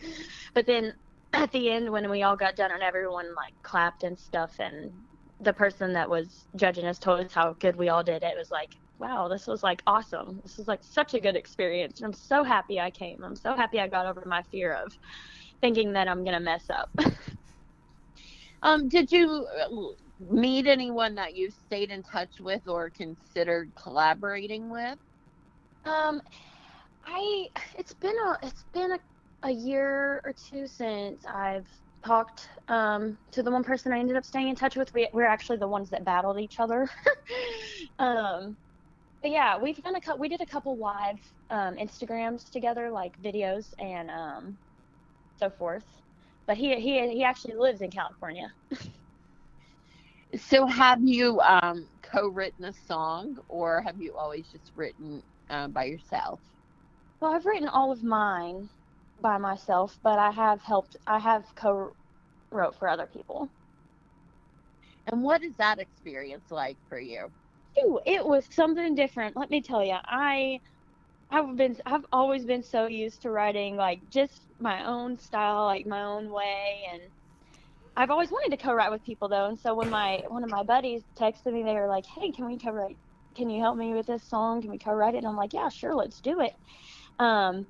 but 0.54 0.66
then 0.66 0.94
at 1.32 1.52
the 1.52 1.70
end 1.70 1.90
when 1.90 2.10
we 2.10 2.22
all 2.22 2.36
got 2.36 2.56
done 2.56 2.72
and 2.72 2.82
everyone 2.82 3.34
like 3.34 3.54
clapped 3.62 4.02
and 4.02 4.18
stuff 4.18 4.52
and 4.58 4.92
the 5.40 5.52
person 5.52 5.92
that 5.92 6.10
was 6.10 6.46
judging 6.56 6.84
us 6.86 6.98
told 6.98 7.24
us 7.24 7.32
how 7.32 7.54
good 7.60 7.76
we 7.76 7.88
all 7.88 8.02
did 8.02 8.22
it 8.22 8.36
was 8.36 8.50
like 8.50 8.74
wow 8.98 9.28
this 9.28 9.46
was 9.46 9.62
like 9.62 9.82
awesome 9.86 10.40
this 10.42 10.58
was 10.58 10.68
like 10.68 10.82
such 10.82 11.14
a 11.14 11.20
good 11.20 11.36
experience 11.36 12.00
and 12.00 12.06
i'm 12.06 12.12
so 12.12 12.42
happy 12.44 12.80
i 12.80 12.90
came 12.90 13.22
i'm 13.24 13.36
so 13.36 13.54
happy 13.54 13.78
i 13.80 13.86
got 13.88 14.06
over 14.06 14.22
my 14.26 14.42
fear 14.50 14.74
of 14.74 14.92
thinking 15.60 15.92
that 15.92 16.08
i'm 16.08 16.24
gonna 16.24 16.40
mess 16.40 16.68
up 16.68 16.90
um, 18.62 18.88
did 18.88 19.10
you 19.10 19.46
uh, 19.60 19.68
meet 20.20 20.66
anyone 20.66 21.16
that 21.16 21.34
you've 21.36 21.54
stayed 21.54 21.90
in 21.90 22.02
touch 22.02 22.40
with 22.40 22.66
or 22.68 22.90
considered 22.90 23.72
collaborating 23.76 24.70
with? 24.70 24.98
um 25.84 26.20
i 27.04 27.46
it's 27.78 27.94
been 27.94 28.16
a 28.26 28.38
it's 28.42 28.64
been 28.72 28.92
a, 28.92 28.98
a 29.48 29.50
year 29.50 30.20
or 30.24 30.34
two 30.48 30.66
since 30.66 31.24
i've 31.26 31.68
talked 32.04 32.48
um 32.68 33.18
to 33.32 33.42
the 33.42 33.50
one 33.50 33.64
person 33.64 33.92
i 33.92 33.98
ended 33.98 34.16
up 34.16 34.24
staying 34.24 34.48
in 34.48 34.56
touch 34.56 34.76
with. 34.76 34.92
We, 34.94 35.08
we're 35.12 35.26
actually 35.26 35.58
the 35.58 35.68
ones 35.68 35.90
that 35.90 36.04
battled 36.04 36.40
each 36.40 36.60
other. 36.60 36.88
Um 37.98 38.56
but 39.22 39.30
yeah 39.30 39.58
we've 39.58 39.76
done 39.82 39.96
a 39.96 40.00
couple 40.00 40.20
we 40.20 40.28
did 40.28 40.40
a 40.40 40.46
couple 40.46 40.78
live 40.78 41.18
um 41.50 41.76
instagrams 41.76 42.50
together 42.50 42.90
like 42.90 43.12
videos 43.22 43.66
and 43.78 44.10
um 44.10 44.58
so 45.38 45.50
forth. 45.50 45.84
But 46.46 46.56
he 46.58 46.80
he 46.80 47.08
he 47.12 47.24
actually 47.24 47.54
lives 47.56 47.80
in 47.82 47.90
california 47.90 48.52
So, 50.36 50.66
have 50.66 51.00
you 51.02 51.40
um, 51.40 51.88
co-written 52.02 52.64
a 52.64 52.72
song, 52.72 53.36
or 53.48 53.82
have 53.82 54.00
you 54.00 54.16
always 54.16 54.48
just 54.50 54.70
written 54.74 55.22
uh, 55.48 55.68
by 55.68 55.84
yourself? 55.84 56.40
well 57.20 57.32
i've 57.34 57.46
written 57.46 57.68
all 57.68 57.92
of 57.92 58.02
mine 58.02 58.68
by 59.20 59.38
myself 59.38 59.98
but 60.02 60.18
i 60.18 60.30
have 60.30 60.62
helped 60.62 60.96
i 61.06 61.18
have 61.18 61.54
co-wrote 61.54 62.76
for 62.76 62.88
other 62.88 63.06
people 63.06 63.52
And 65.06 65.22
what 65.22 65.42
is 65.42 65.54
that 65.56 65.78
experience 65.78 66.50
like 66.50 66.78
for 66.88 66.98
you? 66.98 67.32
Ooh, 67.80 68.00
it 68.06 68.24
was 68.26 68.46
something 68.52 68.94
different. 68.94 69.36
Let 69.36 69.50
me 69.50 69.62
tell 69.62 69.84
you, 69.84 69.96
I, 70.04 70.60
I've 71.30 71.56
been, 71.56 71.76
I've 71.86 72.06
always 72.12 72.44
been 72.46 72.62
so 72.62 72.86
used 72.86 73.22
to 73.22 73.30
writing 73.30 73.76
like 73.76 74.08
just 74.10 74.46
my 74.60 74.84
own 74.86 75.18
style, 75.18 75.64
like 75.66 75.86
my 75.86 76.02
own 76.02 76.30
way, 76.30 76.84
and 76.92 77.12
I've 78.00 78.10
always 78.10 78.30
wanted 78.30 78.56
to 78.56 78.62
co-write 78.64 78.90
with 78.90 79.04
people 79.04 79.28
though. 79.28 79.46
And 79.46 79.58
so 79.58 79.74
when 79.74 79.90
my 79.90 80.22
one 80.28 80.42
of 80.42 80.50
my 80.50 80.62
buddies 80.62 81.02
texted 81.18 81.52
me, 81.52 81.62
they 81.62 81.74
were 81.74 81.86
like, 81.86 82.06
"Hey, 82.06 82.32
can 82.32 82.46
we 82.46 82.58
co-write? 82.58 82.96
Can 83.36 83.50
you 83.50 83.60
help 83.60 83.76
me 83.76 83.92
with 83.92 84.06
this 84.06 84.24
song? 84.26 84.62
Can 84.62 84.70
we 84.70 84.78
co-write 84.78 85.14
it?" 85.14 85.18
And 85.18 85.26
I'm 85.26 85.36
like, 85.36 85.52
"Yeah, 85.52 85.68
sure, 85.68 85.94
let's 85.94 86.20
do 86.22 86.40
it." 86.40 86.54
Um, 87.18 87.66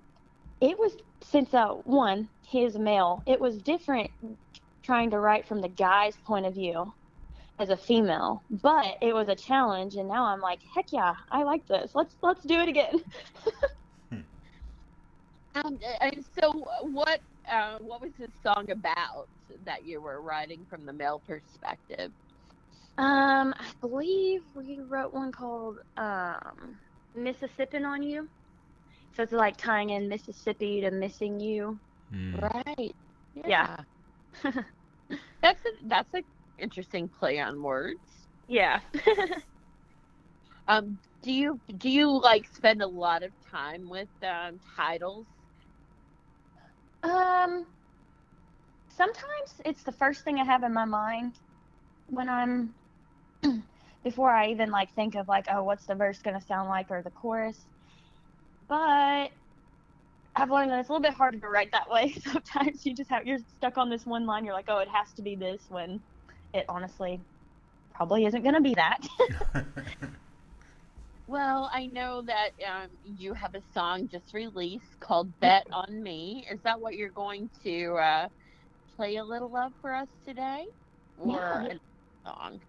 it 0.60 0.78
was 0.78 0.92
since 1.24 1.52
uh 1.52 1.70
one, 1.84 2.28
his 2.46 2.78
male, 2.78 3.22
it 3.26 3.40
was 3.40 3.58
different 3.62 4.10
trying 4.84 5.10
to 5.10 5.18
write 5.18 5.48
from 5.48 5.60
the 5.60 5.68
guy's 5.68 6.16
point 6.26 6.46
of 6.46 6.54
view 6.54 6.92
as 7.58 7.70
a 7.70 7.76
female, 7.76 8.44
but 8.50 8.98
it 9.02 9.14
was 9.14 9.28
a 9.28 9.34
challenge, 9.34 9.96
and 9.96 10.08
now 10.08 10.26
I'm 10.26 10.40
like, 10.40 10.60
heck 10.74 10.86
yeah, 10.92 11.14
I 11.32 11.42
like 11.42 11.66
this. 11.66 11.90
Let's 11.94 12.14
let's 12.22 12.44
do 12.44 12.60
it 12.60 12.68
again. 12.68 13.02
Um, 15.54 15.78
and 16.00 16.24
so, 16.38 16.52
what 16.82 17.20
uh, 17.50 17.78
what 17.80 18.00
was 18.00 18.12
this 18.18 18.30
song 18.42 18.70
about 18.70 19.28
that 19.64 19.84
you 19.84 20.00
were 20.00 20.22
writing 20.22 20.66
from 20.68 20.86
the 20.86 20.92
male 20.92 21.22
perspective? 21.26 22.12
Um, 22.98 23.54
I 23.58 23.70
believe 23.80 24.40
we 24.54 24.80
wrote 24.88 25.12
one 25.14 25.32
called 25.32 25.78
um 25.96 26.78
Mississippi 27.14 27.78
on 27.78 28.02
You. 28.02 28.28
So 29.14 29.22
it's 29.22 29.32
like 29.32 29.56
tying 29.56 29.90
in 29.90 30.08
Mississippi 30.08 30.80
to 30.82 30.90
missing 30.90 31.40
you. 31.40 31.80
Mm. 32.12 32.40
Right. 32.40 32.96
Yeah. 33.34 33.76
that's 34.44 35.64
a, 35.64 35.88
that's 35.88 36.14
a 36.14 36.22
interesting 36.58 37.08
play 37.08 37.40
on 37.40 37.62
words. 37.62 37.98
Yeah. 38.48 38.80
Um, 40.66 41.00
do 41.24 41.32
you 41.32 41.60
do 41.78 41.90
you 41.90 42.20
like 42.22 42.46
spend 42.54 42.80
a 42.80 42.86
lot 42.86 43.24
of 43.24 43.32
time 43.50 43.88
with 43.88 44.08
um, 44.22 44.60
titles? 44.76 45.26
Um, 47.02 47.66
sometimes 48.96 49.60
it's 49.64 49.82
the 49.82 49.92
first 49.92 50.24
thing 50.24 50.38
I 50.38 50.44
have 50.44 50.62
in 50.62 50.72
my 50.72 50.84
mind 50.84 51.34
when 52.08 52.28
I'm 52.28 52.74
before 54.04 54.30
I 54.30 54.48
even 54.48 54.70
like 54.70 54.92
think 54.94 55.14
of 55.14 55.28
like, 55.28 55.46
oh, 55.50 55.62
what's 55.62 55.86
the 55.86 55.94
verse 55.94 56.18
gonna 56.18 56.40
sound 56.40 56.68
like 56.68 56.90
or 56.90 57.02
the 57.02 57.10
chorus. 57.10 57.58
But 58.68 59.30
I've 60.36 60.50
learned 60.50 60.70
that 60.70 60.80
it's 60.80 60.88
a 60.88 60.92
little 60.92 61.02
bit 61.02 61.14
harder 61.14 61.38
to 61.38 61.48
write 61.48 61.72
that 61.72 61.90
way. 61.90 62.12
Sometimes 62.24 62.84
you 62.84 62.94
just 62.94 63.10
have 63.10 63.26
you're 63.26 63.38
stuck 63.56 63.78
on 63.78 63.90
this 63.90 64.06
one 64.06 64.26
line. 64.26 64.44
You're 64.44 64.54
like, 64.54 64.68
oh, 64.68 64.78
it 64.78 64.88
has 64.88 65.12
to 65.16 65.22
be 65.22 65.34
this 65.34 65.62
when 65.68 66.00
it 66.54 66.64
honestly 66.68 67.20
probably 67.94 68.26
isn't 68.26 68.42
gonna 68.42 68.60
be 68.60 68.74
that. 68.74 69.06
Well, 71.30 71.70
I 71.72 71.86
know 71.86 72.22
that 72.26 72.50
um, 72.68 72.88
you 73.04 73.34
have 73.34 73.54
a 73.54 73.62
song 73.72 74.08
just 74.10 74.34
released 74.34 74.98
called 74.98 75.32
"Bet 75.38 75.64
on 75.70 76.02
Me." 76.02 76.44
Is 76.50 76.60
that 76.64 76.80
what 76.80 76.96
you're 76.96 77.10
going 77.10 77.48
to 77.62 77.94
uh, 77.94 78.28
play 78.96 79.14
a 79.14 79.24
little 79.24 79.56
of 79.56 79.70
for 79.80 79.94
us 79.94 80.08
today, 80.26 80.64
or 81.18 81.66
Yeah. 81.68 81.76
a 81.76 82.28
song? 82.28 82.60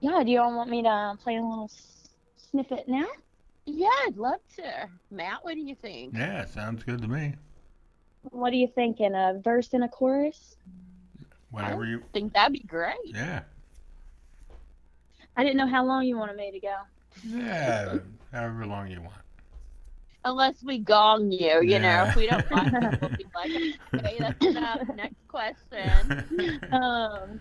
yeah. 0.00 0.22
Do 0.24 0.30
you 0.30 0.40
all 0.40 0.56
want 0.56 0.70
me 0.70 0.82
to 0.82 1.14
play 1.22 1.36
a 1.36 1.42
little 1.42 1.70
snippet 2.38 2.88
now? 2.88 3.04
Yeah, 3.66 3.88
I'd 4.06 4.16
love 4.16 4.40
to. 4.56 4.88
Matt, 5.10 5.40
what 5.44 5.52
do 5.56 5.60
you 5.60 5.74
think? 5.74 6.16
yeah, 6.16 6.46
sounds 6.46 6.84
good 6.84 7.02
to 7.02 7.08
me. 7.08 7.34
What 8.30 8.48
do 8.48 8.56
you 8.56 8.68
think? 8.74 8.98
In 8.98 9.14
a 9.14 9.38
verse 9.44 9.74
and 9.74 9.84
a 9.84 9.88
chorus? 9.88 10.56
Whatever 11.50 11.84
you. 11.84 11.98
I 11.98 12.08
think 12.14 12.32
that'd 12.32 12.54
be 12.54 12.60
great. 12.60 12.96
Yeah. 13.04 13.42
I 15.36 15.42
didn't 15.44 15.58
know 15.58 15.68
how 15.68 15.84
long 15.84 16.04
you 16.04 16.16
wanted 16.16 16.36
me 16.36 16.50
to 16.52 16.60
go. 16.60 16.76
Yeah. 17.24 17.98
however 18.32 18.66
long 18.66 18.88
you 18.88 19.00
want. 19.00 19.14
Unless 20.24 20.62
we 20.62 20.78
gong 20.78 21.32
you, 21.32 21.62
you 21.62 21.78
know, 21.78 22.04
if 22.08 22.16
we 22.16 22.26
don't 22.26 22.50
like 22.50 22.72
it, 22.72 23.00
we'll 23.00 23.10
be 23.10 23.26
like, 23.34 23.74
okay, 23.94 24.16
that's 24.18 24.44
enough. 24.44 24.80
Next 24.94 25.26
question. 25.28 26.60
Um, 26.72 27.40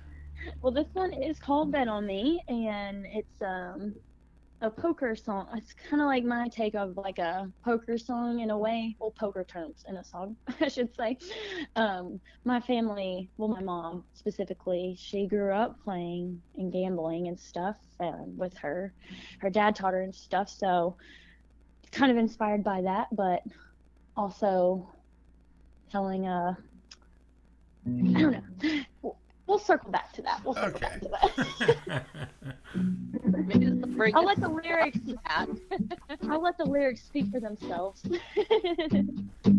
well, 0.61 0.71
this 0.71 0.87
one 0.93 1.11
is 1.11 1.37
called 1.39 1.71
"Bet 1.71 1.87
on 1.89 2.05
Me," 2.05 2.41
and 2.47 3.05
it's 3.05 3.41
um, 3.41 3.93
a 4.61 4.69
poker 4.69 5.15
song. 5.15 5.47
It's 5.55 5.73
kind 5.73 6.01
of 6.01 6.07
like 6.07 6.23
my 6.23 6.47
take 6.49 6.75
of 6.75 6.97
like 6.97 7.17
a 7.17 7.49
poker 7.63 7.97
song 7.97 8.41
in 8.41 8.49
a 8.49 8.57
way. 8.57 8.95
Well, 8.99 9.11
poker 9.11 9.43
terms 9.43 9.85
in 9.87 9.97
a 9.97 10.03
song, 10.03 10.35
I 10.59 10.67
should 10.67 10.93
say. 10.95 11.17
Um, 11.75 12.19
my 12.43 12.59
family, 12.59 13.29
well, 13.37 13.49
my 13.49 13.61
mom 13.61 14.03
specifically, 14.13 14.95
she 14.99 15.27
grew 15.27 15.53
up 15.53 15.81
playing 15.83 16.41
and 16.57 16.71
gambling 16.71 17.27
and 17.27 17.39
stuff 17.39 17.77
um, 17.99 18.37
with 18.37 18.57
her. 18.57 18.93
Her 19.39 19.49
dad 19.49 19.75
taught 19.75 19.93
her 19.93 20.01
and 20.01 20.13
stuff, 20.13 20.49
so 20.49 20.95
kind 21.91 22.11
of 22.11 22.17
inspired 22.17 22.63
by 22.63 22.81
that, 22.81 23.07
but 23.13 23.41
also 24.17 24.89
telling 25.91 26.27
a. 26.27 26.57
I 27.87 28.21
don't 28.21 28.31
know. 29.01 29.15
We'll, 29.49 29.57
we'll 29.57 29.65
circle 29.65 29.91
back 29.91 30.13
to 30.13 30.21
that. 30.21 30.41
We'll 30.45 30.53
circle 30.53 30.75
Okay. 30.75 30.87
back 30.87 30.99
to 31.01 31.09
that. 31.09 32.31
I'll 34.13 34.25
let 34.25 34.39
the 34.39 34.49
lyrics. 34.49 34.99
I'll 36.29 36.41
let 36.41 36.57
the 36.57 36.65
lyrics 36.65 37.01
speak 37.03 37.25
for 37.31 37.39
themselves. 37.39 38.03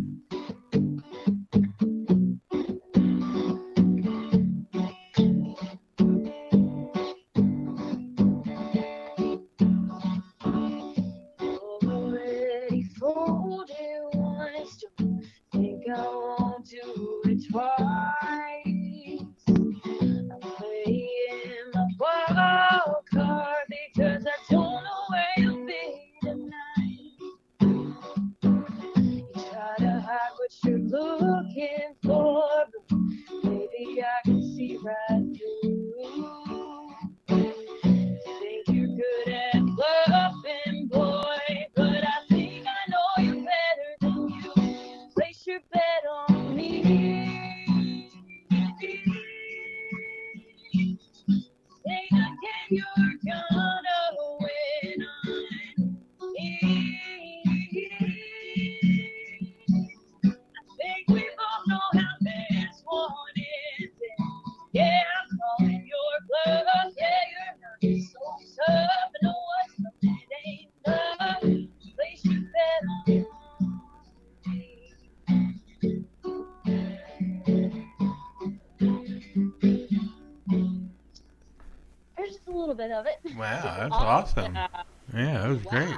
of 83.00 83.06
it. 83.06 83.36
wow, 83.36 83.60
that's 83.62 83.94
awesome. 83.94 84.54
Yeah. 84.54 84.68
Yeah, 85.12 85.42
that 85.42 85.48
was 85.48 85.62
great. 85.62 85.88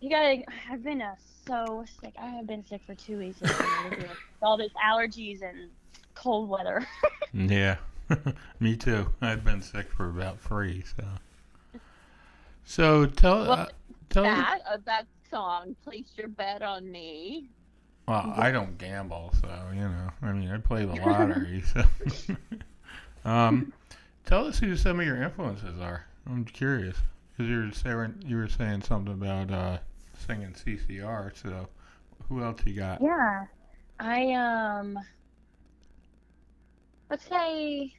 You 0.00 0.10
gotta. 0.10 0.42
I've 0.70 0.84
been 0.84 1.02
uh, 1.02 1.16
so 1.46 1.84
sick. 2.00 2.14
I 2.20 2.26
have 2.26 2.46
been 2.46 2.64
sick 2.64 2.82
for 2.86 2.94
two 2.94 3.18
weeks. 3.18 3.40
All 4.42 4.56
this 4.56 4.70
allergies 4.84 5.42
and 5.42 5.70
cold 6.14 6.48
weather. 6.48 6.86
Yeah, 7.34 7.76
me 8.60 8.76
too. 8.76 9.12
I've 9.20 9.44
been 9.44 9.60
sick 9.60 9.90
for 9.90 10.08
about 10.08 10.40
three. 10.40 10.84
So, 10.96 11.80
so 12.64 13.06
tell 13.06 13.40
Well, 13.40 13.52
uh, 13.52 13.66
tell. 14.08 14.22
That 14.22 14.60
uh, 14.66 14.78
that 14.86 15.06
song, 15.30 15.76
"Place 15.84 16.06
Your 16.16 16.28
Bet 16.28 16.62
on 16.62 16.90
Me." 16.90 17.50
Well, 18.08 18.32
I 18.34 18.52
don't 18.52 18.78
gamble, 18.78 19.34
so 19.40 19.48
you 19.74 19.80
know. 19.80 20.10
I 20.22 20.32
mean, 20.32 20.50
I 20.50 20.58
play 20.58 20.86
the 20.86 20.94
lottery. 20.94 21.62
So, 21.74 21.84
um, 23.28 23.72
tell 24.26 24.46
us 24.46 24.58
who 24.58 24.76
some 24.76 25.00
of 25.00 25.06
your 25.06 25.22
influences 25.22 25.80
are. 25.80 26.06
I'm 26.26 26.44
curious 26.44 26.98
because 27.32 27.50
you 27.50 27.58
were 27.60 27.72
saying 27.72 28.22
you 28.26 28.36
were 28.36 28.48
saying 28.48 28.82
something 28.82 29.14
about 29.14 29.50
uh, 29.50 29.78
singing 30.18 30.54
CCR. 30.54 31.32
So, 31.34 31.68
who 32.28 32.42
else 32.42 32.60
you 32.66 32.74
got? 32.74 33.02
yeah, 33.02 33.46
I 33.98 34.32
um. 34.32 34.98
Let's 37.10 37.26
say, 37.28 37.92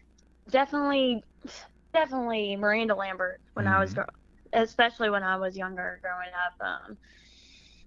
definitely, 0.49 1.23
definitely 1.93 2.55
Miranda 2.57 2.95
Lambert 2.95 3.41
when 3.53 3.67
I 3.67 3.79
was, 3.79 3.93
Mhm. 3.93 3.95
gro- 3.95 4.05
especially 4.53 5.09
when 5.09 5.23
I 5.23 5.37
was 5.37 5.57
younger, 5.57 5.99
growing 6.01 6.29
up. 6.33 6.67
Um, 6.89 6.97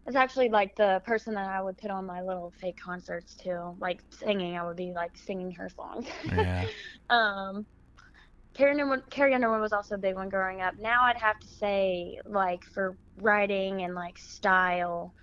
it's 0.06 0.16
actually 0.16 0.48
like 0.48 0.76
the 0.76 1.02
person 1.04 1.34
that 1.34 1.48
I 1.48 1.62
would 1.62 1.78
put 1.78 1.90
on 1.90 2.06
my 2.06 2.22
little 2.22 2.52
fake 2.60 2.78
concerts 2.82 3.36
too, 3.36 3.76
like 3.80 4.02
singing. 4.10 4.56
I 4.56 4.64
would 4.66 4.76
be 4.76 4.92
like 4.94 5.16
singing 5.16 5.52
her 5.52 5.68
songs. 5.70 6.06
Yeah. 6.24 6.66
Um, 7.10 7.66
Carrie 8.54 8.72
Underwood, 8.72 9.02
Carrie 9.10 9.34
Underwood 9.34 9.60
was 9.60 9.72
also 9.72 9.94
a 9.94 9.98
big 9.98 10.14
one 10.16 10.28
growing 10.28 10.60
up. 10.60 10.74
Now 10.78 11.04
I'd 11.04 11.16
have 11.18 11.38
to 11.40 11.48
say, 11.48 12.20
like 12.24 12.64
for 12.64 12.96
writing 13.16 13.82
and 13.82 13.94
like 13.94 14.18
style, 14.18 15.14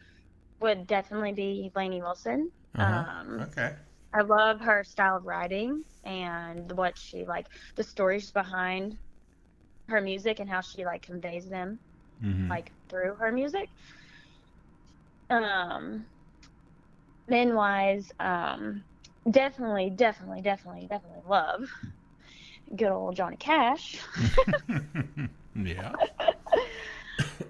would 0.62 0.88
definitely 0.88 1.34
be 1.34 1.72
Lainey 1.76 2.02
Wilson. 2.02 2.52
Uh-huh. 2.76 3.04
Um, 3.10 3.48
Okay. 3.48 3.76
I 4.14 4.22
love 4.22 4.62
her 4.62 4.84
style 4.84 5.18
of 5.18 5.26
writing 5.26 5.84
and 6.04 6.72
what 6.78 6.98
she 6.98 7.26
like, 7.26 7.48
the 7.76 7.84
stories 7.84 8.32
behind 8.32 8.98
her 9.90 10.02
music 10.02 10.40
and 10.40 10.50
how 10.50 10.62
she 10.62 10.86
like 10.86 11.04
conveys 11.04 11.50
them 11.50 11.80
hmm 12.22 12.50
like 12.50 12.72
through 12.90 13.16
her 13.16 13.32
music. 13.32 13.70
Um, 15.30 16.08
men 17.28 17.56
wise, 17.56 18.12
um, 18.20 18.84
definitely, 19.30 19.90
definitely, 19.92 20.42
definitely, 20.42 20.88
definitely 20.88 21.22
love 21.26 21.62
good 22.76 22.92
old 22.92 23.16
Johnny 23.16 23.38
Cash. 23.38 23.98
yeah. 25.56 25.94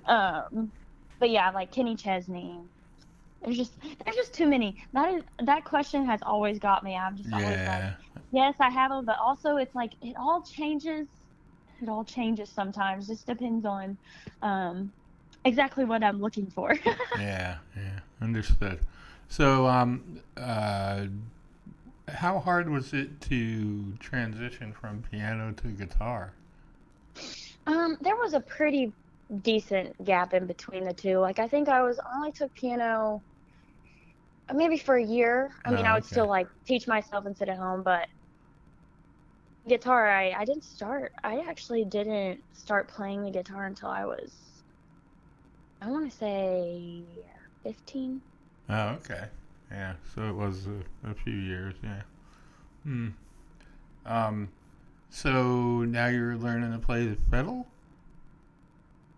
Um, 0.06 0.72
but 1.20 1.30
yeah, 1.30 1.50
like 1.52 1.72
Kenny 1.72 1.96
Chesney. 1.96 2.60
There's 3.44 3.58
just 3.58 3.74
there's 3.82 4.16
just 4.16 4.34
too 4.34 4.48
many. 4.48 4.82
That 4.94 5.14
is 5.14 5.24
that 5.44 5.66
question 5.66 6.06
has 6.06 6.22
always 6.24 6.60
got 6.60 6.84
me. 6.84 6.96
I'm 6.96 7.18
just 7.18 7.32
always 7.32 7.58
like, 7.58 7.94
yes, 8.32 8.56
I 8.60 8.70
have 8.70 8.90
them, 8.92 9.06
but 9.06 9.18
also 9.20 9.58
it's 9.58 9.76
like 9.76 9.92
it 10.02 10.16
all 10.18 10.42
changes. 10.42 11.08
It 11.82 11.90
all 11.90 12.04
changes 12.04 12.50
sometimes. 12.50 13.08
Just 13.08 13.28
depends 13.28 13.66
on 13.66 13.98
um, 14.42 14.92
exactly 15.46 15.86
what 15.86 16.04
I'm 16.04 16.22
looking 16.22 16.48
for. 16.48 16.74
Yeah. 17.20 17.58
Yeah. 17.76 18.00
Understood. 18.22 18.80
So, 19.30 19.68
um, 19.68 20.22
uh, 20.38 21.06
how 22.10 22.40
hard 22.40 22.70
was 22.70 22.94
it 22.94 23.22
to 23.22 23.94
transition 24.00 24.74
from 24.74 25.04
piano 25.04 25.52
to 25.54 25.68
guitar? 25.70 26.34
um, 27.66 27.98
there 28.02 28.16
was 28.16 28.34
a 28.34 28.40
pretty 28.42 28.94
decent 29.42 29.96
gap 30.04 30.34
in 30.34 30.48
between 30.48 30.84
the 30.86 30.94
two. 30.94 31.20
Like 31.20 31.40
I 31.40 31.48
think 31.48 31.68
I 31.70 31.82
was 31.82 32.00
only 32.16 32.32
took 32.32 32.54
piano 32.54 33.24
uh, 34.50 34.54
maybe 34.54 34.78
for 34.78 34.96
a 34.96 35.04
year. 35.04 35.52
I 35.66 35.72
mean, 35.72 35.86
Oh, 35.86 35.86
I 35.86 35.94
would 35.96 36.06
okay. 36.06 36.06
still 36.06 36.28
like 36.28 36.48
teach 36.66 36.88
myself 36.88 37.26
and 37.26 37.36
sit 37.38 37.50
at 37.50 37.58
home, 37.58 37.84
but 37.84 38.08
guitar 39.68 40.08
I 40.10 40.32
I 40.32 40.46
didn't 40.46 40.64
start. 40.64 41.12
I 41.24 41.42
actually 41.48 41.86
didn't 41.86 42.44
start 42.54 42.90
playing 42.90 43.22
the 43.24 43.30
guitar 43.32 43.66
until 43.66 43.90
I 43.90 44.06
was 44.06 44.36
I 45.82 45.90
want 45.90 46.06
to 46.12 46.16
say 46.16 47.26
15. 47.64 48.22
Oh, 48.70 48.90
okay. 49.00 49.30
Yeah. 49.72 49.94
So 50.16 50.24
it 50.24 50.36
was 50.36 50.68
a, 50.68 51.10
a 51.10 51.14
few 51.14 51.34
years. 51.34 51.76
Yeah. 51.84 52.02
Hmm. 52.84 53.10
Um. 54.06 54.50
So 55.10 55.84
now 55.84 56.08
you're 56.08 56.38
learning 56.38 56.72
to 56.72 56.80
play 56.80 57.08
the 57.08 57.18
fiddle. 57.30 57.68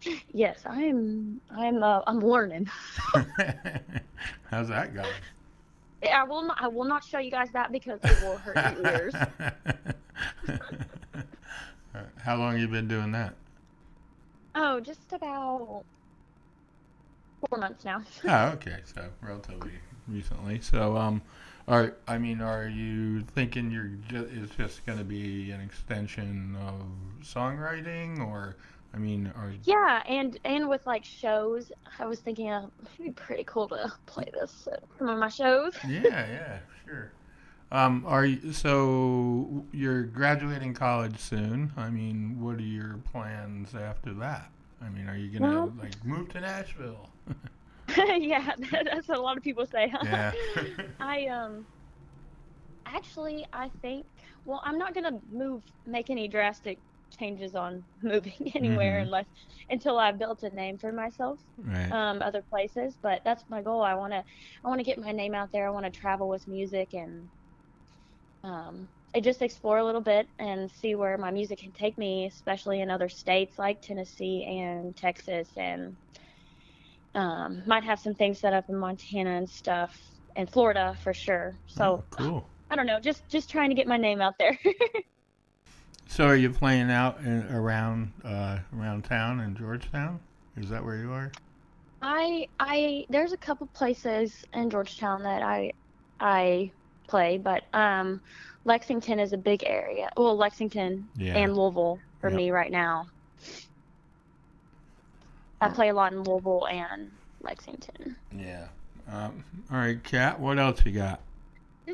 Yes, 0.32 0.62
I'm 0.66 1.42
I'm 1.52 1.84
uh, 1.84 2.02
I'm 2.08 2.20
learning. 2.20 2.70
How's 4.50 4.70
that 4.70 4.94
going? 4.94 5.08
I 6.10 6.24
will 6.24 6.44
not 6.44 6.58
I 6.62 6.68
will 6.70 6.86
not 6.86 7.04
show 7.04 7.20
you 7.20 7.30
guys 7.30 7.50
that 7.52 7.74
because 7.74 8.00
it 8.04 8.22
will 8.22 8.38
hurt 8.38 8.78
your 8.78 8.88
ears. 8.94 9.14
How 12.24 12.38
long 12.38 12.58
you 12.58 12.70
been 12.70 12.88
doing 12.88 13.12
that? 13.12 13.34
Oh, 14.56 14.80
just 14.80 15.12
about 15.12 15.84
four 17.42 17.60
months 17.60 17.84
now. 17.84 18.02
Oh, 18.26 18.48
okay. 18.54 18.78
So 18.86 19.10
relatively 19.22 19.72
recently. 20.10 20.60
So, 20.62 20.98
um, 20.98 21.22
are 21.68 21.96
I 22.08 22.18
mean, 22.18 22.42
are 22.42 22.68
you 22.68 23.22
thinking 23.22 23.70
you're 23.72 23.92
ju- 24.08 24.30
it's 24.44 24.56
just 24.56 24.86
going 24.86 24.98
to 24.98 25.04
be 25.04 25.52
an 25.52 25.62
extension 25.62 26.56
of 26.68 26.82
songwriting, 27.24 28.20
or 28.26 28.56
I 28.94 28.98
mean, 28.98 29.32
are 29.36 29.52
Yeah, 29.66 30.02
and 30.08 30.40
and 30.46 30.68
with 30.68 30.86
like 30.88 31.06
shows, 31.06 31.72
I 32.00 32.06
was 32.06 32.20
thinking 32.20 32.50
uh, 32.50 32.68
it'd 32.96 33.06
be 33.06 33.12
pretty 33.12 33.44
cool 33.44 33.68
to 33.70 33.92
play 34.08 34.30
this 34.34 34.68
at 34.72 34.84
some 34.98 35.10
of 35.10 35.20
my 35.20 35.30
shows. 35.30 35.74
yeah, 35.88 36.02
yeah, 36.28 36.58
sure. 36.86 37.12
Um, 37.72 38.04
are 38.08 38.26
you 38.26 38.52
so 38.52 39.64
you're 39.72 40.02
graduating 40.04 40.74
college 40.74 41.20
soon? 41.20 41.72
I 41.78 41.92
mean, 41.92 42.42
what 42.42 42.56
are 42.56 42.62
your 42.64 42.96
plans 43.12 43.76
after 43.76 44.12
that? 44.16 44.50
I 44.82 44.90
mean, 44.90 45.08
are 45.08 45.16
you 45.16 45.38
gonna 45.40 45.54
Well- 45.54 45.74
like 45.80 46.04
move 46.04 46.30
to 46.30 46.42
Nashville? 46.42 47.10
yeah, 48.20 48.52
that's 48.92 49.08
what 49.08 49.18
a 49.18 49.22
lot 49.22 49.38
of 49.38 49.44
people 49.44 49.66
say. 49.66 49.92
yeah. 50.02 50.34
I 51.00 51.28
um 51.28 51.68
actually 52.86 53.46
I 53.54 53.70
think 53.82 54.06
well 54.46 54.62
I'm 54.64 54.78
not 54.78 54.94
gonna 54.94 55.20
move 55.30 55.64
make 55.86 56.10
any 56.10 56.28
drastic 56.28 56.80
changes 57.20 57.56
on 57.56 57.86
moving 58.02 58.52
anywhere 58.56 59.00
Mhm. 59.00 59.00
unless 59.00 59.26
until 59.70 59.98
I've 60.00 60.20
built 60.20 60.44
a 60.44 60.50
name 60.50 60.78
for 60.78 60.92
myself 60.92 61.40
right. 61.58 61.98
um 61.98 62.22
other 62.22 62.44
places 62.50 62.98
but 63.02 63.22
that's 63.26 63.44
my 63.50 63.62
goal 63.62 63.82
I 63.82 63.96
want 63.96 64.14
to 64.14 64.24
I 64.64 64.68
want 64.68 64.80
to 64.80 64.86
get 64.86 65.00
my 65.00 65.12
name 65.12 65.34
out 65.36 65.50
there 65.52 65.68
I 65.68 65.72
want 65.72 65.86
to 65.86 65.92
travel 65.92 66.30
with 66.30 66.48
music 66.48 66.90
and 66.94 67.30
um 68.44 68.90
I 69.16 69.20
just 69.22 69.42
explore 69.42 69.78
a 69.80 69.86
little 69.86 70.02
bit 70.02 70.28
and 70.38 70.70
see 70.70 70.96
where 70.96 71.18
my 71.18 71.32
music 71.32 71.60
can 71.60 71.72
take 71.72 71.98
me 71.98 72.26
especially 72.28 72.82
in 72.82 72.90
other 72.92 73.10
states 73.10 73.58
like 73.58 73.82
Tennessee 73.82 74.46
and 74.48 74.96
Texas 74.96 75.50
and 75.58 75.98
um 77.20 77.64
might 77.68 77.84
have 77.84 78.00
some 78.00 78.16
things 78.16 78.40
set 78.42 78.54
up 78.54 78.66
in 78.70 78.78
Montana 78.78 79.38
and 79.38 79.50
stuff 79.50 79.96
and 80.36 80.50
Florida 80.52 80.96
for 81.04 81.14
sure 81.14 81.60
so 81.68 82.02
Oh, 82.02 82.04
cool. 82.12 82.50
I 82.70 82.76
don't 82.76 82.88
know, 82.88 83.00
just 83.00 83.24
just 83.32 83.50
trying 83.52 83.70
to 83.70 83.76
get 83.76 83.88
my 83.88 83.98
name 83.98 84.22
out 84.22 84.36
there. 84.40 84.58
So 86.08 86.26
are 86.28 86.36
you 86.36 86.50
playing 86.52 86.92
out 86.92 87.20
in, 87.22 87.44
around 87.52 88.14
uh, 88.24 88.60
around 88.76 89.04
town 89.06 89.40
in 89.40 89.56
Georgetown? 89.56 90.20
Is 90.58 90.70
that 90.70 90.84
where 90.84 90.98
you 90.98 91.12
are? 91.12 91.32
I 92.02 92.48
I 92.60 93.06
there's 93.10 93.34
a 93.34 93.38
couple 93.38 93.68
places 93.68 94.44
in 94.54 94.70
Georgetown 94.70 95.24
that 95.24 95.42
I 95.42 95.74
I 96.20 96.74
play, 97.10 97.38
but 97.38 97.64
um 97.74 98.22
Lexington 98.66 99.20
is 99.20 99.34
a 99.34 99.38
big 99.38 99.64
area. 99.66 100.10
Well, 100.18 100.36
Lexington 100.38 101.12
Yeah. 101.18 101.34
and 101.34 101.56
Louisville 101.56 102.04
for 102.20 102.30
Yep. 102.30 102.40
me 102.40 102.52
right 102.52 102.72
now. 102.72 103.08
I 105.62 105.70
play 105.70 105.90
a 105.90 105.94
lot 105.94 106.14
in 106.14 106.24
Louisville 106.24 106.68
and 106.68 107.12
Lexington. 107.42 108.18
yeah. 108.36 108.68
Um, 109.08 109.44
all 109.72 109.78
right, 109.78 110.02
Kat. 110.04 110.40
What 110.40 110.60
else 110.60 110.86
you 110.86 110.92
got? 110.92 111.22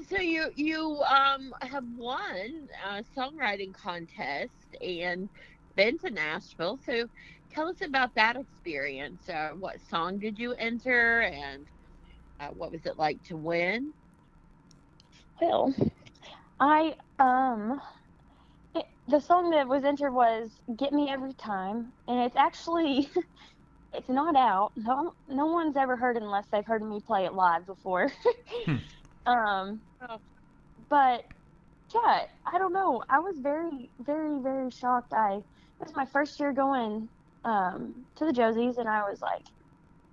So 0.07 0.17
you 0.19 0.51
you 0.55 1.01
um 1.03 1.53
have 1.61 1.85
won 1.95 2.67
a 2.85 3.03
songwriting 3.17 3.73
contest 3.73 4.75
and 4.81 5.29
been 5.75 5.97
to 5.99 6.09
Nashville. 6.11 6.77
So 6.85 7.07
tell 7.51 7.67
us 7.69 7.81
about 7.81 8.13
that 8.15 8.35
experience. 8.35 9.27
Uh, 9.29 9.51
what 9.57 9.81
song 9.81 10.19
did 10.19 10.37
you 10.37 10.53
enter, 10.53 11.21
and 11.21 11.67
uh, 12.39 12.49
what 12.49 12.71
was 12.71 12.85
it 12.85 12.97
like 12.97 13.23
to 13.25 13.37
win? 13.37 13.93
Well, 15.41 15.73
I 16.59 16.95
um 17.19 17.81
it, 18.75 18.85
the 19.07 19.19
song 19.19 19.51
that 19.51 19.67
was 19.67 19.83
entered 19.85 20.11
was 20.11 20.59
"Get 20.77 20.93
Me 20.93 21.09
Every 21.09 21.33
Time," 21.33 21.93
and 22.07 22.19
it's 22.21 22.35
actually 22.35 23.09
it's 23.97 24.09
not 24.09 24.35
out. 24.35 24.71
No, 24.75 25.13
no 25.27 25.47
one's 25.47 25.77
ever 25.77 25.95
heard 25.97 26.17
it 26.17 26.23
unless 26.23 26.47
they've 26.51 26.65
heard 26.65 26.83
me 26.83 27.01
play 27.05 27.25
it 27.25 27.33
live 27.33 27.65
before. 27.65 28.11
Hmm. 28.65 28.77
um, 29.25 29.81
Oh. 30.01 30.19
but 30.89 31.23
yeah, 31.93 32.25
I 32.45 32.57
don't 32.57 32.73
know. 32.73 33.03
I 33.09 33.19
was 33.19 33.39
very, 33.39 33.91
very, 33.99 34.39
very 34.41 34.71
shocked. 34.71 35.13
I 35.13 35.37
it 35.37 35.43
was 35.85 35.95
my 35.95 36.05
first 36.05 36.39
year 36.39 36.53
going 36.53 37.09
um 37.43 38.05
to 38.17 38.25
the 38.25 38.33
Josies, 38.33 38.77
and 38.77 38.89
I 38.89 39.03
was 39.09 39.21
like, 39.21 39.43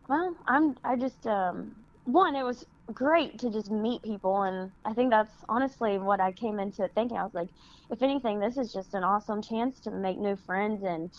well, 0.09 0.37
I'm 0.47 0.77
I 0.85 0.97
just 0.97 1.27
um 1.27 1.77
one 2.05 2.37
it 2.37 2.45
was 2.45 2.65
great 2.93 3.39
to 3.39 3.51
just 3.51 3.71
meet 3.71 4.03
people 4.03 4.43
and 4.43 4.73
i 4.85 4.93
think 4.93 5.11
that's 5.11 5.33
honestly 5.49 5.99
what 5.99 6.21
i 6.21 6.33
came 6.33 6.59
into 6.59 6.89
thinking 6.95 7.17
i 7.17 7.23
was 7.23 7.33
like 7.35 7.49
if 7.91 8.03
anything 8.03 8.41
this 8.41 8.59
is 8.59 8.73
just 8.73 8.95
an 8.95 9.05
awesome 9.05 9.41
chance 9.41 9.81
to 9.81 9.91
make 9.91 10.19
new 10.19 10.37
friends 10.37 10.83
and 10.83 11.11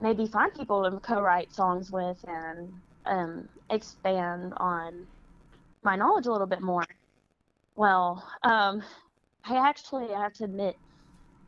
maybe 0.00 0.26
find 0.26 0.52
people 0.54 0.88
to 0.90 1.00
co-write 1.00 1.52
songs 1.52 1.90
with 1.90 2.18
and 2.26 2.72
um, 3.06 3.48
expand 3.70 4.52
on 4.58 5.08
my 5.84 5.96
knowledge 5.96 6.26
a 6.26 6.32
little 6.32 6.46
bit 6.46 6.62
more 6.62 6.84
well 7.76 8.26
um, 8.42 8.82
i 9.44 9.56
actually 9.56 10.12
i 10.14 10.22
have 10.22 10.32
to 10.32 10.44
admit 10.44 10.76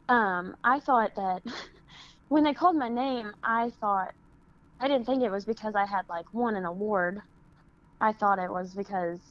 um, 0.08 0.54
i 0.64 0.80
thought 0.80 1.12
that 1.16 1.42
when 2.28 2.44
they 2.44 2.54
called 2.54 2.76
my 2.76 2.88
name 2.88 3.32
i 3.42 3.70
thought 3.80 4.12
i 4.80 4.88
didn't 4.88 5.06
think 5.06 5.22
it 5.22 5.30
was 5.30 5.44
because 5.44 5.74
i 5.74 5.86
had 5.86 6.02
like 6.08 6.26
won 6.32 6.56
an 6.56 6.64
award 6.64 7.20
I 8.00 8.12
thought 8.12 8.38
it 8.38 8.50
was 8.50 8.74
because 8.74 9.22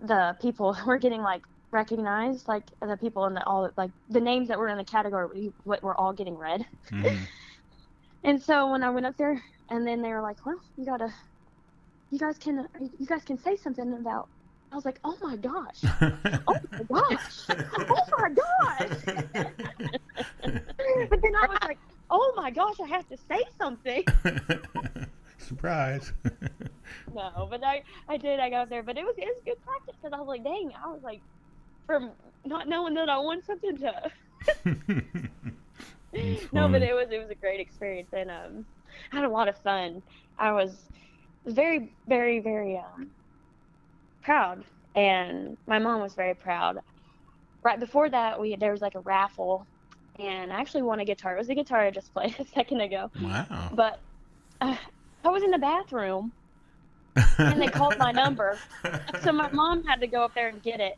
the 0.00 0.36
people 0.40 0.76
were 0.86 0.98
getting 0.98 1.22
like 1.22 1.42
recognized, 1.72 2.48
like 2.48 2.64
the 2.80 2.96
people 2.96 3.26
in 3.26 3.34
the 3.34 3.44
all 3.44 3.70
like 3.76 3.90
the 4.08 4.20
names 4.20 4.48
that 4.48 4.58
were 4.58 4.68
in 4.68 4.78
the 4.78 4.84
category 4.84 5.52
were, 5.64 5.78
were 5.82 6.00
all 6.00 6.12
getting 6.12 6.36
read. 6.36 6.66
Mhm. 6.90 7.28
And 8.24 8.42
so 8.42 8.70
when 8.70 8.82
I 8.82 8.90
went 8.90 9.06
up 9.06 9.16
there, 9.16 9.42
and 9.70 9.86
then 9.86 10.02
they 10.02 10.10
were 10.10 10.20
like, 10.20 10.44
"Well, 10.44 10.60
you 10.76 10.84
gotta, 10.84 11.10
you 12.10 12.18
guys 12.18 12.36
can, 12.38 12.68
you 12.98 13.06
guys 13.06 13.24
can 13.24 13.38
say 13.38 13.56
something 13.56 13.94
about." 13.94 14.28
I 14.72 14.76
was 14.76 14.84
like, 14.84 15.00
"Oh 15.04 15.16
my 15.22 15.36
gosh, 15.36 15.80
oh 16.46 16.56
my 16.70 16.82
gosh, 16.88 17.46
oh 17.48 18.04
my 18.18 18.30
gosh!" 18.30 19.04
but 21.10 21.22
then 21.22 21.36
I 21.36 21.46
was 21.48 21.58
like, 21.64 21.78
"Oh 22.10 22.32
my 22.36 22.50
gosh, 22.50 22.76
I 22.82 22.86
have 22.88 23.08
to 23.08 23.16
say 23.16 23.42
something." 23.58 24.04
Surprise. 25.38 26.12
No, 27.14 27.48
but 27.50 27.64
I 27.64 27.82
I 28.08 28.16
did. 28.16 28.38
I 28.38 28.50
got 28.50 28.68
there, 28.68 28.82
but 28.82 28.98
it 28.98 29.04
was 29.04 29.14
it 29.18 29.24
was 29.24 29.40
good 29.44 29.62
practice 29.64 29.96
because 30.00 30.14
I 30.14 30.20
was 30.20 30.28
like, 30.28 30.44
dang, 30.44 30.72
I 30.82 30.88
was 30.88 31.02
like, 31.02 31.20
from 31.86 32.10
not 32.44 32.68
knowing 32.68 32.94
that 32.94 33.08
I 33.08 33.18
won 33.18 33.42
something 33.42 33.76
to 33.78 34.10
no, 36.52 36.68
but 36.68 36.82
it 36.82 36.94
was 36.94 37.08
it 37.10 37.18
was 37.18 37.30
a 37.30 37.34
great 37.34 37.60
experience 37.60 38.08
and 38.12 38.30
um, 38.30 38.66
I 39.12 39.16
had 39.16 39.24
a 39.24 39.28
lot 39.28 39.48
of 39.48 39.56
fun. 39.58 40.02
I 40.38 40.52
was 40.52 40.76
very 41.46 41.94
very 42.08 42.40
very 42.40 42.76
um 42.78 43.10
proud, 44.22 44.64
and 44.94 45.56
my 45.66 45.78
mom 45.78 46.00
was 46.00 46.14
very 46.14 46.34
proud. 46.34 46.78
Right 47.62 47.78
before 47.78 48.08
that, 48.10 48.40
we 48.40 48.56
there 48.56 48.72
was 48.72 48.80
like 48.80 48.94
a 48.94 49.00
raffle, 49.00 49.66
and 50.18 50.52
I 50.52 50.60
actually 50.60 50.82
won 50.82 51.00
a 51.00 51.04
guitar. 51.04 51.34
It 51.34 51.38
was 51.38 51.48
the 51.48 51.54
guitar 51.54 51.80
I 51.80 51.90
just 51.90 52.12
played 52.14 52.34
a 52.38 52.46
second 52.46 52.80
ago, 52.80 53.10
Wow. 53.20 53.70
but 53.74 54.00
uh, 54.60 54.76
I 55.24 55.28
was 55.28 55.42
in 55.42 55.50
the 55.50 55.58
bathroom 55.58 56.32
and 57.38 57.60
they 57.60 57.66
called 57.68 57.96
my 57.98 58.12
number, 58.12 58.58
so 59.22 59.32
my 59.32 59.50
mom 59.52 59.84
had 59.84 60.00
to 60.00 60.06
go 60.06 60.22
up 60.24 60.34
there 60.34 60.48
and 60.48 60.62
get 60.62 60.80
it. 60.80 60.94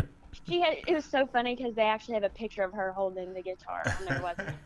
She, 0.46 0.56
she 0.56 0.60
had 0.60 0.76
it 0.86 0.94
was 0.94 1.10
so 1.10 1.26
funny 1.26 1.56
because 1.56 1.74
they 1.74 1.82
actually 1.82 2.14
have 2.14 2.24
a 2.24 2.30
picture 2.30 2.64
of 2.64 2.72
her 2.74 2.92
holding 2.92 3.34
the 3.34 3.42
guitar 3.42 3.94
on 3.98 4.04
their 4.04 4.20
website. 4.20 4.58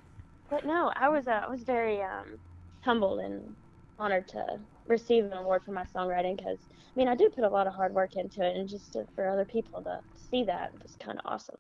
But 0.50 0.66
no, 0.66 0.92
I 0.96 1.10
was 1.10 1.28
uh, 1.28 1.44
I 1.46 1.50
was 1.50 1.64
very 1.64 2.02
um, 2.02 2.40
humbled 2.84 3.20
and 3.22 3.56
honored 4.00 4.28
to 4.30 4.60
receive 4.86 5.26
an 5.26 5.34
award 5.34 5.64
for 5.64 5.72
my 5.72 5.84
songwriting 5.86 6.38
because 6.38 6.68
I 6.72 7.00
mean 7.00 7.08
I 7.08 7.16
do 7.16 7.30
put 7.30 7.44
a 7.46 7.50
lot 7.50 7.68
of 7.68 7.74
hard 7.74 7.94
work 7.94 8.16
into 8.16 8.42
it, 8.46 8.56
and 8.58 8.68
just 8.70 8.94
to, 8.94 9.06
for 9.16 9.28
other 9.30 9.46
people 9.46 9.84
to 9.84 10.02
see 10.16 10.44
that 10.46 10.74
was 10.82 10.96
kind 11.00 11.20
of 11.20 11.26
awesome. 11.26 11.58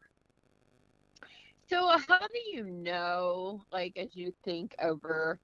So 1.69 1.97
how 1.97 2.19
do 2.19 2.39
you 2.51 2.63
know, 2.65 3.63
like, 3.71 3.97
as 3.97 4.15
you 4.15 4.33
think 4.43 4.75
over, 4.81 5.39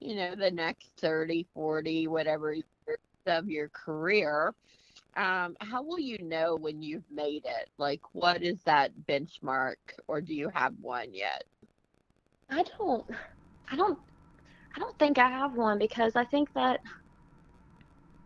you 0.00 0.14
know, 0.16 0.34
the 0.36 0.50
next 0.50 0.92
30, 1.00 1.48
40, 1.54 2.06
whatever 2.08 2.52
years 2.52 2.98
of 3.26 3.48
your 3.48 3.68
career, 3.70 4.54
um, 5.16 5.56
how 5.60 5.82
will 5.82 5.98
you 5.98 6.18
know 6.22 6.56
when 6.56 6.82
you've 6.82 7.10
made 7.10 7.44
it? 7.44 7.70
Like, 7.78 8.00
what 8.12 8.42
is 8.42 8.62
that 8.64 8.92
benchmark, 9.08 9.76
or 10.08 10.20
do 10.20 10.34
you 10.34 10.48
have 10.50 10.74
one 10.80 11.12
yet? 11.14 11.44
I 12.50 12.62
don't, 12.62 13.04
I 13.70 13.76
don't, 13.76 13.98
I 14.76 14.80
don't 14.80 14.98
think 14.98 15.18
I 15.18 15.28
have 15.28 15.54
one 15.56 15.78
because 15.78 16.16
I 16.16 16.24
think 16.24 16.52
that 16.54 16.80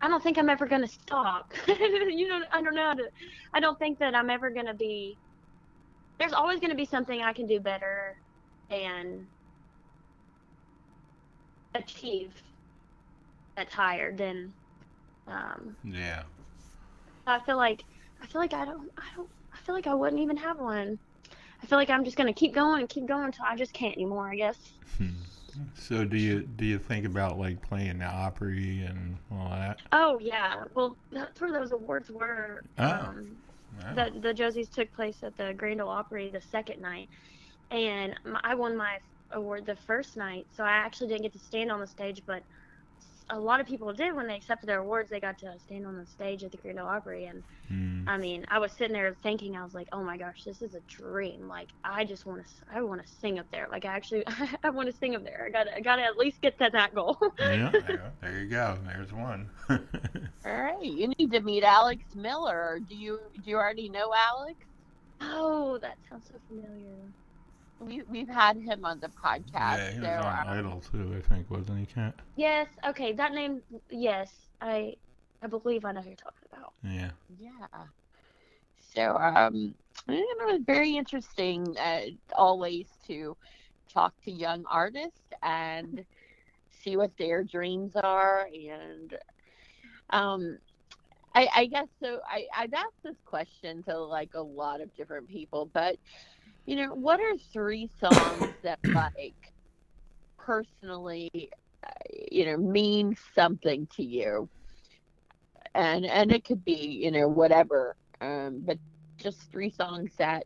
I 0.01 0.09
don't 0.09 0.23
think 0.23 0.39
I'm 0.39 0.51
ever 0.51 0.67
gonna 0.67 0.89
stop. 0.89 1.53
you 1.69 2.29
know, 2.29 2.41
I 2.53 2.63
don't 2.63 2.75
know. 2.75 2.83
How 2.85 2.95
to, 2.95 3.11
I 3.55 3.61
don't 3.61 3.79
think 3.79 3.99
that 3.99 4.15
I'm 4.15 4.31
ever 4.31 4.51
gonna 4.51 4.75
be. 4.75 5.17
There's 6.19 6.33
always 6.33 6.61
gonna 6.61 6.75
be 6.75 6.87
something 6.87 7.23
I 7.23 7.33
can 7.33 7.47
do 7.47 7.61
better 7.61 8.17
and 8.71 9.27
achieve 11.75 12.35
that's 13.57 13.73
higher 13.75 14.15
than. 14.17 14.53
Um, 15.27 15.77
yeah. 15.83 16.25
I 17.27 17.41
feel 17.41 17.57
like 17.57 17.85
I 18.23 18.27
feel 18.27 18.41
like 18.41 18.55
I 18.55 18.65
don't 18.65 18.91
I 18.97 19.05
don't 19.17 19.29
I 19.53 19.59
feel 19.59 19.75
like 19.75 19.87
I 19.87 19.95
wouldn't 19.95 20.21
even 20.21 20.37
have 20.37 20.59
one. 20.59 20.99
I 21.63 21.67
feel 21.67 21.79
like 21.79 21.91
I'm 21.91 22.05
just 22.05 22.17
gonna 22.17 22.33
keep 22.33 22.55
going 22.55 22.81
and 22.81 22.89
keep 22.89 23.07
going 23.07 23.25
until 23.25 23.45
I 23.45 23.57
just 23.57 23.73
can't 23.73 23.95
anymore. 23.95 24.29
I 24.29 24.37
guess. 24.37 24.59
Hmm. 24.99 25.09
So 25.75 26.05
do 26.05 26.17
you 26.17 26.43
do 26.43 26.65
you 26.65 26.79
think 26.79 27.07
about 27.07 27.39
like 27.39 27.61
playing 27.63 27.99
the 27.99 28.07
Opry 28.07 28.83
and 28.83 29.17
all 29.33 29.51
that? 29.51 29.81
Oh 29.93 30.19
yeah. 30.21 30.65
Well, 30.75 30.97
that's 31.11 31.41
where 31.41 31.53
those 31.53 31.73
awards 31.73 32.11
were. 32.11 32.63
Oh. 32.79 32.85
Um, 32.85 33.37
Wow. 33.83 33.95
The 33.95 34.21
the 34.21 34.35
Josies 34.35 34.71
took 34.71 34.93
place 34.95 35.19
at 35.23 35.37
the 35.37 35.53
Grand 35.55 35.81
Ole 35.81 35.89
Opry 35.91 36.31
the 36.31 36.41
second 36.41 36.81
night, 36.81 37.09
and 37.71 38.15
I 38.43 38.55
won 38.55 38.77
my 38.77 38.99
award 39.33 39.67
the 39.67 39.77
first 39.77 40.17
night. 40.17 40.47
So 40.57 40.65
I 40.65 40.71
actually 40.71 41.09
didn't 41.09 41.23
get 41.23 41.33
to 41.35 41.39
stand 41.39 41.71
on 41.71 41.81
the 41.81 41.87
stage, 41.87 42.23
but 42.27 42.43
a 43.31 43.39
lot 43.39 43.61
of 43.61 43.67
people 43.67 43.93
did 43.93 44.15
when 44.15 44.27
they 44.27 44.37
accepted 44.37 44.69
their 44.69 44.81
awards. 44.81 45.11
They 45.11 45.21
got 45.21 45.39
to 45.39 45.59
stand 45.59 45.87
on 45.87 45.97
the 45.97 46.07
stage 46.07 46.45
at 46.45 46.53
the 46.53 46.59
Grand 46.59 46.79
Ole 46.79 46.87
Opry, 46.87 47.27
and 47.27 47.43
Mm. 47.73 48.05
I 48.07 48.17
mean, 48.17 48.45
I 48.49 48.59
was 48.59 48.73
sitting 48.73 48.93
there 48.93 49.17
thinking, 49.23 49.57
I 49.57 49.65
was 49.65 49.75
like, 49.75 49.89
oh 49.93 50.03
my 50.03 50.17
gosh, 50.17 50.45
this 50.45 50.63
is 50.63 50.75
a 50.75 50.81
dream. 50.89 51.49
Like, 51.49 51.69
I 51.83 52.05
just 52.05 52.25
want 52.27 52.45
to, 52.47 52.53
I 52.73 52.81
want 52.83 53.03
to 53.03 53.09
sing 53.21 53.39
up 53.39 53.47
there. 53.51 53.67
Like, 53.71 53.85
I 53.85 53.89
actually, 53.89 54.25
I 54.63 54.71
want 54.71 54.89
to 54.89 54.97
sing 54.97 55.17
up 55.17 55.25
there. 55.25 55.45
I 55.47 55.51
got, 55.51 55.65
to 55.65 55.77
I 55.77 55.81
got 55.81 55.97
to 55.97 56.03
at 56.03 56.17
least 56.17 56.41
get 56.41 56.59
to 56.59 56.71
that 56.73 56.95
goal. 56.95 57.19
yeah, 57.39 57.71
there, 57.71 58.13
there 58.21 58.39
you 58.39 58.47
go. 58.47 58.79
There's 58.87 59.13
one. 59.13 59.51
All 59.71 59.79
right, 60.45 60.83
you 60.83 61.09
need 61.19 61.33
to 61.33 61.41
meet 61.41 61.65
Alex 61.65 62.03
Miller. 62.15 62.79
Do 62.89 62.95
you 62.95 63.19
do 63.35 63.51
you 63.51 63.57
already 63.57 63.89
know 63.89 64.13
Alex? 64.15 64.61
oh, 65.21 65.79
that 65.79 65.97
sounds 66.09 66.29
so 66.29 66.35
familiar. 66.47 67.11
We 67.81 68.03
we've 68.09 68.29
had 68.29 68.57
him 68.57 68.85
on 68.85 69.01
the 69.01 69.09
podcast. 69.09 69.53
yeah, 69.53 69.91
he 69.93 70.01
was 70.01 70.09
so, 70.09 70.27
on 70.27 70.49
um, 70.49 70.59
Idol 70.59 70.83
too, 70.91 71.15
I 71.17 71.35
think, 71.35 71.51
wasn't 71.51 71.79
he, 71.81 71.87
Kat? 71.87 72.15
Yes. 72.37 72.69
Okay, 72.87 73.13
that 73.13 73.33
name. 73.33 73.63
Yes, 73.91 74.31
I, 74.61 74.95
I 75.43 75.47
believe 75.47 75.85
I 75.85 75.93
know 75.93 76.01
who 76.01 76.09
you're 76.09 76.17
talking 76.17 76.49
about. 76.53 76.73
Yeah. 76.83 77.11
Yeah. 77.39 77.85
So, 78.95 79.17
um, 79.17 79.75
it 80.09 80.47
was 80.47 80.63
very 80.65 80.97
interesting 80.97 81.77
uh, 81.79 82.03
always 82.35 82.87
to 83.07 83.37
talk 83.93 84.15
to 84.25 84.31
young 84.31 84.65
artists 84.71 85.21
and 85.43 86.05
see 86.71 86.97
what 86.97 87.11
their 87.19 87.43
dreams 87.45 87.93
are. 87.97 88.49
And 88.53 89.17
um, 90.11 90.59
I, 91.35 91.49
I 91.55 91.67
guess 91.67 91.89
so. 92.03 92.21
I, 92.29 92.47
I've 92.57 92.73
asked 92.73 93.03
this 93.05 93.17
question 93.27 93.83
to 93.85 93.99
like 93.99 94.35
a 94.35 94.43
lot 94.43 94.81
of 94.81 94.95
different 94.97 95.29
people, 95.29 95.71
but 95.73 95.97
you 96.67 96.77
know, 96.77 96.95
what 96.95 97.21
are 97.21 97.37
three 97.53 97.91
songs 98.01 98.55
that 98.63 98.81
like 98.95 99.37
personally, 100.39 101.31
you 102.31 102.47
know, 102.47 102.57
mean 102.57 103.17
something 103.35 103.89
to 103.97 104.03
you? 104.05 104.49
and 105.75 106.05
and 106.07 106.33
it 106.33 106.45
could 106.45 106.65
be 106.65 107.01
you 107.03 107.11
know 107.11 107.29
whatever 107.29 107.97
um 108.21 108.63
but 108.65 108.79
just 109.19 109.51
three 109.51 109.71
songs 109.71 110.13
that 110.19 110.45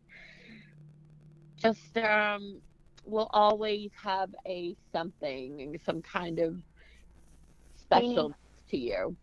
just 1.61 1.97
um 1.99 2.61
will 3.05 3.29
always 3.33 3.91
have 4.03 4.31
a 4.47 4.75
something 4.93 5.77
some 5.85 6.03
kind 6.03 6.39
of 6.39 6.57
special 7.77 8.33
to 8.69 8.77
you 8.77 9.17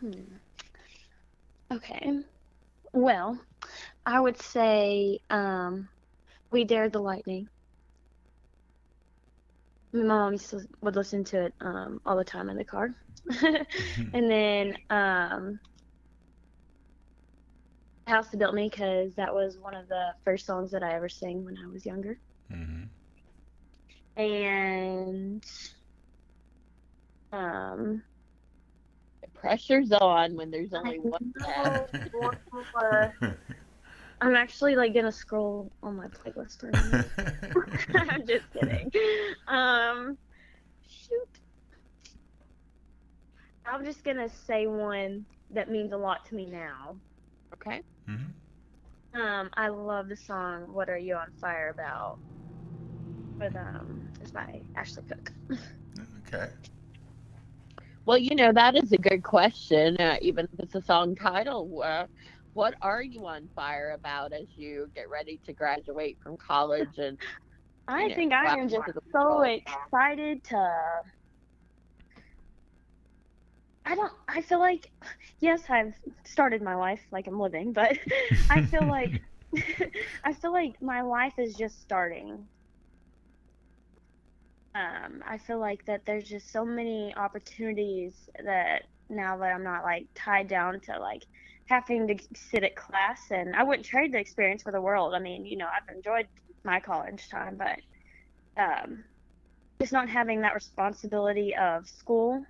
Hmm. 0.00 0.38
Okay. 1.72 2.10
Well, 2.92 3.40
I 4.06 4.18
would 4.20 4.36
say 4.38 5.20
um, 5.30 5.88
we 6.50 6.64
dared 6.64 6.92
the 6.92 7.00
lightning. 7.00 7.48
My 9.92 10.02
mom 10.02 10.32
used 10.32 10.50
to 10.50 10.60
would 10.82 10.96
listen 10.96 11.24
to 11.24 11.46
it 11.46 11.54
um, 11.60 12.00
all 12.04 12.16
the 12.16 12.24
time 12.24 12.48
in 12.50 12.56
the 12.56 12.64
car. 12.64 12.88
and 14.12 14.30
then 14.30 14.76
um, 14.90 15.60
House 18.06 18.30
That 18.30 18.38
Built 18.38 18.54
Me 18.54 18.68
because 18.68 19.14
that 19.16 19.34
was 19.34 19.58
one 19.58 19.74
of 19.74 19.88
the 19.88 20.14
first 20.24 20.46
songs 20.46 20.70
that 20.72 20.82
I 20.82 20.94
ever 20.94 21.08
sang 21.08 21.44
when 21.44 21.56
I 21.58 21.66
was 21.68 21.86
younger. 21.86 22.18
hmm 22.50 22.90
And 24.16 25.42
um, 27.32 28.02
pressure's 29.40 29.92
on 29.92 30.34
when 30.36 30.50
there's 30.50 30.72
only 30.72 30.98
I 30.98 30.98
one 30.98 31.32
know. 31.36 31.90
left. 31.94 32.08
One 32.10 32.36
more. 32.52 33.16
I'm 34.20 34.34
actually 34.36 34.76
like 34.76 34.94
gonna 34.94 35.12
scroll 35.12 35.72
on 35.82 35.96
my 35.96 36.08
playlist 36.08 36.60
for 36.60 36.70
a. 36.70 37.04
I'm 37.94 38.26
just 38.26 38.46
kidding. 38.52 38.90
Um, 39.48 40.18
shoot. 40.86 41.40
I'm 43.66 43.84
just 43.84 44.04
gonna 44.04 44.28
say 44.28 44.66
one 44.66 45.26
that 45.50 45.70
means 45.70 45.92
a 45.92 45.96
lot 45.96 46.24
to 46.26 46.34
me 46.34 46.46
now. 46.46 47.00
okay 47.54 47.82
Mhm. 48.06 48.34
Um, 49.14 49.50
I 49.54 49.68
love 49.68 50.08
the 50.08 50.16
song 50.16 50.72
"What 50.72 50.88
Are 50.88 50.98
You 50.98 51.16
on 51.16 51.32
Fire 51.40 51.68
About." 51.70 52.18
With 53.40 53.56
um, 53.56 54.10
it's 54.20 54.30
by 54.32 54.62
Ashley 54.76 55.04
Cooke. 55.08 55.32
Okay. 56.28 56.50
Well 58.06 58.18
you 58.18 58.34
know 58.34 58.52
that 58.52 58.76
is 58.76 58.92
a 58.92 58.98
good 58.98 59.22
question 59.22 59.96
uh, 60.00 60.16
even 60.22 60.46
if 60.52 60.60
it's 60.60 60.74
a 60.74 60.82
song 60.82 61.14
title 61.14 61.82
uh, 61.84 62.06
what 62.52 62.74
are 62.82 63.02
you 63.02 63.26
on 63.26 63.48
fire 63.54 63.90
about 63.92 64.32
as 64.32 64.46
you 64.56 64.88
get 64.94 65.08
ready 65.10 65.40
to 65.44 65.52
graduate 65.52 66.18
from 66.22 66.36
college 66.36 66.98
and 66.98 67.18
I 67.88 68.08
Yeah, 68.08 68.14
think 68.14 68.32
I 68.32 68.48
am 68.58 68.68
just 68.68 68.88
so 69.12 69.42
excited 69.42 70.44
to. 70.44 71.02
I 73.84 73.94
don't. 73.94 74.12
I 74.28 74.42
feel 74.42 74.58
like, 74.60 74.90
yes, 75.40 75.68
I've 75.70 75.94
started 76.24 76.62
my 76.62 76.74
life 76.74 77.06
like 77.10 77.26
I'm 77.26 77.40
living, 77.40 77.72
but 77.72 77.98
I 78.50 78.62
feel 78.62 78.88
like, 78.88 79.14
I 80.24 80.32
feel 80.34 80.52
like 80.52 80.76
my 80.80 81.02
life 81.02 81.38
is 81.38 81.56
just 81.56 81.80
starting. 81.80 82.48
Um, 84.74 85.22
I 85.26 85.38
feel 85.38 85.58
like 85.58 85.84
that 85.86 86.02
there's 86.06 86.28
just 86.28 86.52
so 86.52 86.64
many 86.64 87.12
opportunities 87.16 88.28
that 88.44 88.82
now 89.08 89.36
that 89.38 89.52
I'm 89.52 89.64
not 89.64 89.82
like 89.82 90.06
tied 90.14 90.46
down 90.48 90.80
to 90.82 90.98
like 91.00 91.22
having 91.68 92.06
to 92.08 92.16
sit 92.34 92.62
at 92.64 92.76
class, 92.76 93.20
and 93.30 93.54
I 93.56 93.64
wouldn't 93.64 93.86
trade 93.86 94.12
the 94.12 94.18
experience 94.18 94.62
for 94.62 94.72
the 94.72 94.80
world. 94.80 95.14
I 95.14 95.18
mean, 95.18 95.44
you 95.44 95.56
know, 95.56 95.66
I've 95.66 95.94
enjoyed 95.94 96.28
my 96.64 96.80
college 96.80 97.28
time, 97.28 97.58
but 97.58 98.62
um, 98.62 99.04
just 99.80 99.92
not 99.92 100.08
having 100.08 100.42
that 100.42 100.54
responsibility 100.54 101.54
of 101.56 101.88
school. 101.88 102.44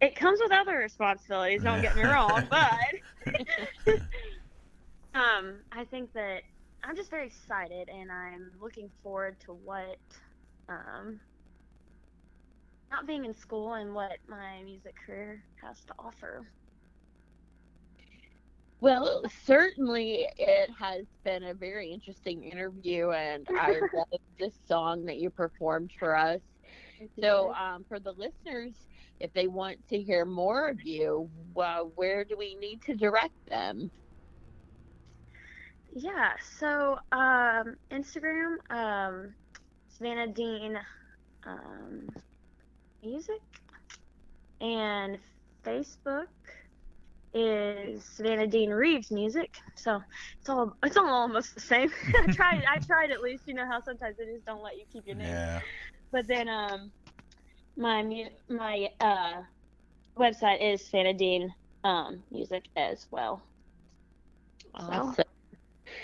It 0.00 0.14
comes 0.16 0.40
with 0.42 0.52
other 0.52 0.76
responsibilities, 0.76 1.62
don't 1.62 1.82
get 1.82 1.96
me 1.96 2.02
wrong, 2.04 2.48
but 2.48 3.38
um, 5.14 5.62
I 5.72 5.84
think 5.84 6.12
that 6.14 6.42
I'm 6.84 6.96
just 6.96 7.10
very 7.10 7.26
excited 7.26 7.88
and 7.88 8.10
I'm 8.12 8.52
looking 8.60 8.90
forward 9.02 9.36
to 9.46 9.52
what 9.52 9.98
um, 10.68 11.20
not 12.90 13.06
being 13.06 13.24
in 13.24 13.34
school 13.34 13.74
and 13.74 13.94
what 13.94 14.18
my 14.28 14.62
music 14.62 14.94
career 15.06 15.42
has 15.62 15.84
to 15.86 15.94
offer. 15.98 16.46
Well, 18.80 19.22
certainly 19.44 20.26
it 20.36 20.70
has 20.78 21.06
been 21.24 21.42
a 21.44 21.54
very 21.54 21.92
interesting 21.92 22.44
interview, 22.44 23.10
and 23.10 23.46
I 23.54 23.80
love 23.92 24.20
this 24.38 24.54
song 24.66 25.04
that 25.06 25.18
you 25.18 25.30
performed 25.30 25.90
for 25.98 26.16
us. 26.16 26.40
So, 27.20 27.52
um, 27.54 27.84
for 27.88 27.98
the 27.98 28.12
listeners, 28.12 28.74
if 29.20 29.32
they 29.32 29.48
want 29.48 29.86
to 29.88 30.00
hear 30.00 30.24
more 30.24 30.68
of 30.68 30.82
you, 30.84 31.30
well, 31.54 31.92
where 31.96 32.24
do 32.24 32.36
we 32.38 32.54
need 32.56 32.82
to 32.82 32.94
direct 32.94 33.34
them? 33.48 33.90
Yeah, 35.94 36.34
so 36.58 36.98
um, 37.12 37.76
Instagram, 37.90 38.56
um, 38.70 39.34
Savannah 39.98 40.28
Dean 40.28 40.78
um, 41.44 42.08
Music, 43.02 43.40
and 44.60 45.18
Facebook 45.64 46.26
is 47.34 48.04
Savannah 48.04 48.46
Dean 48.46 48.70
Reeves 48.70 49.10
Music. 49.10 49.58
So 49.74 50.00
it's 50.40 50.48
all 50.48 50.74
it's 50.84 50.96
all 50.96 51.08
almost 51.08 51.54
the 51.54 51.60
same. 51.60 51.90
I 52.16 52.32
tried 52.32 52.64
I 52.68 52.78
tried 52.78 53.10
at 53.10 53.20
least. 53.20 53.42
You 53.46 53.54
know 53.54 53.66
how 53.66 53.82
sometimes 53.82 54.16
they 54.16 54.24
just 54.26 54.46
don't 54.46 54.62
let 54.62 54.76
you 54.76 54.84
keep 54.92 55.06
your 55.06 55.16
name. 55.16 55.26
Yeah. 55.26 55.60
But 56.12 56.28
then 56.28 56.48
um, 56.48 56.92
my 57.76 58.30
my 58.48 58.88
uh, 59.00 59.42
website 60.16 60.62
is 60.62 60.84
Savannah 60.86 61.14
Dean 61.14 61.52
um, 61.82 62.22
Music 62.30 62.64
as 62.76 63.06
well. 63.10 63.42
Awesome. 64.74 65.24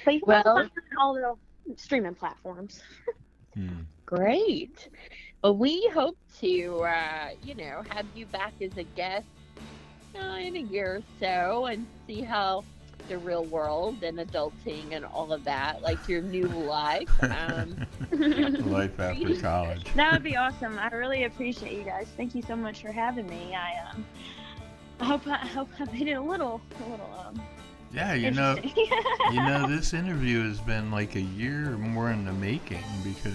But 0.04 0.14
you 0.14 0.20
can 0.20 0.26
Well- 0.28 0.56
find 0.56 0.70
all 0.98 1.14
the 1.14 1.76
streaming 1.76 2.14
platforms. 2.14 2.82
Hmm. 3.54 3.82
Great. 4.06 4.88
Well, 5.42 5.56
we 5.56 5.88
hope 5.94 6.16
to, 6.40 6.82
uh, 6.82 7.28
you 7.42 7.54
know, 7.54 7.82
have 7.90 8.06
you 8.14 8.26
back 8.26 8.54
as 8.60 8.76
a 8.76 8.84
guest 8.84 9.26
uh, 10.18 10.36
in 10.40 10.56
a 10.56 10.60
year 10.60 10.96
or 10.96 11.02
so 11.20 11.66
and 11.66 11.86
see 12.06 12.22
how 12.22 12.64
the 13.08 13.18
real 13.18 13.44
world 13.44 14.02
and 14.02 14.18
adulting 14.18 14.92
and 14.92 15.04
all 15.04 15.32
of 15.32 15.44
that, 15.44 15.82
like 15.82 16.08
your 16.08 16.22
new 16.22 16.48
life. 16.48 17.10
Um, 17.30 17.76
Life 18.66 18.98
after 19.00 19.34
college. 19.42 19.84
That 19.94 20.12
would 20.12 20.22
be 20.22 20.36
awesome. 20.36 20.78
I 20.78 20.88
really 20.88 21.24
appreciate 21.24 21.72
you 21.72 21.84
guys. 21.84 22.06
Thank 22.16 22.34
you 22.34 22.42
so 22.42 22.54
much 22.56 22.80
for 22.80 22.92
having 22.92 23.28
me. 23.28 23.54
I 23.54 23.90
um, 23.90 24.04
I 25.00 25.04
hope 25.04 25.26
I, 25.26 25.32
I 25.32 25.46
hope 25.46 25.68
I 25.80 25.84
made 25.92 26.08
it 26.08 26.12
a 26.12 26.20
little 26.20 26.60
a 26.84 26.88
little 26.88 27.10
um. 27.26 27.40
Yeah, 27.94 28.14
you 28.14 28.30
know, 28.32 28.56
you 29.32 29.36
know, 29.40 29.66
this 29.68 29.94
interview 29.94 30.48
has 30.48 30.60
been 30.60 30.90
like 30.90 31.14
a 31.14 31.20
year 31.20 31.72
or 31.74 31.78
more 31.78 32.10
in 32.10 32.24
the 32.24 32.32
making 32.32 32.82
because 33.04 33.32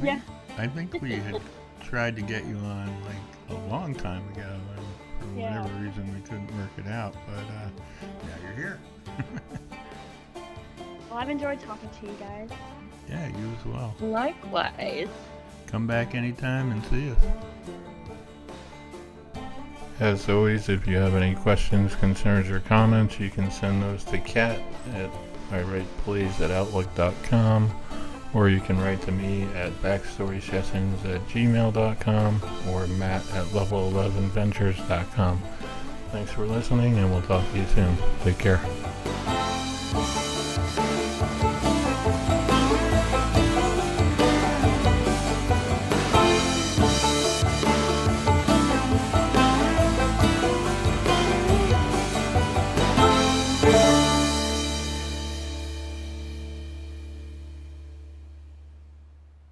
we, 0.00 0.06
Yeah. 0.08 0.20
I 0.56 0.66
think 0.66 1.00
we 1.02 1.12
had 1.12 1.40
tried 1.82 2.16
to 2.16 2.22
get 2.22 2.46
you 2.46 2.56
on 2.56 2.86
like 3.04 3.16
a 3.50 3.54
long 3.68 3.94
time 3.94 4.26
ago, 4.32 4.42
and 4.76 4.86
for 5.34 5.38
Yeah. 5.40 5.60
whatever 5.62 5.78
reason 5.84 6.14
we 6.14 6.20
couldn't 6.22 6.50
work 6.56 6.70
it 6.78 6.86
out. 6.86 7.14
But 7.26 7.44
uh, 7.44 7.68
now 8.26 8.34
you're 8.42 8.52
here. 8.54 8.78
Well, 11.10 11.18
I've 11.18 11.28
enjoyed 11.28 11.58
talking 11.58 11.88
to 12.00 12.06
you 12.06 12.12
guys. 12.20 12.48
yeah, 13.08 13.26
you 13.26 13.52
as 13.58 13.66
well. 13.66 13.96
Likewise. 13.98 15.08
Come 15.66 15.84
back 15.88 16.14
anytime 16.14 16.70
and 16.70 16.84
see 16.86 17.10
us. 17.10 17.16
As 20.00 20.28
always, 20.30 20.70
if 20.70 20.86
you 20.86 20.96
have 20.96 21.14
any 21.14 21.34
questions, 21.34 21.94
concerns, 21.94 22.48
or 22.48 22.60
comments, 22.60 23.20
you 23.20 23.28
can 23.28 23.50
send 23.50 23.82
those 23.82 24.02
to 24.04 24.16
Kat 24.16 24.58
at 24.94 25.10
iWritePlays 25.50 26.40
at 26.40 26.50
Outlook.com, 26.50 27.70
or 28.32 28.48
you 28.48 28.60
can 28.60 28.80
write 28.80 29.02
to 29.02 29.12
me 29.12 29.42
at 29.54 29.72
backstorysessions 29.82 31.04
at 31.04 31.20
gmail.com 31.28 32.40
or 32.70 32.86
matt 32.86 33.22
at 33.34 33.44
level11ventures.com. 33.46 35.42
Thanks 36.12 36.32
for 36.32 36.46
listening, 36.46 36.96
and 36.98 37.10
we'll 37.10 37.22
talk 37.22 37.44
to 37.52 37.58
you 37.58 37.66
soon. 37.66 37.94
Take 38.24 38.38
care. 38.38 38.60